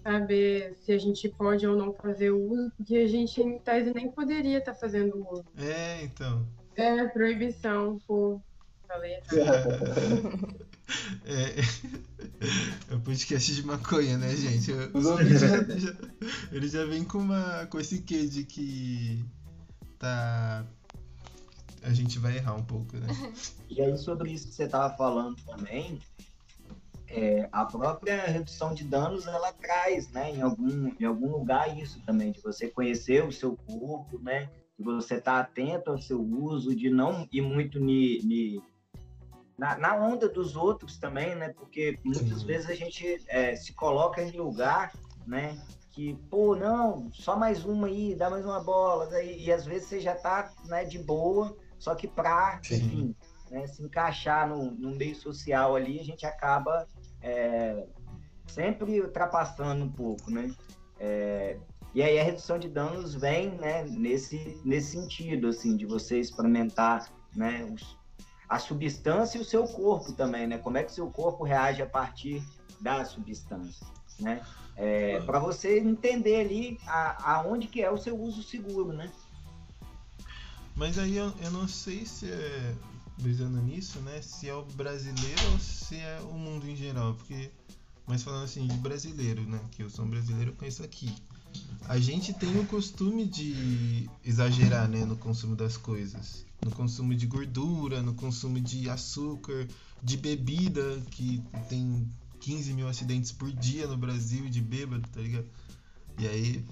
saber 0.03 0.75
se 0.81 0.91
a 0.91 0.97
gente 0.97 1.29
pode 1.29 1.65
ou 1.65 1.75
não 1.75 1.93
fazer 1.93 2.31
o 2.31 2.51
uso, 2.51 2.71
porque 2.75 2.97
a 2.97 3.07
gente, 3.07 3.41
em 3.41 3.57
tese, 3.57 3.93
nem 3.93 4.11
poderia 4.11 4.59
estar 4.59 4.75
fazendo 4.75 5.15
o 5.15 5.33
uso. 5.33 5.45
É, 5.57 6.03
então. 6.03 6.45
É, 6.75 7.07
proibição, 7.07 7.99
pô. 8.05 8.41
Falei. 8.87 9.19
É, 11.25 11.61
é 12.91 12.95
o 12.95 12.99
podcast 12.99 13.55
de 13.55 13.65
maconha, 13.65 14.17
né, 14.17 14.35
gente? 14.35 14.71
Os 14.93 15.05
já, 15.39 15.63
já, 15.77 15.95
ele 16.51 16.67
já 16.67 16.85
vem 16.85 17.03
com, 17.03 17.19
uma, 17.19 17.65
com 17.67 17.79
esse 17.79 18.01
quê 18.01 18.27
de 18.27 18.43
que 18.43 19.23
tá. 19.97 20.65
A 21.81 21.93
gente 21.93 22.19
vai 22.19 22.37
errar 22.37 22.55
um 22.55 22.63
pouco, 22.63 22.95
né? 22.97 23.07
E 23.69 23.81
aí, 23.81 23.97
sobre 23.97 24.31
isso 24.31 24.47
que 24.49 24.53
você 24.53 24.67
tava 24.67 24.95
falando 24.95 25.35
também, 25.43 25.99
é, 27.13 27.47
a 27.52 27.63
própria 27.63 28.23
redução 28.23 28.73
de 28.73 28.84
danos 28.84 29.28
ela 29.28 29.54
traz, 29.54 30.10
né, 30.12 30.32
em 30.32 30.41
algum, 30.41 30.91
em 30.99 31.06
algum 31.06 31.32
lugar 31.32 31.78
isso 31.78 32.02
também, 32.06 32.32
de 32.32 32.41
você 32.41 32.69
conhecer 32.69 33.23
o 33.23 33.32
seu 33.32 33.56
corpo, 33.56 34.19
né, 34.19 34.49
de 34.78 34.84
você 34.84 35.15
estar 35.15 35.34
tá 35.34 35.39
atento 35.39 35.91
ao 35.91 35.97
seu 35.99 36.19
uso, 36.19 36.76
de 36.76 36.89
não 36.89 37.28
ir 37.32 37.41
muito 37.41 37.80
ni, 37.80 38.19
ni 38.23 38.63
na, 39.56 39.78
na, 39.78 39.95
onda 39.95 40.28
dos 40.28 40.56
outros 40.56 40.97
também, 40.97 41.36
né, 41.36 41.49
porque 41.49 41.99
muitas 42.04 42.39
Sim. 42.39 42.47
vezes 42.47 42.69
a 42.69 42.73
gente 42.73 43.23
é, 43.28 43.56
se 43.56 43.73
coloca 43.73 44.21
em 44.21 44.32
lugar, 44.32 44.91
né, 45.28 45.62
que, 45.91 46.15
pô, 46.32 46.56
não, 46.56 47.12
só 47.12 47.38
mais 47.38 47.63
uma 47.63 47.86
aí, 47.86 48.15
dá 48.15 48.28
mais 48.28 48.43
uma 48.43 48.63
bola, 48.63 49.06
daí, 49.06 49.45
e 49.45 49.52
às 49.52 49.65
vezes 49.67 49.88
você 49.88 49.99
já 49.99 50.15
tá, 50.15 50.52
né, 50.65 50.84
de 50.84 50.97
boa, 50.97 51.56
só 51.78 51.93
que 51.93 52.08
pra, 52.08 52.60
Sim. 52.63 52.76
enfim, 52.76 53.15
né, 53.52 53.67
se 53.67 53.84
encaixar 53.84 54.49
no, 54.49 54.71
no 54.71 54.95
meio 54.95 55.15
social 55.15 55.76
ali, 55.76 55.99
a 55.99 56.04
gente 56.04 56.26
acaba 56.26 56.88
é, 57.23 57.88
sempre 58.45 59.01
ultrapassando 59.01 59.86
um 59.86 59.89
pouco, 59.91 60.29
né? 60.29 60.53
É, 60.99 61.57
e 61.93 62.03
aí 62.03 62.19
a 62.19 62.23
redução 62.23 62.59
de 62.59 62.67
danos 62.67 63.15
vem, 63.15 63.51
né, 63.51 63.83
nesse, 63.86 64.59
nesse 64.65 64.91
sentido, 64.91 65.47
assim, 65.47 65.77
de 65.77 65.86
você 65.86 66.19
experimentar, 66.19 67.12
né, 67.36 67.63
os, 67.71 67.97
a 68.49 68.59
substância 68.59 69.38
e 69.38 69.41
o 69.41 69.45
seu 69.45 69.63
corpo 69.63 70.12
também, 70.12 70.45
né? 70.45 70.57
Como 70.57 70.77
é 70.77 70.83
que 70.83 70.91
o 70.91 70.95
seu 70.95 71.09
corpo 71.09 71.43
reage 71.43 71.81
a 71.81 71.88
partir 71.88 72.43
da 72.81 73.05
substância, 73.05 73.88
né? 74.19 74.45
É, 74.75 75.21
para 75.21 75.39
você 75.39 75.79
entender 75.79 76.41
ali 76.41 76.79
a, 76.88 77.36
aonde 77.36 77.67
que 77.67 77.81
é 77.81 77.91
o 77.91 77.97
seu 77.97 78.19
uso 78.19 78.43
seguro, 78.43 78.91
né? 78.91 79.12
Mas 80.75 80.97
aí 80.97 81.15
eu, 81.15 81.31
eu 81.41 81.51
não 81.51 81.67
sei 81.67 82.05
se 82.05 82.31
é 82.31 82.73
brisando 83.17 83.62
nisso, 83.62 83.99
né? 84.02 84.21
Se 84.21 84.49
é 84.49 84.54
o 84.54 84.63
brasileiro 84.63 85.52
ou 85.52 85.60
se 85.60 85.95
é 85.95 86.19
o 86.21 86.34
mundo 86.34 86.67
em 86.67 86.76
geral, 86.76 87.13
porque 87.15 87.52
mas 88.06 88.21
falando 88.21 88.43
assim 88.43 88.67
de 88.67 88.76
brasileiro, 88.78 89.41
né? 89.43 89.60
Que 89.71 89.84
eu 89.84 89.89
sou 89.89 90.06
um 90.06 90.10
brasileiro, 90.10 90.52
eu 90.52 90.56
conheço 90.56 90.84
aqui. 90.84 91.13
A 91.88 91.99
gente 91.99 92.34
tem 92.34 92.60
o 92.60 92.65
costume 92.65 93.26
de 93.26 94.10
exagerar, 94.23 94.88
né, 94.88 95.06
no 95.06 95.15
consumo 95.15 95.56
das 95.56 95.78
coisas, 95.78 96.45
no 96.63 96.71
consumo 96.71 97.13
de 97.13 97.28
gordura, 97.28 98.02
no 98.02 98.13
consumo 98.13 98.60
de 98.60 98.89
açúcar, 98.89 99.67
de 100.02 100.17
bebida, 100.17 101.02
que 101.12 101.43
tem 101.69 102.10
15 102.39 102.73
mil 102.73 102.88
acidentes 102.88 103.32
por 103.32 103.52
dia 103.52 103.86
no 103.88 103.97
Brasil 103.97 104.49
de 104.49 104.62
bêbado, 104.62 105.08
tá 105.10 105.21
ligado? 105.21 105.45
E 106.17 106.28
aí 106.28 106.65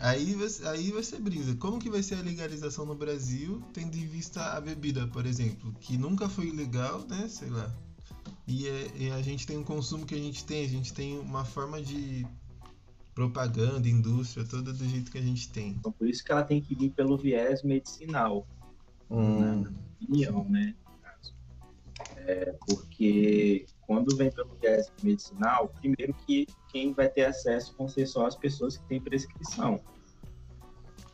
Aí 0.00 0.34
você, 0.34 0.66
aí 0.66 0.90
você 0.90 1.18
brisa. 1.18 1.56
Como 1.56 1.78
que 1.78 1.88
vai 1.88 2.02
ser 2.02 2.16
a 2.16 2.22
legalização 2.22 2.84
no 2.84 2.94
Brasil, 2.94 3.62
tendo 3.72 3.96
em 3.96 4.06
vista 4.06 4.54
a 4.54 4.60
bebida, 4.60 5.06
por 5.08 5.24
exemplo, 5.24 5.72
que 5.80 5.96
nunca 5.96 6.28
foi 6.28 6.50
legal, 6.50 7.00
né? 7.08 7.26
Sei 7.28 7.48
lá. 7.48 7.74
E, 8.46 8.68
é, 8.68 8.90
e, 8.96 9.10
a 9.10 9.22
gente 9.22 9.46
tem 9.46 9.56
um 9.56 9.64
consumo 9.64 10.04
que 10.04 10.14
a 10.14 10.18
gente 10.18 10.44
tem, 10.44 10.64
a 10.64 10.68
gente 10.68 10.92
tem 10.92 11.18
uma 11.18 11.44
forma 11.44 11.80
de 11.80 12.26
propaganda, 13.14 13.88
indústria, 13.88 14.44
toda 14.44 14.72
do 14.72 14.84
jeito 14.88 15.10
que 15.10 15.18
a 15.18 15.22
gente 15.22 15.48
tem. 15.50 15.70
Então 15.70 15.92
por 15.92 16.08
isso 16.08 16.24
que 16.24 16.32
ela 16.32 16.42
tem 16.42 16.60
que 16.60 16.74
vir 16.74 16.90
pelo 16.90 17.16
viés 17.16 17.62
medicinal, 17.62 18.46
hum. 19.10 19.62
na 19.62 19.70
minha 20.08 20.30
opinião, 20.30 20.48
né? 20.50 20.74
É, 22.16 22.56
porque 22.66 23.66
quando 23.86 24.16
vem 24.16 24.30
pelo 24.30 24.54
viés 24.60 24.90
medicinal, 25.02 25.68
primeiro 25.80 26.14
que 26.14 26.46
quem 26.68 26.92
vai 26.92 27.08
ter 27.08 27.24
acesso 27.24 27.74
vão 27.76 27.88
ser 27.88 28.06
só 28.06 28.26
as 28.26 28.36
pessoas 28.36 28.76
que 28.76 28.84
têm 28.86 29.00
prescrição. 29.00 29.80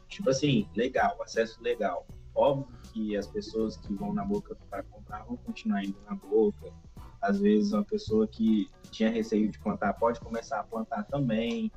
Tipo 0.08 0.30
assim, 0.30 0.68
legal, 0.74 1.20
acesso 1.22 1.62
legal. 1.62 2.06
Óbvio 2.34 2.78
que 2.92 3.16
as 3.16 3.26
pessoas 3.26 3.76
que 3.76 3.92
vão 3.94 4.12
na 4.12 4.24
boca 4.24 4.56
para 4.70 4.82
comprar 4.82 5.24
vão 5.24 5.36
continuar 5.36 5.84
indo 5.84 5.98
na 6.08 6.14
boca. 6.14 6.72
Às 7.20 7.40
vezes, 7.40 7.72
uma 7.72 7.84
pessoa 7.84 8.26
que 8.26 8.68
tinha 8.90 9.10
receio 9.10 9.50
de 9.50 9.58
plantar 9.58 9.94
pode 9.94 10.20
começar 10.20 10.60
a 10.60 10.64
plantar 10.64 11.04
também. 11.04 11.70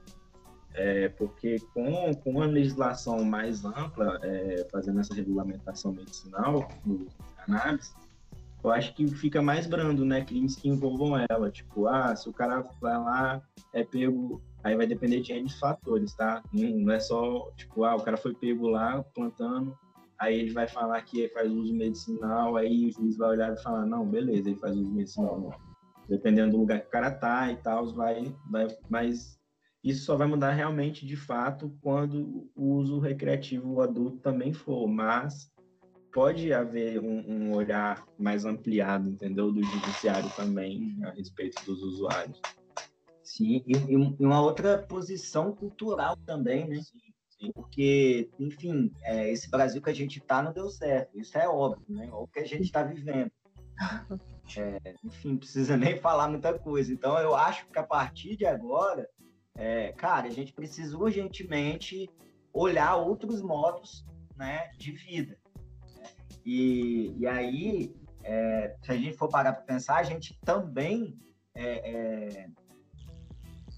É, 0.74 1.10
porque 1.10 1.60
com, 1.74 2.14
com 2.16 2.32
uma 2.32 2.46
legislação 2.46 3.26
mais 3.26 3.66
ampla, 3.66 4.20
é, 4.24 4.66
fazendo 4.72 5.02
essa 5.02 5.14
regulamentação 5.14 5.92
medicinal 5.92 6.68
do 6.86 7.08
cannabis, 7.36 7.94
eu 8.64 8.72
acho 8.72 8.94
que 8.94 9.08
fica 9.08 9.42
mais 9.42 9.66
brando, 9.66 10.06
né? 10.06 10.24
Crimes 10.24 10.56
que 10.56 10.70
envolvam 10.70 11.14
ela. 11.30 11.50
Tipo, 11.50 11.88
ah, 11.88 12.16
se 12.16 12.30
o 12.30 12.34
cara 12.34 12.62
vai 12.80 12.98
lá, 12.98 13.42
é 13.74 13.84
pego. 13.84 14.42
Aí 14.64 14.76
vai 14.76 14.86
depender 14.86 15.22
de 15.22 15.34
N 15.34 15.50
fatores, 15.50 16.14
tá? 16.14 16.44
Não 16.54 16.94
é 16.94 17.00
só, 17.00 17.50
tipo, 17.56 17.84
ah, 17.84 17.96
o 17.96 18.04
cara 18.04 18.16
foi 18.16 18.34
pego 18.34 18.68
lá 18.68 19.04
plantando, 19.16 19.76
aí 20.20 20.40
ele 20.40 20.54
vai 20.54 20.68
falar 20.68 21.02
que 21.02 21.28
faz 21.30 21.52
uso 21.52 21.74
medicinal, 21.74 22.56
aí 22.56 22.86
o 22.86 22.92
juiz 22.92 23.18
vai 23.18 23.30
olhar 23.30 23.52
e 23.54 23.64
falar, 23.64 23.88
não, 23.88 24.06
beleza, 24.08 24.50
ele 24.50 24.60
faz 24.60 24.76
uso 24.76 24.92
medicinal. 24.92 25.60
Dependendo 26.08 26.52
do 26.52 26.58
lugar 26.58 26.82
que 26.82 26.88
o 26.88 26.92
cara 26.92 27.10
tá 27.10 27.52
e 27.52 27.56
tal, 27.56 27.92
vai, 27.96 28.32
vai, 28.52 28.68
mas 28.88 29.40
isso 29.84 30.06
só 30.06 30.16
vai 30.16 30.28
mudar 30.28 30.52
realmente 30.52 31.08
de 31.08 31.16
fato 31.16 31.76
quando 31.82 32.48
o 32.56 32.76
uso 32.76 33.00
recreativo 33.00 33.82
adulto 33.82 34.18
também 34.18 34.54
for, 34.54 34.88
mas 34.88 35.52
pode 36.12 36.54
haver 36.54 37.00
um, 37.00 37.20
um, 37.28 37.54
olhar 37.54 38.06
mais 38.18 38.46
ampliado, 38.46 39.10
entendeu, 39.10 39.52
do 39.52 39.64
judiciário 39.64 40.30
também 40.36 40.98
a 41.04 41.12
respeito 41.12 41.64
dos 41.66 41.82
usuários. 41.82 42.40
Sim, 43.24 43.64
e, 43.66 43.74
e 43.74 44.26
uma 44.26 44.42
outra 44.42 44.78
posição 44.78 45.54
cultural 45.54 46.18
também, 46.26 46.68
né? 46.68 46.82
Porque, 47.56 48.30
enfim, 48.40 48.92
é, 49.02 49.32
esse 49.32 49.50
Brasil 49.50 49.82
que 49.82 49.90
a 49.90 49.94
gente 49.94 50.20
está 50.20 50.44
não 50.44 50.54
deu 50.54 50.70
certo, 50.70 51.18
isso 51.18 51.38
é 51.38 51.48
óbvio, 51.48 51.84
né? 51.90 52.08
É 52.08 52.14
o 52.14 52.28
que 52.28 52.40
a 52.40 52.46
gente 52.46 52.64
está 52.64 52.84
vivendo. 52.84 53.32
É, 54.58 54.96
enfim, 55.02 55.38
precisa 55.38 55.78
nem 55.78 55.98
falar 55.98 56.28
muita 56.28 56.60
coisa. 56.60 56.92
Então, 56.92 57.18
eu 57.20 57.34
acho 57.34 57.66
que 57.68 57.80
a 57.80 57.84
partir 57.84 58.36
de 58.36 58.46
agora, 58.46 59.08
é, 59.56 59.94
cara, 59.94 60.28
a 60.28 60.30
gente 60.30 60.52
precisa 60.52 60.98
urgentemente 60.98 62.10
olhar 62.54 62.98
outros 62.98 63.42
modos 63.42 64.06
né, 64.36 64.70
de 64.78 64.92
vida. 64.92 65.38
E, 66.46 67.16
e 67.18 67.28
aí, 67.28 67.96
é, 68.24 68.76
se 68.84 68.92
a 68.92 68.96
gente 68.96 69.18
for 69.18 69.30
parar 69.30 69.54
para 69.54 69.64
pensar, 69.64 69.98
a 69.98 70.04
gente 70.04 70.38
também. 70.44 71.18
É, 71.54 71.92
é, 71.92 72.50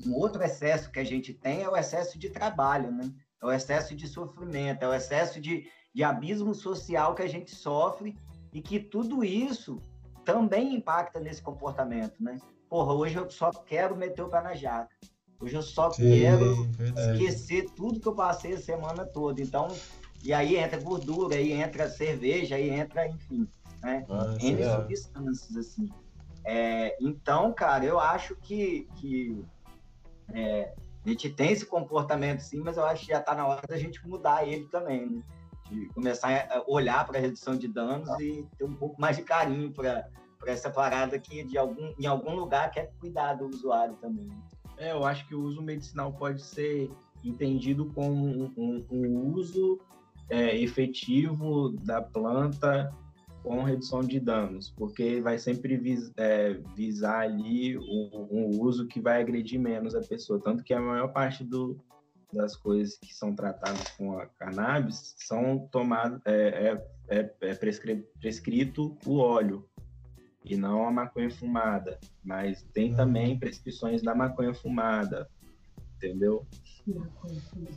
um 0.06 0.14
outro 0.16 0.44
excesso 0.44 0.92
que 0.92 1.00
a 1.00 1.04
gente 1.04 1.34
tem 1.34 1.64
é 1.64 1.70
o 1.70 1.78
excesso 1.78 2.20
de 2.20 2.30
trabalho, 2.30 2.92
né? 2.92 3.12
É 3.42 3.46
o 3.46 3.52
excesso 3.52 3.96
de 3.96 4.08
sofrimento, 4.08 4.84
é 4.84 4.88
o 4.88 4.94
excesso 4.94 5.40
de, 5.40 5.68
de 5.94 6.04
abismo 6.04 6.54
social 6.54 7.16
que 7.16 7.22
a 7.22 7.28
gente 7.28 7.56
sofre 7.56 8.18
e 8.52 8.62
que 8.62 8.80
tudo 8.80 9.24
isso 9.24 9.82
também 10.26 10.76
impacta 10.76 11.20
nesse 11.20 11.42
comportamento, 11.42 12.22
né? 12.22 12.38
Porra, 12.70 12.94
hoje 12.94 13.16
eu 13.16 13.30
só 13.30 13.52
quero 13.52 13.96
meter 13.96 14.22
o 14.24 14.30
pé 14.30 14.42
na 14.42 14.56
jaca. 14.56 14.96
Hoje 15.40 15.56
eu 15.56 15.62
só 15.62 15.92
Sim, 15.92 16.10
quero 16.10 16.64
verdade. 16.72 17.24
esquecer 17.24 17.70
tudo 17.76 18.00
que 18.00 18.08
eu 18.08 18.16
passei 18.16 18.54
a 18.54 18.60
semana 18.60 19.06
toda. 19.06 19.42
Então, 19.42 19.68
e 20.24 20.34
aí 20.34 20.56
entra 20.56 20.80
gordura, 20.80 21.36
aí 21.36 21.52
entra 21.52 21.90
cerveja, 21.90 22.56
aí 22.56 22.70
entra, 22.70 23.08
enfim, 23.08 23.48
né? 23.82 24.06
Ah, 24.10 24.36
N 24.40 24.62
é. 24.62 24.76
substâncias, 24.76 25.58
assim. 25.58 25.90
É, 26.46 26.98
então, 27.02 27.54
cara, 27.54 27.84
eu 27.86 28.00
acho 28.00 28.36
que, 28.38 28.88
que 28.96 29.44
é, 30.34 30.74
a 31.06 31.10
gente 31.10 31.30
tem 31.30 31.52
esse 31.52 31.66
comportamento 31.66 32.40
sim, 32.40 32.60
mas 32.60 32.78
eu 32.78 32.86
acho 32.86 33.06
que 33.06 33.12
já 33.12 33.20
está 33.20 33.36
na 33.36 33.46
hora 33.46 33.62
da 33.68 33.78
gente 33.78 34.06
mudar 34.08 34.48
ele 34.48 34.66
também, 34.70 35.10
né? 35.10 35.22
De 35.70 35.88
começar 35.90 36.48
a 36.50 36.64
olhar 36.68 37.06
para 37.06 37.18
a 37.18 37.22
redução 37.22 37.58
de 37.58 37.68
danos 37.68 38.10
e 38.20 38.48
ter 38.58 38.64
um 38.64 38.74
pouco 38.74 39.00
mais 39.00 39.18
de 39.18 39.24
carinho 39.24 39.72
para 39.72 40.10
essa 40.46 40.70
parada 40.70 41.20
que 41.20 41.44
de 41.44 41.58
algum, 41.58 41.94
em 42.00 42.06
algum 42.06 42.36
lugar 42.36 42.72
quer 42.72 42.92
cuidar 43.00 43.34
do 43.34 43.48
usuário 43.48 43.96
também. 43.96 44.30
É, 44.78 44.92
eu 44.92 45.06
acho 45.06 45.28
que 45.28 45.36
o 45.36 45.42
uso 45.42 45.62
medicinal 45.62 46.14
pode 46.14 46.42
ser 46.42 46.90
entendido 47.24 47.86
como 47.94 48.26
um, 48.26 48.54
um, 48.58 48.86
um 48.92 49.34
uso 49.34 49.80
é, 50.34 50.58
efetivo 50.60 51.70
da 51.84 52.02
planta 52.02 52.92
com 53.44 53.62
redução 53.62 54.02
de 54.02 54.20
danos, 54.20 54.74
porque 54.76 55.22
vai 55.22 55.38
sempre 55.38 55.78
vis, 55.78 56.12
é, 56.18 56.54
visar 56.76 57.20
ali 57.20 57.78
um, 57.78 58.28
um, 58.32 58.62
uso 58.62 58.88
que 58.88 59.00
vai 59.00 59.22
agredir 59.22 59.60
menos 59.60 59.94
a 59.94 60.02
pessoa. 60.02 60.42
Tanto 60.42 60.64
que 60.64 60.74
a 60.74 60.80
maior 60.80 61.10
parte 61.10 61.44
do, 61.44 61.78
das 62.32 62.56
coisas 62.56 62.98
que 62.98 63.14
são 63.14 63.36
tratadas 63.36 63.90
com 63.98 64.18
a 64.18 64.26
cannabis 64.26 65.14
são 65.18 65.68
tomadas, 65.72 66.20
é, 66.26 66.80
é, 67.10 67.20
é, 67.20 67.36
é 67.42 67.56
prescrito 68.20 68.98
o 69.06 69.18
óleo 69.18 69.68
e 70.44 70.56
não 70.56 70.88
a 70.88 70.92
maconha 70.92 71.30
fumada. 71.30 72.00
Mas 72.24 72.64
tem 72.74 72.92
uhum. 72.92 72.96
também 72.96 73.38
prescrições 73.38 74.02
da 74.02 74.16
maconha 74.16 74.54
fumada, 74.54 75.30
entendeu? 76.04 76.46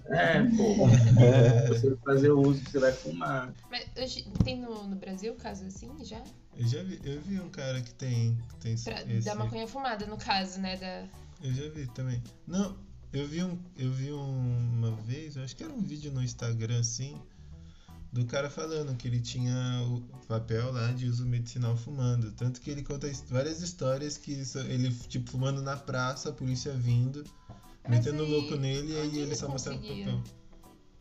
É, 0.06 0.42
pô. 0.56 0.88
É. 1.22 1.68
Você 1.68 1.96
fazer 2.04 2.30
o 2.30 2.40
uso 2.40 2.60
que 2.60 2.72
você 2.72 2.78
vai 2.80 2.92
fumar. 2.92 3.54
Mas 3.70 3.86
hoje 3.96 4.28
tem 4.42 4.60
no, 4.60 4.88
no 4.88 4.96
Brasil 4.96 5.34
caso 5.34 5.64
assim 5.64 5.88
já? 6.04 6.22
Eu 6.56 6.66
já 6.66 6.82
vi, 6.82 7.00
eu 7.04 7.20
vi 7.20 7.38
um 7.38 7.48
cara 7.48 7.80
que 7.80 7.94
tem. 7.94 8.36
Que 8.48 8.56
tem 8.56 8.76
pra, 8.76 9.02
esse... 9.02 9.24
Da 9.24 9.34
maconha 9.34 9.68
fumada, 9.68 10.06
no 10.06 10.16
caso, 10.16 10.60
né? 10.60 10.76
Da... 10.76 11.06
Eu 11.40 11.52
já 11.52 11.68
vi 11.68 11.86
também. 11.88 12.20
Não, 12.46 12.76
eu 13.12 13.28
vi, 13.28 13.44
um, 13.44 13.56
eu 13.76 13.92
vi 13.92 14.12
um, 14.12 14.76
uma 14.78 14.90
vez, 15.02 15.36
acho 15.36 15.54
que 15.54 15.62
era 15.62 15.72
um 15.72 15.82
vídeo 15.82 16.10
no 16.10 16.22
Instagram 16.22 16.80
assim, 16.80 17.16
do 18.12 18.24
cara 18.24 18.50
falando 18.50 18.96
que 18.96 19.06
ele 19.06 19.20
tinha 19.20 19.54
o 19.86 20.00
papel 20.26 20.72
lá 20.72 20.90
de 20.90 21.06
uso 21.06 21.24
medicinal 21.24 21.76
fumando. 21.76 22.32
Tanto 22.32 22.60
que 22.60 22.70
ele 22.70 22.82
conta 22.82 23.08
várias 23.28 23.60
histórias 23.60 24.16
que 24.18 24.32
ele, 24.68 24.92
tipo, 25.08 25.30
fumando 25.30 25.62
na 25.62 25.76
praça, 25.76 26.30
a 26.30 26.32
polícia 26.32 26.72
vindo 26.72 27.22
metendo 27.88 28.22
aí, 28.22 28.30
louco 28.30 28.56
nele 28.56 28.92
e 28.92 28.96
aí 28.96 29.18
ele 29.18 29.34
só 29.34 29.48
mostrava 29.48 29.78
o 29.78 29.82
papel. 29.82 30.22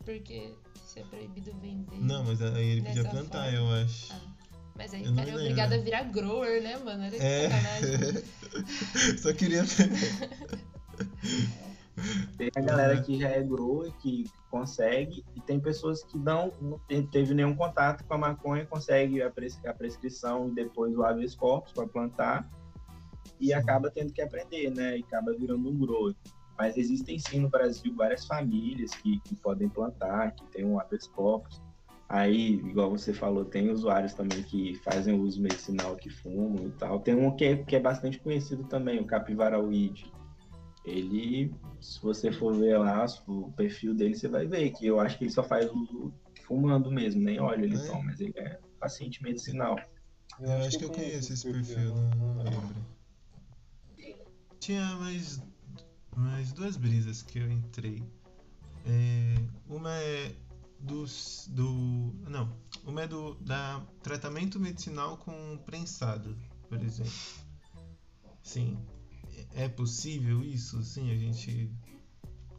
Porque 0.04 0.52
isso 0.74 0.98
é 0.98 1.02
proibido 1.02 1.52
vender. 1.60 1.98
Não, 1.98 2.24
mas 2.24 2.40
aí 2.40 2.70
ele 2.70 2.82
podia 2.82 3.04
plantar, 3.04 3.50
forma. 3.50 3.58
eu 3.58 3.84
acho. 3.84 4.12
Ah. 4.12 4.36
Mas 4.76 4.92
aí 4.92 5.08
o 5.08 5.14
cara 5.14 5.30
é 5.30 5.34
obrigado 5.34 5.72
a 5.72 5.78
virar 5.78 6.02
grower, 6.04 6.62
né, 6.62 6.76
mano? 6.76 7.04
Olha 7.04 7.10
que 7.10 7.16
é. 7.24 7.48
sacanagem. 7.48 8.24
só 9.18 9.32
queria. 9.32 9.64
tem 12.36 12.50
a 12.54 12.60
galera 12.60 13.00
que 13.02 13.18
já 13.18 13.30
é 13.30 13.42
grower, 13.42 13.90
que 14.02 14.26
consegue, 14.50 15.24
e 15.34 15.40
tem 15.40 15.58
pessoas 15.58 16.04
que 16.04 16.18
não, 16.18 16.52
não 16.60 16.78
teve 17.06 17.34
nenhum 17.34 17.54
contato 17.54 18.04
com 18.04 18.14
a 18.14 18.18
maconha, 18.18 18.66
consegue 18.66 19.22
a, 19.22 19.30
pres, 19.30 19.58
a 19.66 19.72
prescrição 19.72 20.48
e 20.48 20.54
depois 20.54 20.94
o 20.94 21.02
habeas 21.02 21.34
corpus 21.34 21.72
para 21.72 21.86
plantar, 21.86 22.48
e 23.40 23.52
acaba 23.52 23.90
tendo 23.90 24.12
que 24.12 24.20
aprender, 24.20 24.70
né? 24.70 24.98
E 24.98 25.02
acaba 25.02 25.32
virando 25.32 25.68
um 25.68 25.78
grower. 25.78 26.14
Mas 26.58 26.76
existem 26.76 27.18
sim 27.18 27.40
no 27.40 27.50
Brasil 27.50 27.94
várias 27.94 28.26
famílias 28.26 28.94
que, 28.96 29.20
que 29.20 29.34
podem 29.36 29.68
plantar, 29.68 30.34
que 30.34 30.46
tem 30.46 30.64
um 30.64 30.80
habeas 30.80 31.06
corpus. 31.06 31.60
Aí, 32.08 32.54
igual 32.54 32.90
você 32.90 33.12
falou, 33.12 33.44
tem 33.44 33.70
usuários 33.70 34.14
também 34.14 34.42
que 34.42 34.76
fazem 34.76 35.18
uso 35.18 35.42
medicinal, 35.42 35.96
que 35.96 36.08
fumam 36.08 36.68
e 36.68 36.70
tal. 36.72 37.00
Tem 37.00 37.14
um 37.14 37.34
que 37.34 37.44
é, 37.44 37.56
que 37.56 37.74
é 37.74 37.80
bastante 37.80 38.20
conhecido 38.20 38.64
também, 38.64 39.00
o 39.00 39.06
capivara 39.06 39.58
weed. 39.58 40.12
Ele, 40.84 41.52
se 41.80 42.00
você 42.00 42.30
for 42.30 42.56
ver 42.56 42.78
lá 42.78 43.04
o 43.26 43.50
perfil 43.52 43.92
dele, 43.92 44.14
você 44.14 44.28
vai 44.28 44.46
ver 44.46 44.70
que 44.70 44.86
eu 44.86 45.00
acho 45.00 45.18
que 45.18 45.24
ele 45.24 45.32
só 45.32 45.42
faz 45.42 45.68
uso 45.68 46.14
fumando 46.46 46.92
mesmo, 46.92 47.20
nem 47.20 47.40
óleo 47.40 47.64
ele 47.64 47.76
é. 47.76 47.86
toma, 47.86 48.04
mas 48.04 48.20
ele 48.20 48.32
é 48.36 48.60
paciente 48.78 49.20
medicinal. 49.20 49.76
Eu 50.38 50.52
acho 50.52 50.78
que 50.78 50.84
eu 50.84 50.90
conheço 50.90 51.32
esse 51.32 51.50
perfil, 51.50 51.92
não, 51.94 52.36
lembro. 52.36 52.86
Tinha 54.60 54.94
mais 54.96 55.42
mais 56.16 56.52
duas 56.52 56.76
brisas 56.76 57.22
que 57.22 57.38
eu 57.38 57.50
entrei. 57.50 58.02
É, 58.84 59.34
uma 59.68 59.92
é 59.92 60.34
dos, 60.80 61.48
do. 61.50 62.14
Não. 62.28 62.56
Uma 62.84 63.02
é 63.02 63.08
do 63.08 63.34
da 63.34 63.84
tratamento 64.02 64.58
medicinal 64.58 65.16
com 65.18 65.58
prensado, 65.66 66.36
por 66.68 66.82
exemplo. 66.82 67.12
Sim. 68.42 68.78
É 69.54 69.68
possível 69.68 70.42
isso? 70.42 70.82
Sim, 70.82 71.10
a 71.10 71.16
gente 71.16 71.70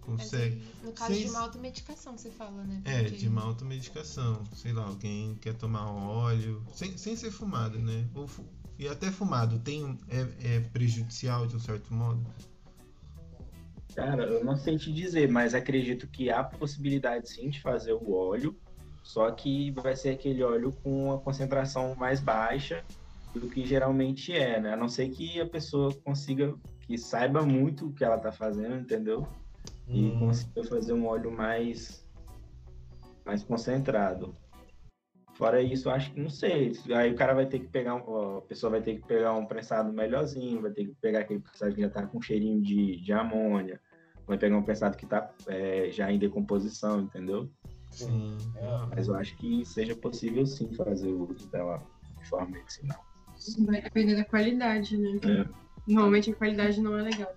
consegue. 0.02 0.64
no 0.84 0.92
caso 0.92 1.14
Sem... 1.14 1.24
de 1.24 1.30
uma 1.30 1.40
automedicação, 1.40 2.18
você 2.18 2.30
fala, 2.30 2.64
né? 2.64 2.82
É, 2.86 3.02
Porque... 3.04 3.16
É, 3.16 3.18
de 3.20 3.28
uma 3.28 3.42
automedicação. 3.42 4.44
Sei 4.54 4.74
lá, 4.74 4.86
alguém 4.86 5.36
quer 5.36 5.54
tomar 5.54 5.86
óleo. 5.92 6.64
Sem, 6.76 6.98
sem 6.98 7.16
ser 7.16 7.32
fumado, 7.32 7.80
né? 7.80 8.08
Ou, 8.14 8.30
e 8.78 8.88
até 8.88 9.12
fumado 9.12 9.60
tem, 9.60 9.98
é, 10.08 10.56
é 10.56 10.60
prejudicial 10.60 11.48
de 11.48 11.56
um 11.56 11.60
certo 11.60 11.94
modo? 11.94 12.24
Cara, 13.98 14.26
eu 14.26 14.46
não 14.46 14.56
sei 14.56 14.78
te 14.78 14.94
dizer, 14.94 15.28
mas 15.28 15.56
acredito 15.56 16.08
que 16.08 16.30
há 16.30 16.44
possibilidade 16.44 17.28
sim 17.28 17.50
de 17.50 17.60
fazer 17.60 17.94
o 17.94 18.14
óleo, 18.14 18.56
só 19.02 19.32
que 19.32 19.72
vai 19.72 19.96
ser 19.96 20.10
aquele 20.10 20.44
óleo 20.44 20.72
com 20.84 21.12
a 21.12 21.20
concentração 21.20 21.96
mais 21.96 22.20
baixa 22.20 22.86
do 23.34 23.50
que 23.50 23.66
geralmente 23.66 24.32
é, 24.32 24.62
né? 24.62 24.74
A 24.74 24.78
não 24.78 24.88
ser 24.88 25.10
que 25.10 25.42
a 25.42 25.48
pessoa 25.48 25.92
consiga, 26.06 26.54
que 26.86 26.96
saiba 26.96 27.42
muito 27.42 27.88
o 27.88 27.92
que 27.92 28.04
ela 28.04 28.20
tá 28.20 28.32
fazendo, 28.32 28.76
entendeu? 28.76 29.28
E 29.88 30.12
hum. 30.12 30.20
consiga 30.20 30.64
fazer 30.66 30.94
um 30.94 31.08
óleo 31.08 31.32
mais, 31.32 32.08
mais 33.26 33.44
concentrado. 33.44 34.32
Fora 35.34 35.60
isso, 35.60 35.90
acho 35.90 36.14
que 36.14 36.22
não 36.22 36.30
sei. 36.30 36.74
Aí 36.96 37.12
o 37.12 37.16
cara 37.16 37.34
vai 37.34 37.48
ter 37.48 37.62
que 37.62 37.68
pegar, 37.68 37.96
a 37.96 38.42
pessoa 38.42 38.70
vai 38.70 38.82
ter 38.82 38.98
que 38.98 39.08
pegar 39.08 39.34
um 39.34 39.48
prensado 39.48 39.92
melhorzinho, 39.92 40.62
vai 40.62 40.72
ter 40.72 40.86
que 40.86 40.94
pegar 41.02 41.22
aquele 41.22 41.40
prensado 41.40 41.74
que 41.74 41.82
já 41.82 41.90
tá 41.90 42.06
com 42.06 42.22
cheirinho 42.22 42.62
de, 42.62 43.02
de 43.02 43.12
amônia, 43.12 43.82
vai 44.28 44.38
pegar 44.38 44.58
um 44.58 44.64
prensado 44.64 44.98
que 44.98 45.06
está 45.06 45.32
é, 45.48 45.90
já 45.92 46.12
em 46.12 46.20
decomposição, 46.20 47.02
entendeu? 47.02 47.50
Sim. 47.90 48.38
Mas 48.90 49.08
eu 49.08 49.16
acho 49.16 49.36
que 49.38 49.66
seja 49.66 49.96
possível 49.96 50.46
sim 50.46 50.72
fazer 50.74 51.08
o 51.08 51.32
uso 51.32 51.50
dela 51.50 51.82
de 52.20 52.30
forma 52.30 52.52
medicinal. 52.52 53.04
Vai 53.60 53.82
depender 53.82 54.16
da 54.16 54.26
qualidade, 54.26 54.98
né? 54.98 55.20
É. 55.24 55.48
Normalmente 55.88 56.32
a 56.32 56.36
qualidade 56.36 56.82
não 56.82 56.98
é 56.98 57.04
legal. 57.04 57.34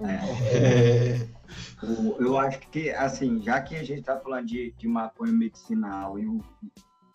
É. 0.00 1.24
É. 1.24 1.28
eu 2.20 2.38
acho 2.38 2.60
que, 2.70 2.90
assim, 2.90 3.42
já 3.42 3.60
que 3.60 3.74
a 3.74 3.82
gente 3.82 4.00
está 4.00 4.18
falando 4.18 4.46
de, 4.46 4.72
de 4.78 4.86
maconha 4.86 5.32
medicinal 5.32 6.18
e 6.18 6.26
o, 6.26 6.40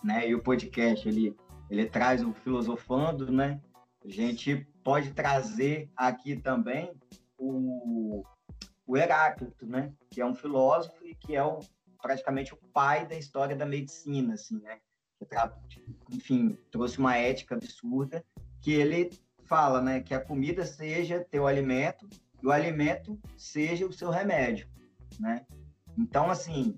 né, 0.03 0.27
e 0.27 0.35
o 0.35 0.43
podcast 0.43 1.07
ele, 1.07 1.35
ele 1.69 1.85
traz 1.85 2.23
o 2.23 2.33
filosofando, 2.33 3.31
né? 3.31 3.61
A 4.03 4.09
gente 4.09 4.67
pode 4.83 5.11
trazer 5.11 5.89
aqui 5.95 6.35
também 6.35 6.91
o, 7.37 8.23
o 8.89 8.97
Heráclito, 8.97 9.67
né? 9.67 9.93
Que 10.09 10.19
é 10.19 10.25
um 10.25 10.33
filósofo 10.33 11.05
e 11.05 11.13
que 11.13 11.35
é 11.35 11.43
o, 11.43 11.59
praticamente 12.01 12.55
o 12.55 12.57
pai 12.73 13.05
da 13.05 13.15
história 13.15 13.55
da 13.55 13.65
medicina, 13.65 14.33
assim, 14.33 14.59
né? 14.59 14.79
Enfim, 16.09 16.57
trouxe 16.71 16.97
uma 16.97 17.15
ética 17.15 17.53
absurda 17.53 18.25
que 18.59 18.71
ele 18.71 19.11
fala, 19.45 19.79
né? 19.79 20.01
Que 20.01 20.15
a 20.15 20.19
comida 20.19 20.65
seja 20.65 21.23
teu 21.29 21.45
alimento 21.45 22.09
e 22.41 22.47
o 22.47 22.51
alimento 22.51 23.19
seja 23.37 23.85
o 23.85 23.93
seu 23.93 24.09
remédio, 24.09 24.67
né? 25.19 25.45
Então, 25.95 26.31
assim, 26.31 26.75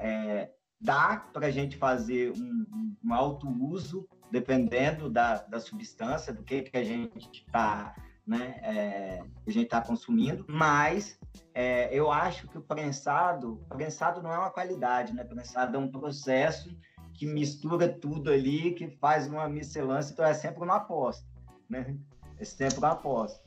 é, 0.00 0.50
dá 0.80 1.28
para 1.32 1.46
a 1.46 1.50
gente 1.52 1.76
fazer 1.76 2.32
um, 2.32 2.96
um 3.04 3.14
alto 3.14 3.48
uso, 3.48 4.08
dependendo 4.32 5.08
da, 5.08 5.36
da 5.42 5.60
substância, 5.60 6.32
do 6.32 6.42
que, 6.42 6.62
que 6.62 6.76
a 6.76 6.82
gente 6.82 7.44
está 7.46 7.94
né, 8.26 8.60
é, 8.62 9.24
a 9.46 9.50
gente 9.50 9.64
está 9.64 9.80
consumindo, 9.80 10.44
mas 10.48 11.18
é, 11.52 11.92
eu 11.92 12.10
acho 12.10 12.48
que 12.48 12.56
o 12.56 12.62
prensado, 12.62 13.64
prensado 13.68 14.22
não 14.22 14.32
é 14.32 14.38
uma 14.38 14.50
qualidade, 14.50 15.12
né? 15.12 15.24
Prensado 15.24 15.76
é 15.76 15.80
um 15.80 15.90
processo 15.90 16.74
que 17.14 17.26
mistura 17.26 17.88
tudo 17.88 18.30
ali, 18.30 18.72
que 18.72 18.88
faz 18.88 19.26
uma 19.26 19.48
miscelância, 19.48 20.12
então 20.12 20.24
é 20.24 20.34
sempre 20.34 20.62
uma 20.62 20.76
aposta, 20.76 21.26
né? 21.68 21.96
É 22.38 22.44
sempre 22.44 22.78
uma 22.78 22.92
aposta. 22.92 23.42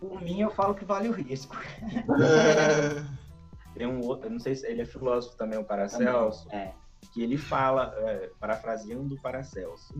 Por 0.00 0.20
mim, 0.20 0.40
eu 0.40 0.50
falo 0.50 0.74
que 0.74 0.84
vale 0.84 1.08
o 1.08 1.12
risco. 1.12 1.56
Tem 3.74 3.86
um 3.86 4.00
outro, 4.00 4.28
não 4.28 4.40
sei 4.40 4.54
se 4.54 4.66
ele 4.66 4.82
é 4.82 4.84
filósofo 4.84 5.36
também, 5.36 5.58
o 5.58 5.64
Paracelso. 5.64 6.48
É 6.50 6.74
que 7.12 7.22
ele 7.22 7.36
fala, 7.36 7.94
é, 7.98 8.30
parafraseando 8.38 9.20
Paracelso, 9.20 9.94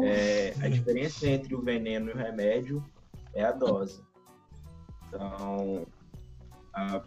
é, 0.00 0.54
a 0.60 0.68
diferença 0.68 1.26
entre 1.26 1.54
o 1.54 1.62
veneno 1.62 2.10
e 2.10 2.12
o 2.12 2.16
remédio 2.16 2.84
é 3.34 3.44
a 3.44 3.52
dose. 3.52 4.02
Então, 5.08 5.86
a, 6.72 6.96
a 6.96 7.02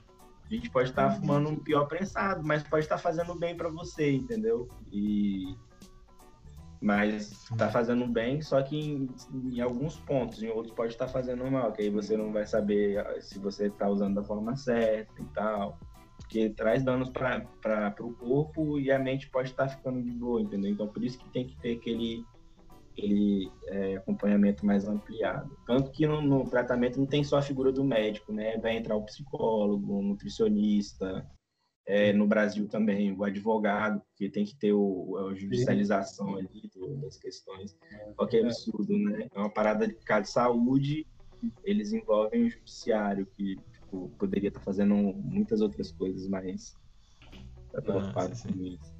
gente 0.50 0.70
pode 0.70 0.90
estar 0.90 1.10
tá 1.10 1.16
fumando 1.16 1.50
um 1.50 1.56
pior 1.56 1.86
prensado, 1.86 2.46
mas 2.46 2.64
pode 2.64 2.86
estar 2.86 2.96
tá 2.96 3.02
fazendo 3.02 3.36
bem 3.36 3.56
para 3.56 3.70
você, 3.70 4.12
entendeu? 4.12 4.68
E 4.92 5.56
mas 6.82 7.32
está 7.52 7.70
fazendo 7.70 8.08
bem, 8.08 8.42
só 8.42 8.62
que 8.64 8.80
em, 8.80 9.10
em, 9.34 9.60
alguns 9.60 9.98
pontos, 9.98 10.42
em 10.42 10.48
outros 10.48 10.74
pode 10.74 10.94
estar 10.94 11.08
tá 11.08 11.12
fazendo 11.12 11.44
mal, 11.52 11.74
que 11.74 11.82
aí 11.82 11.90
você 11.90 12.16
não 12.16 12.32
vai 12.32 12.46
saber 12.46 13.00
ah, 13.00 13.20
se 13.20 13.38
você 13.38 13.68
está 13.68 13.90
usando 13.90 14.16
da 14.16 14.24
forma 14.24 14.56
certa 14.56 15.22
e 15.22 15.26
tal 15.26 15.78
porque 16.30 16.52
traz 16.52 16.84
danos 16.84 17.10
para 17.10 17.96
o 18.02 18.14
corpo 18.14 18.80
e 18.80 18.92
a 18.92 19.00
mente 19.00 19.28
pode 19.32 19.50
estar 19.50 19.68
ficando 19.68 20.00
de 20.00 20.12
boa, 20.12 20.40
entendeu? 20.40 20.70
Então, 20.70 20.88
por 20.88 21.04
isso 21.04 21.18
que 21.18 21.28
tem 21.32 21.48
que 21.48 21.58
ter 21.58 21.78
aquele, 21.78 22.24
aquele 22.92 23.52
é, 23.66 23.96
acompanhamento 23.96 24.64
mais 24.64 24.88
ampliado. 24.88 25.58
Tanto 25.66 25.90
que 25.90 26.06
no, 26.06 26.22
no, 26.22 26.48
tratamento 26.48 27.00
não 27.00 27.08
tem 27.08 27.24
só 27.24 27.40
a 27.40 27.42
figura 27.42 27.72
do 27.72 27.84
médico, 27.84 28.32
né? 28.32 28.60
Vai 28.60 28.78
entrar 28.78 28.96
o 28.96 29.04
psicólogo, 29.06 29.98
o 29.98 30.04
nutricionista, 30.04 31.28
é, 31.88 32.14
no 32.14 32.28
Brasil 32.28 32.68
também, 32.68 33.12
o 33.12 33.24
advogado, 33.24 34.00
que 34.16 34.30
tem 34.30 34.46
que 34.46 34.56
ter 34.56 34.72
o, 34.72 35.18
a 35.18 35.34
judicialização 35.34 36.36
ali 36.36 36.70
das 37.02 37.18
questões. 37.18 37.76
Olha 38.16 38.30
que 38.30 38.38
absurdo, 38.38 38.96
né? 39.00 39.28
É 39.34 39.40
uma 39.40 39.50
parada 39.50 39.88
de 39.88 39.96
de 39.96 40.30
saúde, 40.30 41.08
eles 41.64 41.92
envolvem 41.92 42.46
o 42.46 42.50
judiciário, 42.52 43.26
que 43.36 43.58
tipo, 43.90 44.10
poderia 44.18 44.50
estar 44.50 44.62
fazendo 44.62 44.96
muitas 44.96 45.62
outras 45.62 45.92
coisas, 45.92 46.28
mas 46.28 46.76
tá 47.72 47.82
preocupado 47.82 48.34
ah, 48.34 48.54
com 48.54 48.64
isso. 48.64 49.00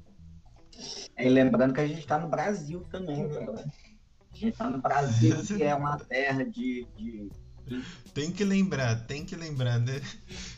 E 1.18 1.28
lembrando 1.28 1.74
que 1.74 1.80
a 1.80 1.86
gente 1.86 2.00
está 2.00 2.18
no 2.18 2.28
Brasil 2.28 2.80
também, 2.90 3.26
né? 3.28 3.46
A 4.32 4.36
gente 4.36 4.52
está 4.52 4.70
no 4.70 4.80
Brasil, 4.80 5.36
que 5.44 5.62
é 5.62 5.74
uma 5.74 5.98
terra 5.98 6.44
de, 6.44 6.86
de... 6.96 7.30
Tem 8.14 8.32
que 8.32 8.44
lembrar, 8.44 9.06
tem 9.06 9.24
que 9.24 9.36
lembrar, 9.36 9.78
né? 9.78 10.00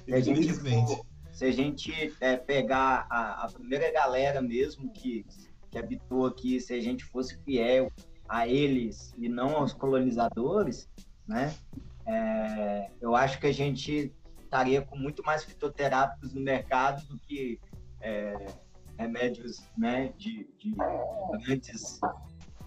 Infelizmente 0.06 1.00
se 1.32 1.46
a 1.46 1.50
gente 1.50 2.14
é, 2.20 2.36
pegar 2.36 3.06
a, 3.10 3.44
a, 3.44 3.48
primeira 3.50 3.90
galera 3.90 4.40
mesmo 4.40 4.92
que, 4.92 5.24
que 5.70 5.78
habitou 5.78 6.26
aqui, 6.26 6.60
se 6.60 6.74
a 6.74 6.80
gente 6.80 7.04
fosse 7.04 7.36
fiel 7.42 7.90
a 8.28 8.46
eles 8.46 9.12
e 9.18 9.28
não 9.28 9.56
aos 9.56 9.72
colonizadores, 9.72 10.88
né? 11.26 11.52
É, 12.06 12.90
eu 13.00 13.16
acho 13.16 13.40
que 13.40 13.46
a 13.46 13.52
gente 13.52 14.12
estaria 14.52 14.82
com 14.82 14.98
muito 14.98 15.22
mais 15.22 15.42
fitoterápicos 15.42 16.34
no 16.34 16.40
mercado 16.42 17.06
do 17.06 17.18
que 17.18 17.58
é, 18.02 18.46
remédios 18.98 19.62
né, 19.78 20.12
de, 20.18 20.46
de 20.58 20.74
antes. 21.48 21.98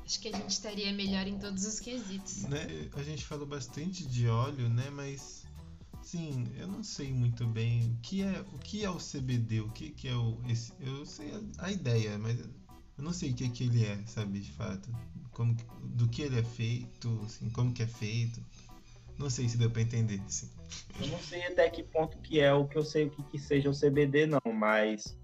Acho 0.03 0.19
que 0.19 0.29
a 0.29 0.31
gente 0.35 0.49
estaria 0.49 0.91
melhor 0.91 1.27
em 1.27 1.37
todos 1.37 1.65
os 1.65 1.79
quesitos. 1.79 2.43
Né? 2.43 2.89
A 2.95 3.03
gente 3.03 3.23
falou 3.23 3.45
bastante 3.45 4.05
de 4.07 4.27
óleo, 4.27 4.67
né? 4.69 4.89
Mas 4.91 5.45
Sim, 6.01 6.45
eu 6.55 6.67
não 6.67 6.83
sei 6.83 7.11
muito 7.11 7.47
bem 7.47 7.83
o 7.89 7.97
que 7.99 8.21
é 8.21 8.45
o 8.53 8.59
que 8.59 8.85
é 8.85 8.89
o 8.89 8.97
CBD, 8.97 9.61
o 9.61 9.71
que, 9.71 9.89
que 9.89 10.07
é 10.07 10.15
o 10.15 10.39
esse, 10.47 10.71
eu 10.79 11.03
sei 11.03 11.31
a, 11.33 11.65
a, 11.65 11.71
ideia, 11.71 12.15
mas 12.19 12.39
eu 12.39 13.03
não 13.03 13.11
sei 13.11 13.31
o 13.31 13.33
que 13.33 13.49
que 13.49 13.63
ele 13.63 13.83
é, 13.83 13.99
sabe, 14.05 14.39
de 14.39 14.51
fato, 14.51 14.87
como 15.31 15.57
do 15.83 16.07
que 16.07 16.21
ele 16.21 16.39
é 16.39 16.43
feito, 16.43 17.19
assim, 17.25 17.49
como 17.49 17.73
que 17.73 17.81
é 17.81 17.87
feito. 17.87 18.39
Não 19.17 19.29
sei 19.29 19.47
se 19.47 19.57
deu 19.57 19.69
para 19.69 19.81
entender, 19.81 20.21
assim. 20.25 20.49
Eu 20.99 21.07
não 21.07 21.19
sei 21.19 21.43
até 21.45 21.69
que 21.69 21.83
ponto 21.83 22.17
que 22.19 22.39
é 22.39 22.53
o 22.53 22.67
que 22.67 22.77
eu 22.77 22.83
sei 22.83 23.05
o 23.05 23.09
que, 23.09 23.23
que 23.23 23.39
seja 23.39 23.69
o 23.69 23.73
CBD 23.73 24.25
não, 24.25 24.53
mas 24.53 25.17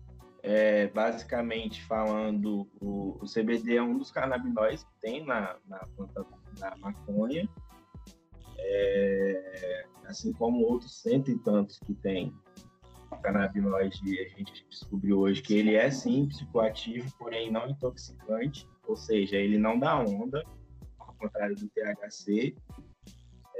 é, 0.43 0.87
basicamente 0.87 1.83
falando, 1.83 2.67
o, 2.79 3.17
o, 3.21 3.25
CBD 3.25 3.75
é 3.75 3.83
um 3.83 3.97
dos 3.97 4.11
canabinoides 4.11 4.83
que 4.83 5.01
tem 5.01 5.25
na, 5.25 5.57
na 5.67 5.79
planta 5.95 6.25
da 6.59 6.75
maconha. 6.77 7.47
É, 8.57 9.85
assim 10.05 10.31
como 10.33 10.65
outros 10.65 11.01
cento 11.01 11.31
e 11.31 11.37
tantos 11.39 11.79
que 11.79 11.93
tem 11.95 12.33
canabinoide, 13.21 14.19
a 14.19 14.37
gente 14.37 14.65
descobriu 14.69 15.19
hoje 15.19 15.41
que 15.41 15.53
ele 15.53 15.75
é 15.75 15.89
sim 15.89 16.27
psicoativo, 16.27 17.11
porém 17.17 17.51
não 17.51 17.69
intoxicante, 17.69 18.67
ou 18.87 18.95
seja, 18.95 19.37
ele 19.37 19.57
não 19.57 19.77
dá 19.79 19.99
onda, 19.99 20.43
ao 20.99 21.13
contrário 21.15 21.55
do 21.55 21.69
THC. 21.69 22.55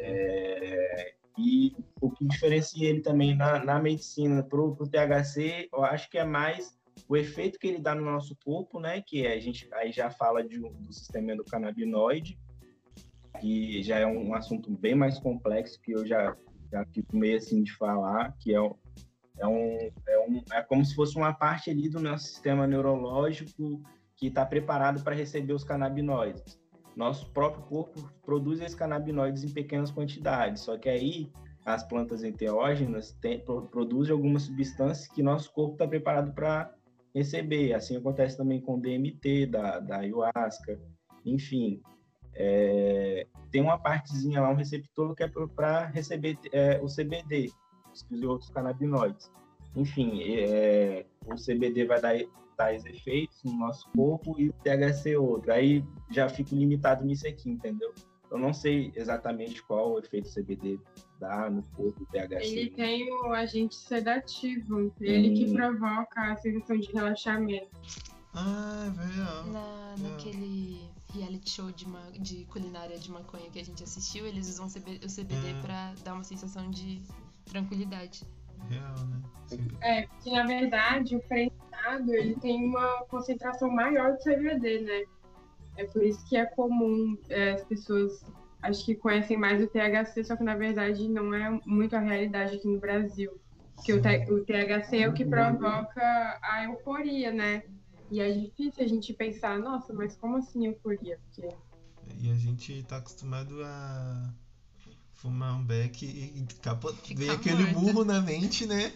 É, 0.03 1.13
e 1.37 1.75
o 1.99 2.09
que 2.09 2.25
diferencia 2.25 2.89
ele 2.89 3.01
também 3.01 3.35
na, 3.35 3.63
na 3.63 3.79
medicina 3.79 4.43
para 4.43 4.59
o 4.59 4.75
THC, 4.75 5.69
eu 5.71 5.83
acho 5.83 6.09
que 6.09 6.17
é 6.17 6.25
mais 6.25 6.77
o 7.07 7.15
efeito 7.15 7.59
que 7.59 7.67
ele 7.67 7.79
dá 7.79 7.95
no 7.95 8.03
nosso 8.03 8.35
corpo, 8.43 8.79
né? 8.79 9.01
Que 9.01 9.25
a 9.27 9.39
gente 9.39 9.67
aí 9.73 9.91
já 9.91 10.09
fala 10.09 10.43
de, 10.43 10.59
do 10.59 10.93
sistema 10.93 11.33
endocannabinoide, 11.33 12.37
que 13.39 13.81
já 13.81 13.99
é 13.99 14.05
um 14.05 14.33
assunto 14.33 14.71
bem 14.71 14.95
mais 14.95 15.19
complexo 15.19 15.81
que 15.81 15.93
eu 15.93 16.05
já, 16.05 16.35
já 16.71 16.85
fico 16.85 17.15
meio 17.15 17.37
assim 17.37 17.63
de 17.63 17.73
falar, 17.75 18.35
que 18.39 18.53
é, 18.53 18.57
é, 18.57 19.47
um, 19.47 19.91
é, 20.07 20.19
um, 20.27 20.43
é 20.51 20.61
como 20.61 20.85
se 20.85 20.95
fosse 20.95 21.15
uma 21.15 21.33
parte 21.33 21.69
ali 21.69 21.89
do 21.89 21.99
nosso 21.99 22.25
sistema 22.25 22.67
neurológico 22.67 23.81
que 24.15 24.27
está 24.27 24.45
preparado 24.45 25.03
para 25.03 25.15
receber 25.15 25.53
os 25.53 25.63
canabinoides. 25.63 26.60
Nosso 26.95 27.29
próprio 27.31 27.63
corpo 27.63 28.11
produz 28.23 28.59
esses 28.59 28.75
canabinoides 28.75 29.43
em 29.43 29.49
pequenas 29.49 29.91
quantidades, 29.91 30.63
só 30.63 30.77
que 30.77 30.89
aí 30.89 31.31
as 31.65 31.83
plantas 31.83 32.23
enteógenas 32.23 33.17
produzem 33.69 34.13
algumas 34.13 34.43
substâncias 34.43 35.07
que 35.07 35.21
nosso 35.21 35.51
corpo 35.53 35.73
está 35.73 35.87
preparado 35.87 36.33
para 36.33 36.73
receber. 37.13 37.73
Assim 37.73 37.95
acontece 37.95 38.37
também 38.37 38.59
com 38.59 38.79
DMT 38.79 39.45
da, 39.45 39.79
da 39.79 39.97
ayahuasca, 39.97 40.79
enfim. 41.25 41.81
É, 42.33 43.27
tem 43.51 43.61
uma 43.61 43.77
partezinha 43.77 44.41
lá, 44.41 44.49
um 44.49 44.55
receptor 44.55 45.13
que 45.15 45.23
é 45.23 45.31
para 45.55 45.85
receber 45.87 46.37
é, 46.51 46.79
o 46.81 46.87
CBD, 46.87 47.51
os 47.91 48.23
outros 48.23 48.49
canabinoides. 48.49 49.31
Enfim, 49.75 50.21
é, 50.23 51.05
o 51.25 51.35
CBD 51.35 51.85
vai 51.85 52.01
dar 52.01 52.15
tais 52.61 52.85
efeitos 52.85 53.43
no 53.43 53.53
nosso 53.57 53.89
corpo 53.89 54.39
e 54.39 54.49
o 54.49 54.53
THC 54.53 55.17
outro. 55.17 55.51
Aí 55.51 55.83
já 56.11 56.29
fico 56.29 56.53
limitado 56.53 57.03
nisso 57.03 57.27
aqui, 57.27 57.49
entendeu? 57.49 57.91
Eu 58.29 58.37
não 58.37 58.53
sei 58.53 58.93
exatamente 58.95 59.61
qual 59.63 59.93
o 59.93 59.99
efeito 59.99 60.29
CBD 60.29 60.79
dá 61.19 61.49
no 61.49 61.63
corpo 61.75 61.99
do 61.99 62.05
THC. 62.05 62.45
Ele 62.45 62.69
tem 62.69 63.11
o 63.11 63.33
agente 63.33 63.75
sedativo, 63.75 64.93
ele 65.01 65.31
hum. 65.31 65.33
que 65.33 65.53
provoca 65.53 66.31
a 66.31 66.35
sensação 66.37 66.77
de 66.77 66.91
relaxamento. 66.91 67.69
Ah, 68.33 68.85
é 68.87 68.89
verdade. 68.89 69.49
Na, 69.49 69.95
naquele 69.97 70.89
reality 71.13 71.49
show 71.49 71.71
de, 71.71 71.89
ma 71.89 71.99
de 72.11 72.45
culinária 72.45 72.97
de 72.97 73.11
maconha 73.11 73.49
que 73.49 73.59
a 73.59 73.65
gente 73.65 73.83
assistiu, 73.83 74.25
eles 74.25 74.47
usam 74.47 74.67
o 74.67 74.69
CBD 74.69 75.49
é. 75.49 75.61
pra 75.61 75.93
dar 76.05 76.13
uma 76.13 76.23
sensação 76.23 76.69
de 76.69 77.01
tranquilidade. 77.43 78.23
Real, 78.69 78.95
né? 79.07 79.21
É, 79.81 80.03
porque 80.03 80.31
na 80.31 80.45
verdade 80.45 81.15
o 81.15 81.19
ele 81.99 82.35
tem 82.35 82.65
uma 82.65 83.05
concentração 83.05 83.69
maior 83.69 84.17
de 84.17 84.23
CBD, 84.23 84.81
né? 84.81 85.03
É 85.77 85.85
por 85.85 86.03
isso 86.03 86.27
que 86.27 86.35
é 86.35 86.45
comum 86.45 87.17
é, 87.29 87.51
as 87.51 87.63
pessoas 87.63 88.25
acho 88.61 88.85
que 88.85 88.95
conhecem 88.95 89.37
mais 89.37 89.61
o 89.61 89.67
THC, 89.67 90.23
só 90.23 90.35
que 90.35 90.43
na 90.43 90.55
verdade 90.55 91.07
não 91.07 91.33
é 91.33 91.59
muito 91.65 91.95
a 91.95 91.99
realidade 91.99 92.55
aqui 92.55 92.67
no 92.67 92.79
Brasil. 92.79 93.31
Porque 93.75 93.93
o, 93.93 93.97
o 93.97 94.45
THC 94.45 94.97
é 94.99 95.09
o 95.09 95.13
que 95.13 95.25
provoca 95.25 96.39
a 96.43 96.63
euforia, 96.65 97.31
né? 97.31 97.63
E 98.11 98.19
é 98.19 98.31
difícil 98.31 98.83
a 98.83 98.87
gente 98.87 99.13
pensar, 99.13 99.57
nossa, 99.57 99.93
mas 99.93 100.15
como 100.15 100.37
assim 100.37 100.67
euforia? 100.67 101.19
Porque... 101.25 101.55
E 102.19 102.29
a 102.29 102.35
gente 102.35 102.83
tá 102.83 102.97
acostumado 102.97 103.63
a 103.63 104.33
fumar 105.13 105.55
um 105.55 105.63
beck 105.63 106.03
e 106.03 106.45
capa... 106.61 106.93
vem 107.15 107.29
aquele 107.29 107.65
burro 107.67 108.03
na 108.03 108.21
mente, 108.21 108.67
né? 108.67 108.91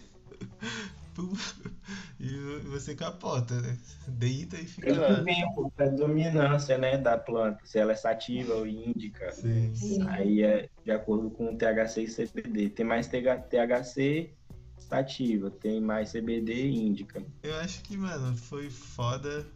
e 2.20 2.28
você 2.64 2.94
capota, 2.94 3.60
né? 3.60 3.78
Deita 4.08 4.56
e 4.56 4.66
fica 4.66 4.98
lá. 4.98 5.20
Vem 5.22 5.42
a 5.78 5.86
dominância 5.86 6.78
né, 6.78 6.98
da 6.98 7.16
planta, 7.16 7.60
se 7.64 7.78
ela 7.78 7.92
é 7.92 7.96
sativa 7.96 8.54
ou 8.54 8.66
índica. 8.66 9.30
Sim. 9.32 9.74
Sim. 9.74 10.06
Aí 10.08 10.42
é 10.42 10.68
de 10.84 10.90
acordo 10.90 11.30
com 11.30 11.52
o 11.52 11.56
THC 11.56 12.02
e 12.02 12.26
CBD. 12.26 12.70
Tem 12.70 12.86
mais 12.86 13.08
THC 13.08 14.30
sativa, 14.78 15.50
tem 15.50 15.80
mais 15.80 16.12
CBD 16.12 16.52
e 16.52 16.86
índica. 16.86 17.24
Eu 17.42 17.56
acho 17.56 17.82
que, 17.82 17.96
mano, 17.96 18.36
foi 18.36 18.70
foda. 18.70 19.46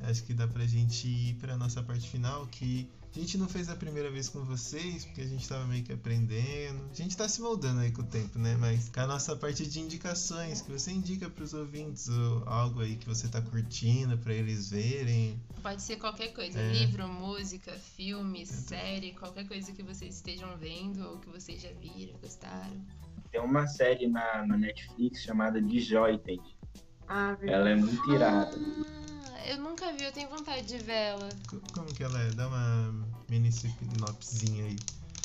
Acho 0.00 0.24
que 0.24 0.34
dá 0.34 0.46
pra 0.46 0.64
gente 0.66 1.08
ir 1.08 1.34
pra 1.36 1.56
nossa 1.56 1.82
parte 1.82 2.08
final, 2.08 2.46
que 2.46 2.90
a 3.16 3.22
gente 3.22 3.38
não 3.38 3.48
fez 3.48 3.70
a 3.70 3.74
primeira 3.74 4.10
vez 4.10 4.28
com 4.28 4.44
vocês, 4.44 5.06
porque 5.06 5.22
a 5.22 5.26
gente 5.26 5.48
tava 5.48 5.64
meio 5.64 5.82
que 5.82 5.92
aprendendo. 5.92 6.86
A 6.90 6.94
gente 6.94 7.16
tá 7.16 7.26
se 7.26 7.40
moldando 7.40 7.80
aí 7.80 7.90
com 7.90 8.02
o 8.02 8.06
tempo, 8.06 8.38
né? 8.38 8.56
Mas 8.60 8.90
com 8.90 9.00
a 9.00 9.06
nossa 9.06 9.34
parte 9.34 9.66
de 9.66 9.80
indicações, 9.80 10.60
que 10.60 10.70
você 10.70 10.90
indica 10.90 11.30
pros 11.30 11.54
ouvintes 11.54 12.10
ou 12.10 12.42
algo 12.46 12.80
aí 12.80 12.96
que 12.96 13.06
você 13.06 13.26
tá 13.26 13.40
curtindo 13.40 14.18
pra 14.18 14.34
eles 14.34 14.68
verem. 14.68 15.40
Pode 15.62 15.80
ser 15.80 15.96
qualquer 15.96 16.34
coisa, 16.34 16.60
é. 16.60 16.72
livro, 16.72 17.08
música, 17.08 17.72
filme, 17.72 18.42
é. 18.42 18.44
série, 18.44 19.12
qualquer 19.12 19.48
coisa 19.48 19.72
que 19.72 19.82
vocês 19.82 20.16
estejam 20.16 20.54
vendo 20.58 21.02
ou 21.08 21.18
que 21.18 21.30
vocês 21.30 21.62
já 21.62 21.72
viram, 21.72 22.18
gostaram. 22.20 22.84
Tem 23.30 23.40
uma 23.40 23.66
série 23.66 24.06
na, 24.06 24.46
na 24.46 24.58
Netflix 24.58 25.22
chamada 25.22 25.60
Disjointed. 25.60 26.42
Ah, 27.08 27.36
ela 27.40 27.70
é 27.70 27.76
muito 27.76 28.12
irada. 28.12 28.54
Ah, 28.54 29.05
eu 29.48 29.58
nunca 29.58 29.92
vi, 29.92 30.04
eu 30.04 30.12
tenho 30.12 30.28
vontade 30.28 30.66
de 30.66 30.78
ver 30.78 30.92
ela. 30.92 31.28
Como 31.72 31.86
que 31.94 32.02
ela 32.02 32.20
é? 32.20 32.30
Dá 32.30 32.48
uma 32.48 33.06
mini 33.30 33.50
sinopsezinha 33.52 34.64
aí. 34.64 34.78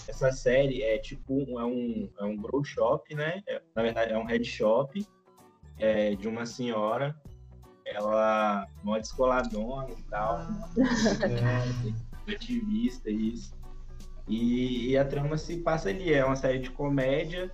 Essa 0.08 0.32
série 0.32 0.82
é 0.82 0.98
tipo 0.98 1.60
é 1.60 1.66
um, 1.66 2.10
é 2.20 2.24
um 2.24 2.38
grow 2.38 2.64
shop, 2.64 3.14
né? 3.16 3.42
É, 3.48 3.62
na 3.76 3.82
verdade, 3.82 4.14
é 4.14 4.18
um 4.18 4.26
head 4.26 4.44
shop 4.44 5.06
é, 5.78 6.16
de 6.16 6.28
uma 6.28 6.46
senhora. 6.46 7.16
Ela 7.86 8.68
uma 8.84 9.00
descoladona 9.00 9.90
e 9.92 10.04
tal. 10.04 10.36
Ah, 10.36 10.70
é, 12.28 12.32
ativista, 12.34 13.10
isso. 13.10 13.54
E, 14.28 14.92
e, 14.92 14.98
a 14.98 15.04
trama 15.04 15.38
se 15.38 15.58
passa 15.58 15.90
ali. 15.90 16.14
É 16.14 16.24
uma 16.24 16.36
série 16.36 16.60
de 16.60 16.72
comédia 16.72 17.52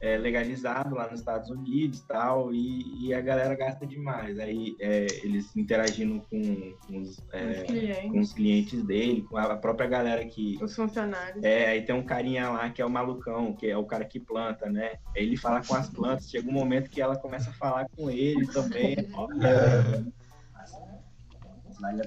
é, 0.00 0.16
legalizado 0.16 0.94
lá 0.94 1.08
nos 1.10 1.20
Estados 1.20 1.50
Unidos 1.50 2.00
tal, 2.00 2.52
e, 2.52 3.06
e 3.06 3.14
a 3.14 3.20
galera 3.20 3.54
gasta 3.54 3.86
demais. 3.86 4.38
Aí 4.38 4.76
é, 4.80 5.06
eles 5.22 5.54
interagindo 5.56 6.22
com, 6.30 6.74
com, 6.86 7.00
os, 7.00 7.18
é, 7.32 8.02
com, 8.08 8.20
os, 8.20 8.32
clientes 8.32 8.82
dele, 8.82 9.22
com 9.22 9.36
a 9.36 9.56
própria 9.56 9.88
galera 9.88 10.24
que. 10.24 10.58
Os 10.62 10.74
funcionários. 10.74 11.42
É, 11.42 11.68
aí 11.68 11.82
tem 11.82 11.94
um 11.94 12.04
carinha 12.04 12.50
lá 12.50 12.70
que 12.70 12.82
é 12.82 12.84
o 12.84 12.90
malucão, 12.90 13.54
que 13.54 13.68
é 13.68 13.76
o 13.76 13.84
cara 13.84 14.04
que 14.04 14.20
planta, 14.20 14.70
né? 14.70 14.94
Aí 15.16 15.24
ele 15.24 15.36
fala 15.36 15.62
com 15.64 15.74
as 15.74 15.88
plantas, 15.88 16.30
chega 16.30 16.48
um 16.48 16.52
momento 16.52 16.90
que 16.90 17.00
ela 17.00 17.16
começa 17.16 17.50
a 17.50 17.54
falar 17.54 17.86
com 17.96 18.10
ele 18.10 18.46
também. 18.46 18.96
é, 19.42 20.12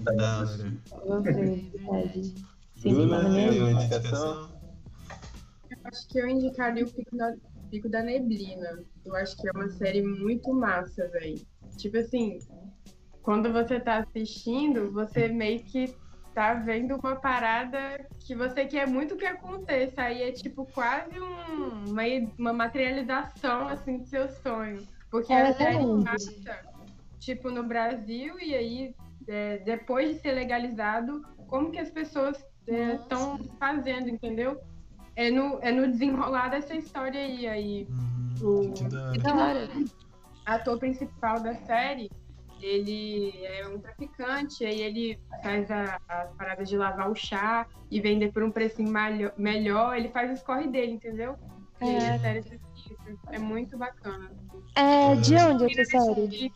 da 0.01 0.39
hora. 0.39 0.73
Bruna, 2.81 3.23
tem 3.23 3.61
uma 3.61 3.71
indicação? 3.71 4.57
Eu 5.69 5.77
acho 5.85 6.07
que 6.07 6.19
eu 6.19 6.27
indicaria 6.27 6.85
o 6.85 6.91
Pico 6.91 7.15
da, 7.15 7.35
Pico 7.69 7.89
da 7.89 8.01
Neblina. 8.01 8.83
Eu 9.05 9.15
acho 9.15 9.35
que 9.37 9.47
é 9.47 9.51
uma 9.51 9.69
série 9.69 10.01
muito 10.01 10.53
massa, 10.53 11.07
velho. 11.09 11.39
Tipo 11.77 11.97
assim, 11.97 12.39
quando 13.21 13.51
você 13.51 13.79
tá 13.79 13.97
assistindo, 13.97 14.91
você 14.91 15.27
meio 15.27 15.59
que 15.63 15.95
tá 16.33 16.53
vendo 16.53 16.95
uma 16.95 17.15
parada 17.15 18.07
que 18.19 18.35
você 18.35 18.65
quer 18.65 18.87
muito 18.87 19.17
que 19.17 19.25
aconteça. 19.25 20.03
Aí 20.03 20.21
é 20.21 20.31
tipo 20.31 20.65
quase 20.65 21.19
um, 21.19 21.89
uma, 21.89 22.03
uma 22.37 22.53
materialização 22.53 23.67
assim 23.67 23.97
do 23.97 24.05
seu 24.05 24.29
sonho. 24.29 24.85
Porque 25.09 25.33
é, 25.33 25.41
a 25.41 25.53
série 25.53 25.83
massa, 25.83 26.61
tipo, 27.19 27.49
no 27.49 27.63
Brasil, 27.63 28.39
e 28.39 28.53
aí, 28.53 28.95
é, 29.27 29.57
depois 29.59 30.15
de 30.15 30.21
ser 30.21 30.33
legalizado, 30.33 31.21
como 31.47 31.71
que 31.71 31.79
as 31.79 31.89
pessoas 31.89 32.37
estão 32.67 33.35
é, 33.35 33.57
fazendo, 33.57 34.09
entendeu? 34.09 34.61
É 35.17 35.31
no, 35.31 35.57
é 35.63 35.71
no 35.71 35.87
desenrolar 35.91 36.49
dessa 36.49 36.75
história 36.75 37.19
aí. 37.19 37.47
aí 37.47 37.87
uhum, 37.89 38.35
o, 38.39 38.69
o 38.69 39.85
ator 40.45 40.77
principal 40.77 41.39
da 41.41 41.55
série, 41.55 42.11
ele 42.61 43.33
é 43.43 43.67
um 43.67 43.79
traficante, 43.79 44.63
aí 44.63 44.79
ele 44.79 45.19
faz 45.41 45.71
a, 45.71 45.99
as 46.07 46.31
paradas 46.35 46.69
de 46.69 46.77
lavar 46.77 47.09
o 47.09 47.15
chá 47.15 47.65
e 47.89 47.99
vender 47.99 48.31
por 48.31 48.43
um 48.43 48.51
precinho 48.51 48.91
malho, 48.91 49.31
melhor, 49.35 49.97
ele 49.97 50.09
faz 50.09 50.31
os 50.31 50.43
corre 50.43 50.67
dele, 50.67 50.93
entendeu? 50.93 51.35
É. 51.81 52.09
a 52.09 52.19
série 52.19 52.61
é 53.31 53.39
muito 53.39 53.75
bacana. 53.75 54.31
É, 54.75 55.15
de 55.15 55.35
onde 55.35 55.79
essa 55.79 55.99
série? 55.99 56.53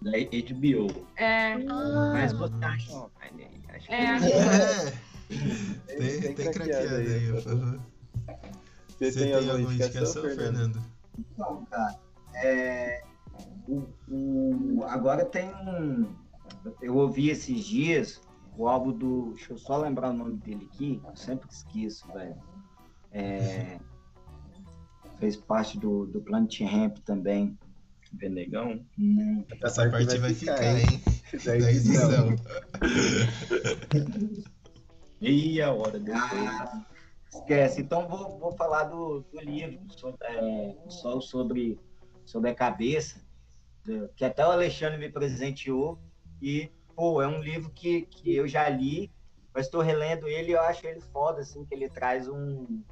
Da 0.00 0.12
HBO. 0.12 1.06
É. 1.16 1.52
Ah. 1.52 2.10
Mas 2.14 2.32
você 2.32 2.64
acha, 2.64 3.10
é, 3.88 3.96
é. 3.96 5.09
Tem, 5.86 6.20
tem, 6.20 6.34
tem 6.34 6.52
craqueado 6.52 6.94
aí. 6.96 7.06
aí. 7.06 7.30
Uhum. 7.30 7.80
Você, 8.98 9.12
Você 9.12 9.20
tem, 9.20 9.32
tem 9.32 9.50
alguma 9.50 9.74
indicação, 9.74 10.22
Fernando? 10.22 10.82
Então, 11.18 11.64
cara, 11.66 11.98
é, 12.34 13.02
o, 13.66 13.86
o, 14.08 14.84
agora 14.84 15.24
tem 15.24 15.50
um. 15.54 16.14
Eu 16.82 16.96
ouvi 16.96 17.30
esses 17.30 17.64
dias 17.64 18.20
o 18.56 18.68
álbum 18.68 18.92
do. 18.92 19.32
Deixa 19.34 19.52
eu 19.52 19.58
só 19.58 19.78
lembrar 19.78 20.10
o 20.10 20.12
nome 20.12 20.36
dele 20.38 20.68
aqui, 20.72 21.00
eu 21.04 21.16
sempre 21.16 21.48
esqueço, 21.50 22.06
velho. 22.12 22.36
É, 23.12 23.78
fez 25.18 25.36
parte 25.36 25.78
do, 25.78 26.06
do 26.06 26.20
Planet 26.20 26.60
Ramp 26.62 26.98
também. 26.98 27.58
Benegão? 28.12 28.84
Essa, 29.62 29.84
Essa 29.84 29.90
parte 29.90 30.18
vai, 30.18 30.18
vai 30.18 30.34
ficar, 30.34 30.56
ficar, 30.56 30.80
hein? 30.80 31.00
Da 31.44 31.56
edição. 31.56 32.34
Meia 35.20 35.72
hora 35.72 35.98
depois. 35.98 36.22
Ah, 36.32 36.86
esquece. 37.32 37.82
Então 37.82 38.08
vou, 38.08 38.38
vou 38.38 38.52
falar 38.52 38.84
do, 38.84 39.20
do 39.20 39.40
livro, 39.40 39.78
é, 40.22 40.74
só 40.88 41.20
sobre, 41.20 41.78
sobre 42.24 42.50
a 42.50 42.54
cabeça, 42.54 43.20
que 44.16 44.24
até 44.24 44.46
o 44.46 44.50
Alexandre 44.50 44.98
me 44.98 45.10
presenteou. 45.10 45.98
E, 46.40 46.70
pô, 46.96 47.20
é 47.20 47.28
um 47.28 47.40
livro 47.40 47.70
que, 47.70 48.02
que 48.02 48.34
eu 48.34 48.48
já 48.48 48.68
li, 48.68 49.10
mas 49.54 49.66
estou 49.66 49.82
relendo 49.82 50.26
ele 50.26 50.50
e 50.50 50.54
eu 50.54 50.60
acho 50.62 50.86
ele 50.86 51.00
foda, 51.00 51.40
assim, 51.40 51.64
que 51.64 51.74
ele 51.74 51.88
traz 51.88 52.28
um. 52.28 52.82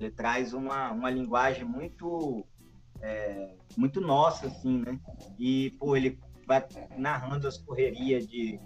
Ele 0.00 0.10
traz 0.10 0.52
uma, 0.52 0.90
uma 0.90 1.10
linguagem 1.10 1.64
muito. 1.64 2.44
É, 3.00 3.54
muito 3.76 4.00
nossa, 4.00 4.48
assim, 4.48 4.80
né? 4.80 4.98
E, 5.38 5.70
pô, 5.78 5.96
ele 5.96 6.18
vai 6.46 6.66
narrando 6.96 7.46
as 7.46 7.58
correrias 7.58 8.26
de, 8.26 8.58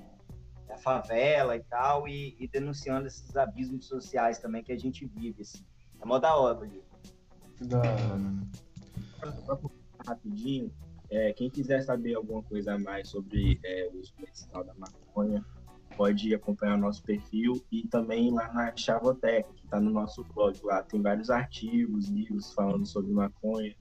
da 0.72 0.78
favela 0.78 1.56
e 1.56 1.62
tal, 1.64 2.08
e, 2.08 2.34
e, 2.38 2.48
denunciando 2.48 3.06
esses 3.06 3.36
abismos 3.36 3.86
sociais 3.86 4.38
também 4.38 4.62
que 4.62 4.72
a 4.72 4.78
gente 4.78 5.06
vive. 5.06 5.42
Assim. 5.42 5.64
É 6.00 6.06
mó 6.06 6.18
da 6.18 6.34
hora, 6.34 6.60
ali. 6.60 6.82
Da 7.60 7.82
Rapidinho, 10.04 10.72
é, 11.10 11.32
quem 11.32 11.48
quiser 11.48 11.82
saber 11.82 12.14
alguma 12.14 12.42
coisa 12.42 12.74
a 12.74 12.78
mais 12.78 13.08
sobre 13.08 13.60
é, 13.64 13.88
o 13.92 13.98
uso 14.00 14.12
medicinal 14.18 14.64
da 14.64 14.74
maconha, 14.74 15.44
pode 15.96 16.34
acompanhar 16.34 16.74
o 16.74 16.80
nosso 16.80 17.04
perfil 17.04 17.62
e 17.70 17.86
também 17.86 18.32
lá 18.32 18.52
na 18.52 18.74
Chavoteca, 18.74 19.52
que 19.54 19.64
está 19.64 19.78
no 19.78 19.90
nosso 19.90 20.24
blog. 20.24 20.58
Lá 20.64 20.82
tem 20.82 21.00
vários 21.00 21.30
artigos, 21.30 22.08
livros 22.08 22.52
falando 22.54 22.84
sobre 22.84 23.12
maconha, 23.12 23.76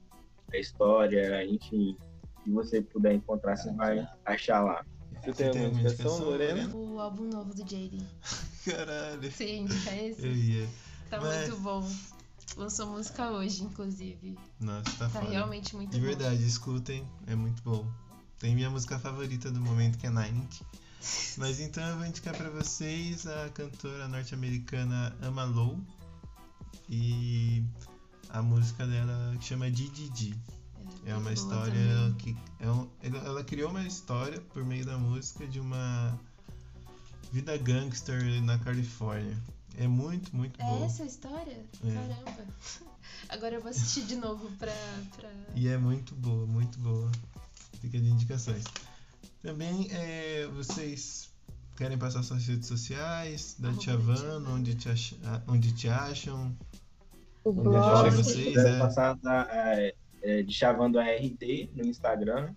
a 0.54 0.58
história, 0.58 1.44
enfim. 1.46 1.98
Se 2.44 2.52
você 2.52 2.82
puder 2.82 3.14
encontrar, 3.14 3.56
você 3.56 3.74
vai 3.74 4.08
achar 4.26 4.62
lá. 4.62 4.86
Você 5.24 5.34
tem, 5.34 5.48
alguma 5.48 5.82
indicação, 5.82 6.20
Lorena? 6.20 6.76
O 6.76 7.00
álbum 7.00 7.26
novo 7.26 7.54
do 7.54 7.64
JD. 7.64 8.02
Caralho. 8.66 9.32
Sim, 9.32 9.68
é 9.88 10.08
esse? 10.08 10.26
Eu 10.26 10.36
ia. 10.36 10.68
Tá 11.10 11.20
Mas... 11.22 11.48
muito 11.48 11.62
bom. 11.62 11.92
Lançou 12.58 12.88
música 12.88 13.32
hoje, 13.32 13.64
inclusive. 13.64 14.38
Nossa, 14.60 14.84
tá, 14.84 15.08
tá 15.08 15.10
foda. 15.10 15.30
realmente 15.30 15.76
muito 15.76 15.92
De 15.92 15.98
bom. 15.98 16.02
De 16.02 16.08
verdade, 16.08 16.46
escutem, 16.46 17.08
é 17.28 17.36
muito 17.36 17.62
bom. 17.64 17.86
Tem 18.40 18.56
minha 18.56 18.70
música 18.70 19.00
favorita 19.00 19.52
do 19.52 19.62
momento, 19.62 19.98
que 19.98 20.08
é 20.08 20.10
Nine. 20.10 20.48
Mas 21.38 21.60
então 21.60 21.84
eu 21.88 21.98
vou 21.98 22.06
indicar 22.06 22.36
pra 22.36 22.50
vocês 22.50 23.26
a 23.26 23.50
cantora 23.50 24.08
norte-americana 24.08 25.16
Ama 25.22 25.46
Low. 25.46 25.80
E 26.90 27.64
a 28.30 28.42
música 28.42 28.86
dela 28.86 29.36
que 29.40 29.46
chama 29.46 29.72
Didi. 29.72 30.36
É 31.06 31.16
uma 31.16 31.34
história 31.34 32.14
que. 32.20 32.36
É 32.60 32.70
um, 32.70 32.88
ela 33.02 33.44
criou 33.44 33.72
uma 33.72 33.86
história 33.86 34.40
por 34.54 34.64
meio 34.64 34.86
da 34.86 34.98
música 34.98 35.48
de 35.48 35.60
uma 35.60 36.20
vida 37.32 37.58
gangster 37.58 38.24
na 38.44 38.60
Califórnia. 38.60 39.38
É 39.78 39.88
muito, 39.88 40.36
muito 40.36 40.62
é 40.62 40.66
boa. 40.66 40.84
É 40.84 40.86
essa 40.86 41.04
a 41.04 41.06
história? 41.06 41.66
É. 41.84 41.94
Caramba. 41.94 42.46
Agora 43.30 43.56
eu 43.56 43.62
vou 43.62 43.72
assistir 43.72 44.04
de 44.04 44.16
novo 44.16 44.50
pra, 44.58 44.74
pra. 45.16 45.30
E 45.56 45.68
é 45.68 45.78
muito 45.78 46.14
boa, 46.16 46.46
muito 46.46 46.78
boa. 46.80 47.10
Fica 47.80 48.00
de 48.00 48.10
indicações. 48.10 48.64
Também 49.42 49.88
é, 49.92 50.48
vocês 50.54 51.32
querem 51.76 51.98
passar 51.98 52.22
suas 52.22 52.46
redes 52.46 52.68
sociais 52.68 53.56
da 53.58 53.74
Tia 53.74 53.98
Van, 53.98 54.44
onde 54.50 54.76
te, 54.76 54.90
ach, 54.90 55.16
onde 55.48 55.72
te 55.72 55.90
acham? 55.90 56.56
O 57.44 57.52
blog. 57.52 58.10
Vocês, 58.12 58.56
é. 58.56 58.78
passar 58.78 59.16
da, 59.16 59.48
é, 59.50 59.96
é, 60.22 60.42
de 60.44 60.54
Chavando 60.54 61.00
ARD 61.00 61.70
no 61.76 61.86
Instagram, 61.86 62.54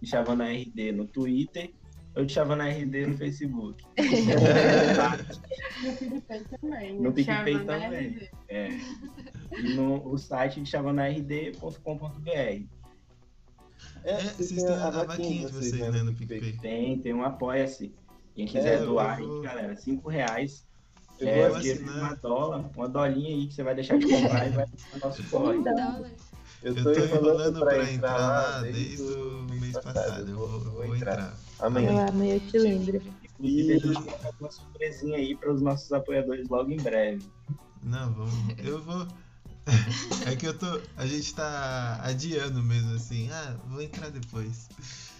de 0.00 0.08
Chavando 0.08 0.42
ARD 0.42 0.92
no 0.92 1.06
Twitter 1.06 1.70
ou 2.16 2.24
de 2.24 2.32
Chavando 2.32 2.62
ARD 2.62 3.06
no 3.06 3.16
Facebook. 3.16 3.84
no 5.82 5.92
PicPay 5.92 6.44
também. 6.44 7.00
No 7.00 7.12
PicPay 7.12 7.64
também. 7.64 8.28
É. 8.48 8.68
E 9.52 9.74
no 9.74 10.08
o 10.08 10.18
site 10.18 10.60
de 10.60 10.68
chavanard.com.br. 10.68 12.66
É, 14.04 14.16
vocês 14.36 14.62
têm 14.62 14.74
a 14.74 14.90
vaquinha 14.90 15.46
de 15.46 15.52
vocês, 15.52 15.92
né, 15.92 16.02
no 16.02 16.14
PicPay. 16.14 16.58
Tem, 16.60 16.98
tem 16.98 17.14
um 17.14 17.22
apoia-se. 17.22 17.94
Quem 18.34 18.46
quiser 18.46 18.82
é, 18.82 18.84
doar 18.84 19.18
aí, 19.18 19.42
galera, 19.42 19.76
5 19.76 20.08
reais. 20.08 20.66
Eu 21.18 21.28
é, 21.28 21.48
vou 21.48 21.56
assinar. 21.56 21.98
uma 21.98 22.14
dólar, 22.14 22.70
uma 22.76 22.88
dolinha 22.88 23.36
aí 23.36 23.46
que 23.48 23.54
você 23.54 23.62
vai 23.64 23.74
deixar 23.74 23.98
de 23.98 24.06
comprar 24.06 24.46
e 24.46 24.50
vai 24.50 24.66
no 24.66 25.00
nosso 25.00 25.22
corre. 25.24 25.58
Eu 26.62 26.74
tô, 26.74 26.90
eu 26.90 27.08
tô 27.08 27.16
enrolando 27.16 27.60
pra, 27.60 27.74
pra 27.74 27.92
entrar 27.92 28.16
lá 28.16 28.60
desde 28.62 29.02
o 29.02 29.46
mês 29.50 29.72
passado. 29.74 29.94
passado. 29.94 30.30
Eu 30.30 30.36
vou, 30.36 30.48
eu 30.48 30.70
vou 30.70 30.96
entrar. 30.96 31.12
entrar. 31.12 31.38
Amanhã. 31.60 32.04
Ah, 32.04 32.08
amanhã 32.08 32.34
eu 32.34 32.40
te 32.40 32.58
lembro. 32.58 33.02
Inclusive, 33.24 33.72
a 33.72 33.78
gente 33.78 33.92
vai 33.92 34.32
uma 34.40 34.50
surpresinha 34.50 35.16
aí 35.16 35.36
para 35.36 35.52
os 35.52 35.60
nossos 35.60 35.92
apoiadores 35.92 36.48
logo 36.48 36.70
em 36.70 36.76
breve. 36.76 37.24
Não, 37.82 38.12
vamos. 38.12 38.32
Eu 38.58 38.82
vou. 38.82 39.06
é 40.26 40.34
que 40.34 40.46
eu 40.46 40.56
tô. 40.56 40.80
A 40.96 41.06
gente 41.06 41.34
tá 41.34 42.00
adiando 42.02 42.62
mesmo 42.62 42.94
assim. 42.94 43.30
Ah, 43.30 43.56
vou 43.66 43.80
entrar 43.80 44.10
depois. 44.10 44.68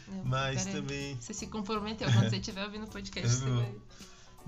Não, 0.08 0.24
Mas 0.24 0.64
também. 0.64 1.16
Você 1.20 1.34
se 1.34 1.46
comprometeu 1.46 2.10
quando 2.10 2.30
você 2.30 2.36
estiver 2.36 2.64
ouvindo 2.64 2.84
o 2.84 2.88
podcast. 2.88 3.28
Você 3.28 3.44
vai... 3.44 3.74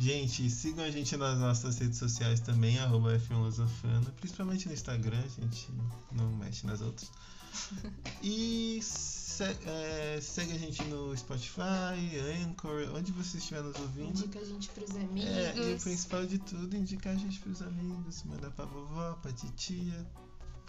Gente, 0.01 0.49
sigam 0.49 0.83
a 0.83 0.91
gente 0.91 1.15
nas 1.19 1.39
nossas 1.39 1.77
redes 1.79 1.99
sociais 1.99 2.41
também, 2.41 2.79
arroba 2.79 3.19
F1 3.19 4.11
principalmente 4.19 4.67
no 4.67 4.73
Instagram, 4.73 5.19
a 5.19 5.29
gente 5.29 5.69
não 6.13 6.33
mexe 6.37 6.67
nas 6.67 6.81
outras. 6.81 7.11
e 8.23 8.81
se, 8.83 9.45
é, 9.45 10.19
segue 10.23 10.53
a 10.53 10.59
gente 10.59 10.83
no 10.85 11.15
Spotify, 11.15 12.19
Anchor, 12.43 12.91
onde 12.95 13.13
você 13.13 13.37
estiver 13.37 13.63
nos 13.63 13.79
ouvindo. 13.79 14.09
Indica 14.09 14.39
a 14.39 14.45
gente 14.45 14.71
pros 14.71 14.91
amigos. 14.97 15.31
É, 15.31 15.55
e 15.59 15.75
o 15.75 15.79
principal 15.79 16.25
de 16.25 16.39
tudo, 16.39 16.75
indicar 16.75 17.13
a 17.13 17.19
gente 17.19 17.39
pros 17.41 17.61
amigos, 17.61 18.23
mandar 18.23 18.51
pra 18.53 18.65
vovó, 18.65 19.13
pra 19.21 19.33
titia, 19.33 20.07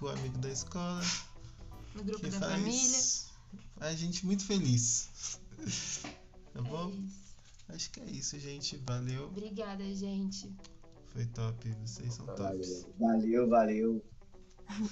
grupo 0.01 0.09
amigo 0.09 0.37
da 0.39 0.51
escola. 0.51 1.01
No 1.95 2.03
grupo 2.03 2.27
da 2.27 2.37
faz 2.37 2.51
família. 2.51 2.99
a 3.79 3.95
gente 3.95 4.25
muito 4.25 4.43
feliz. 4.43 5.39
Tá 6.53 6.61
bom? 6.61 6.91
É. 6.91 7.20
Acho 7.73 7.91
que 7.91 8.01
é 8.01 8.05
isso, 8.05 8.37
gente. 8.39 8.77
Valeu. 8.85 9.25
Obrigada, 9.27 9.83
gente. 9.95 10.53
Foi 11.07 11.25
top. 11.27 11.69
Vocês 11.81 12.13
são 12.13 12.25
tops. 12.27 12.87
Valeu, 12.99 13.49
valeu. 13.49 14.05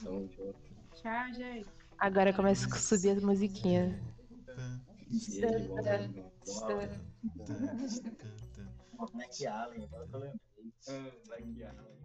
Tamo 0.03 0.27
junto. 0.27 0.59
Tchau, 0.95 1.33
gente. 1.33 1.69
Agora 1.97 2.33
começa 2.33 2.67
a 2.73 2.77
subir 2.77 3.11
as 3.11 3.23
musiquinhas. 3.23 3.93
Black 9.13 9.47
Allen, 9.47 9.85
agora 9.85 10.07
que 10.07 10.15
eu 10.15 10.19
lembrei. 10.19 10.39
Ah, 10.87 11.11
Black 11.25 11.63
Allen. 11.63 11.98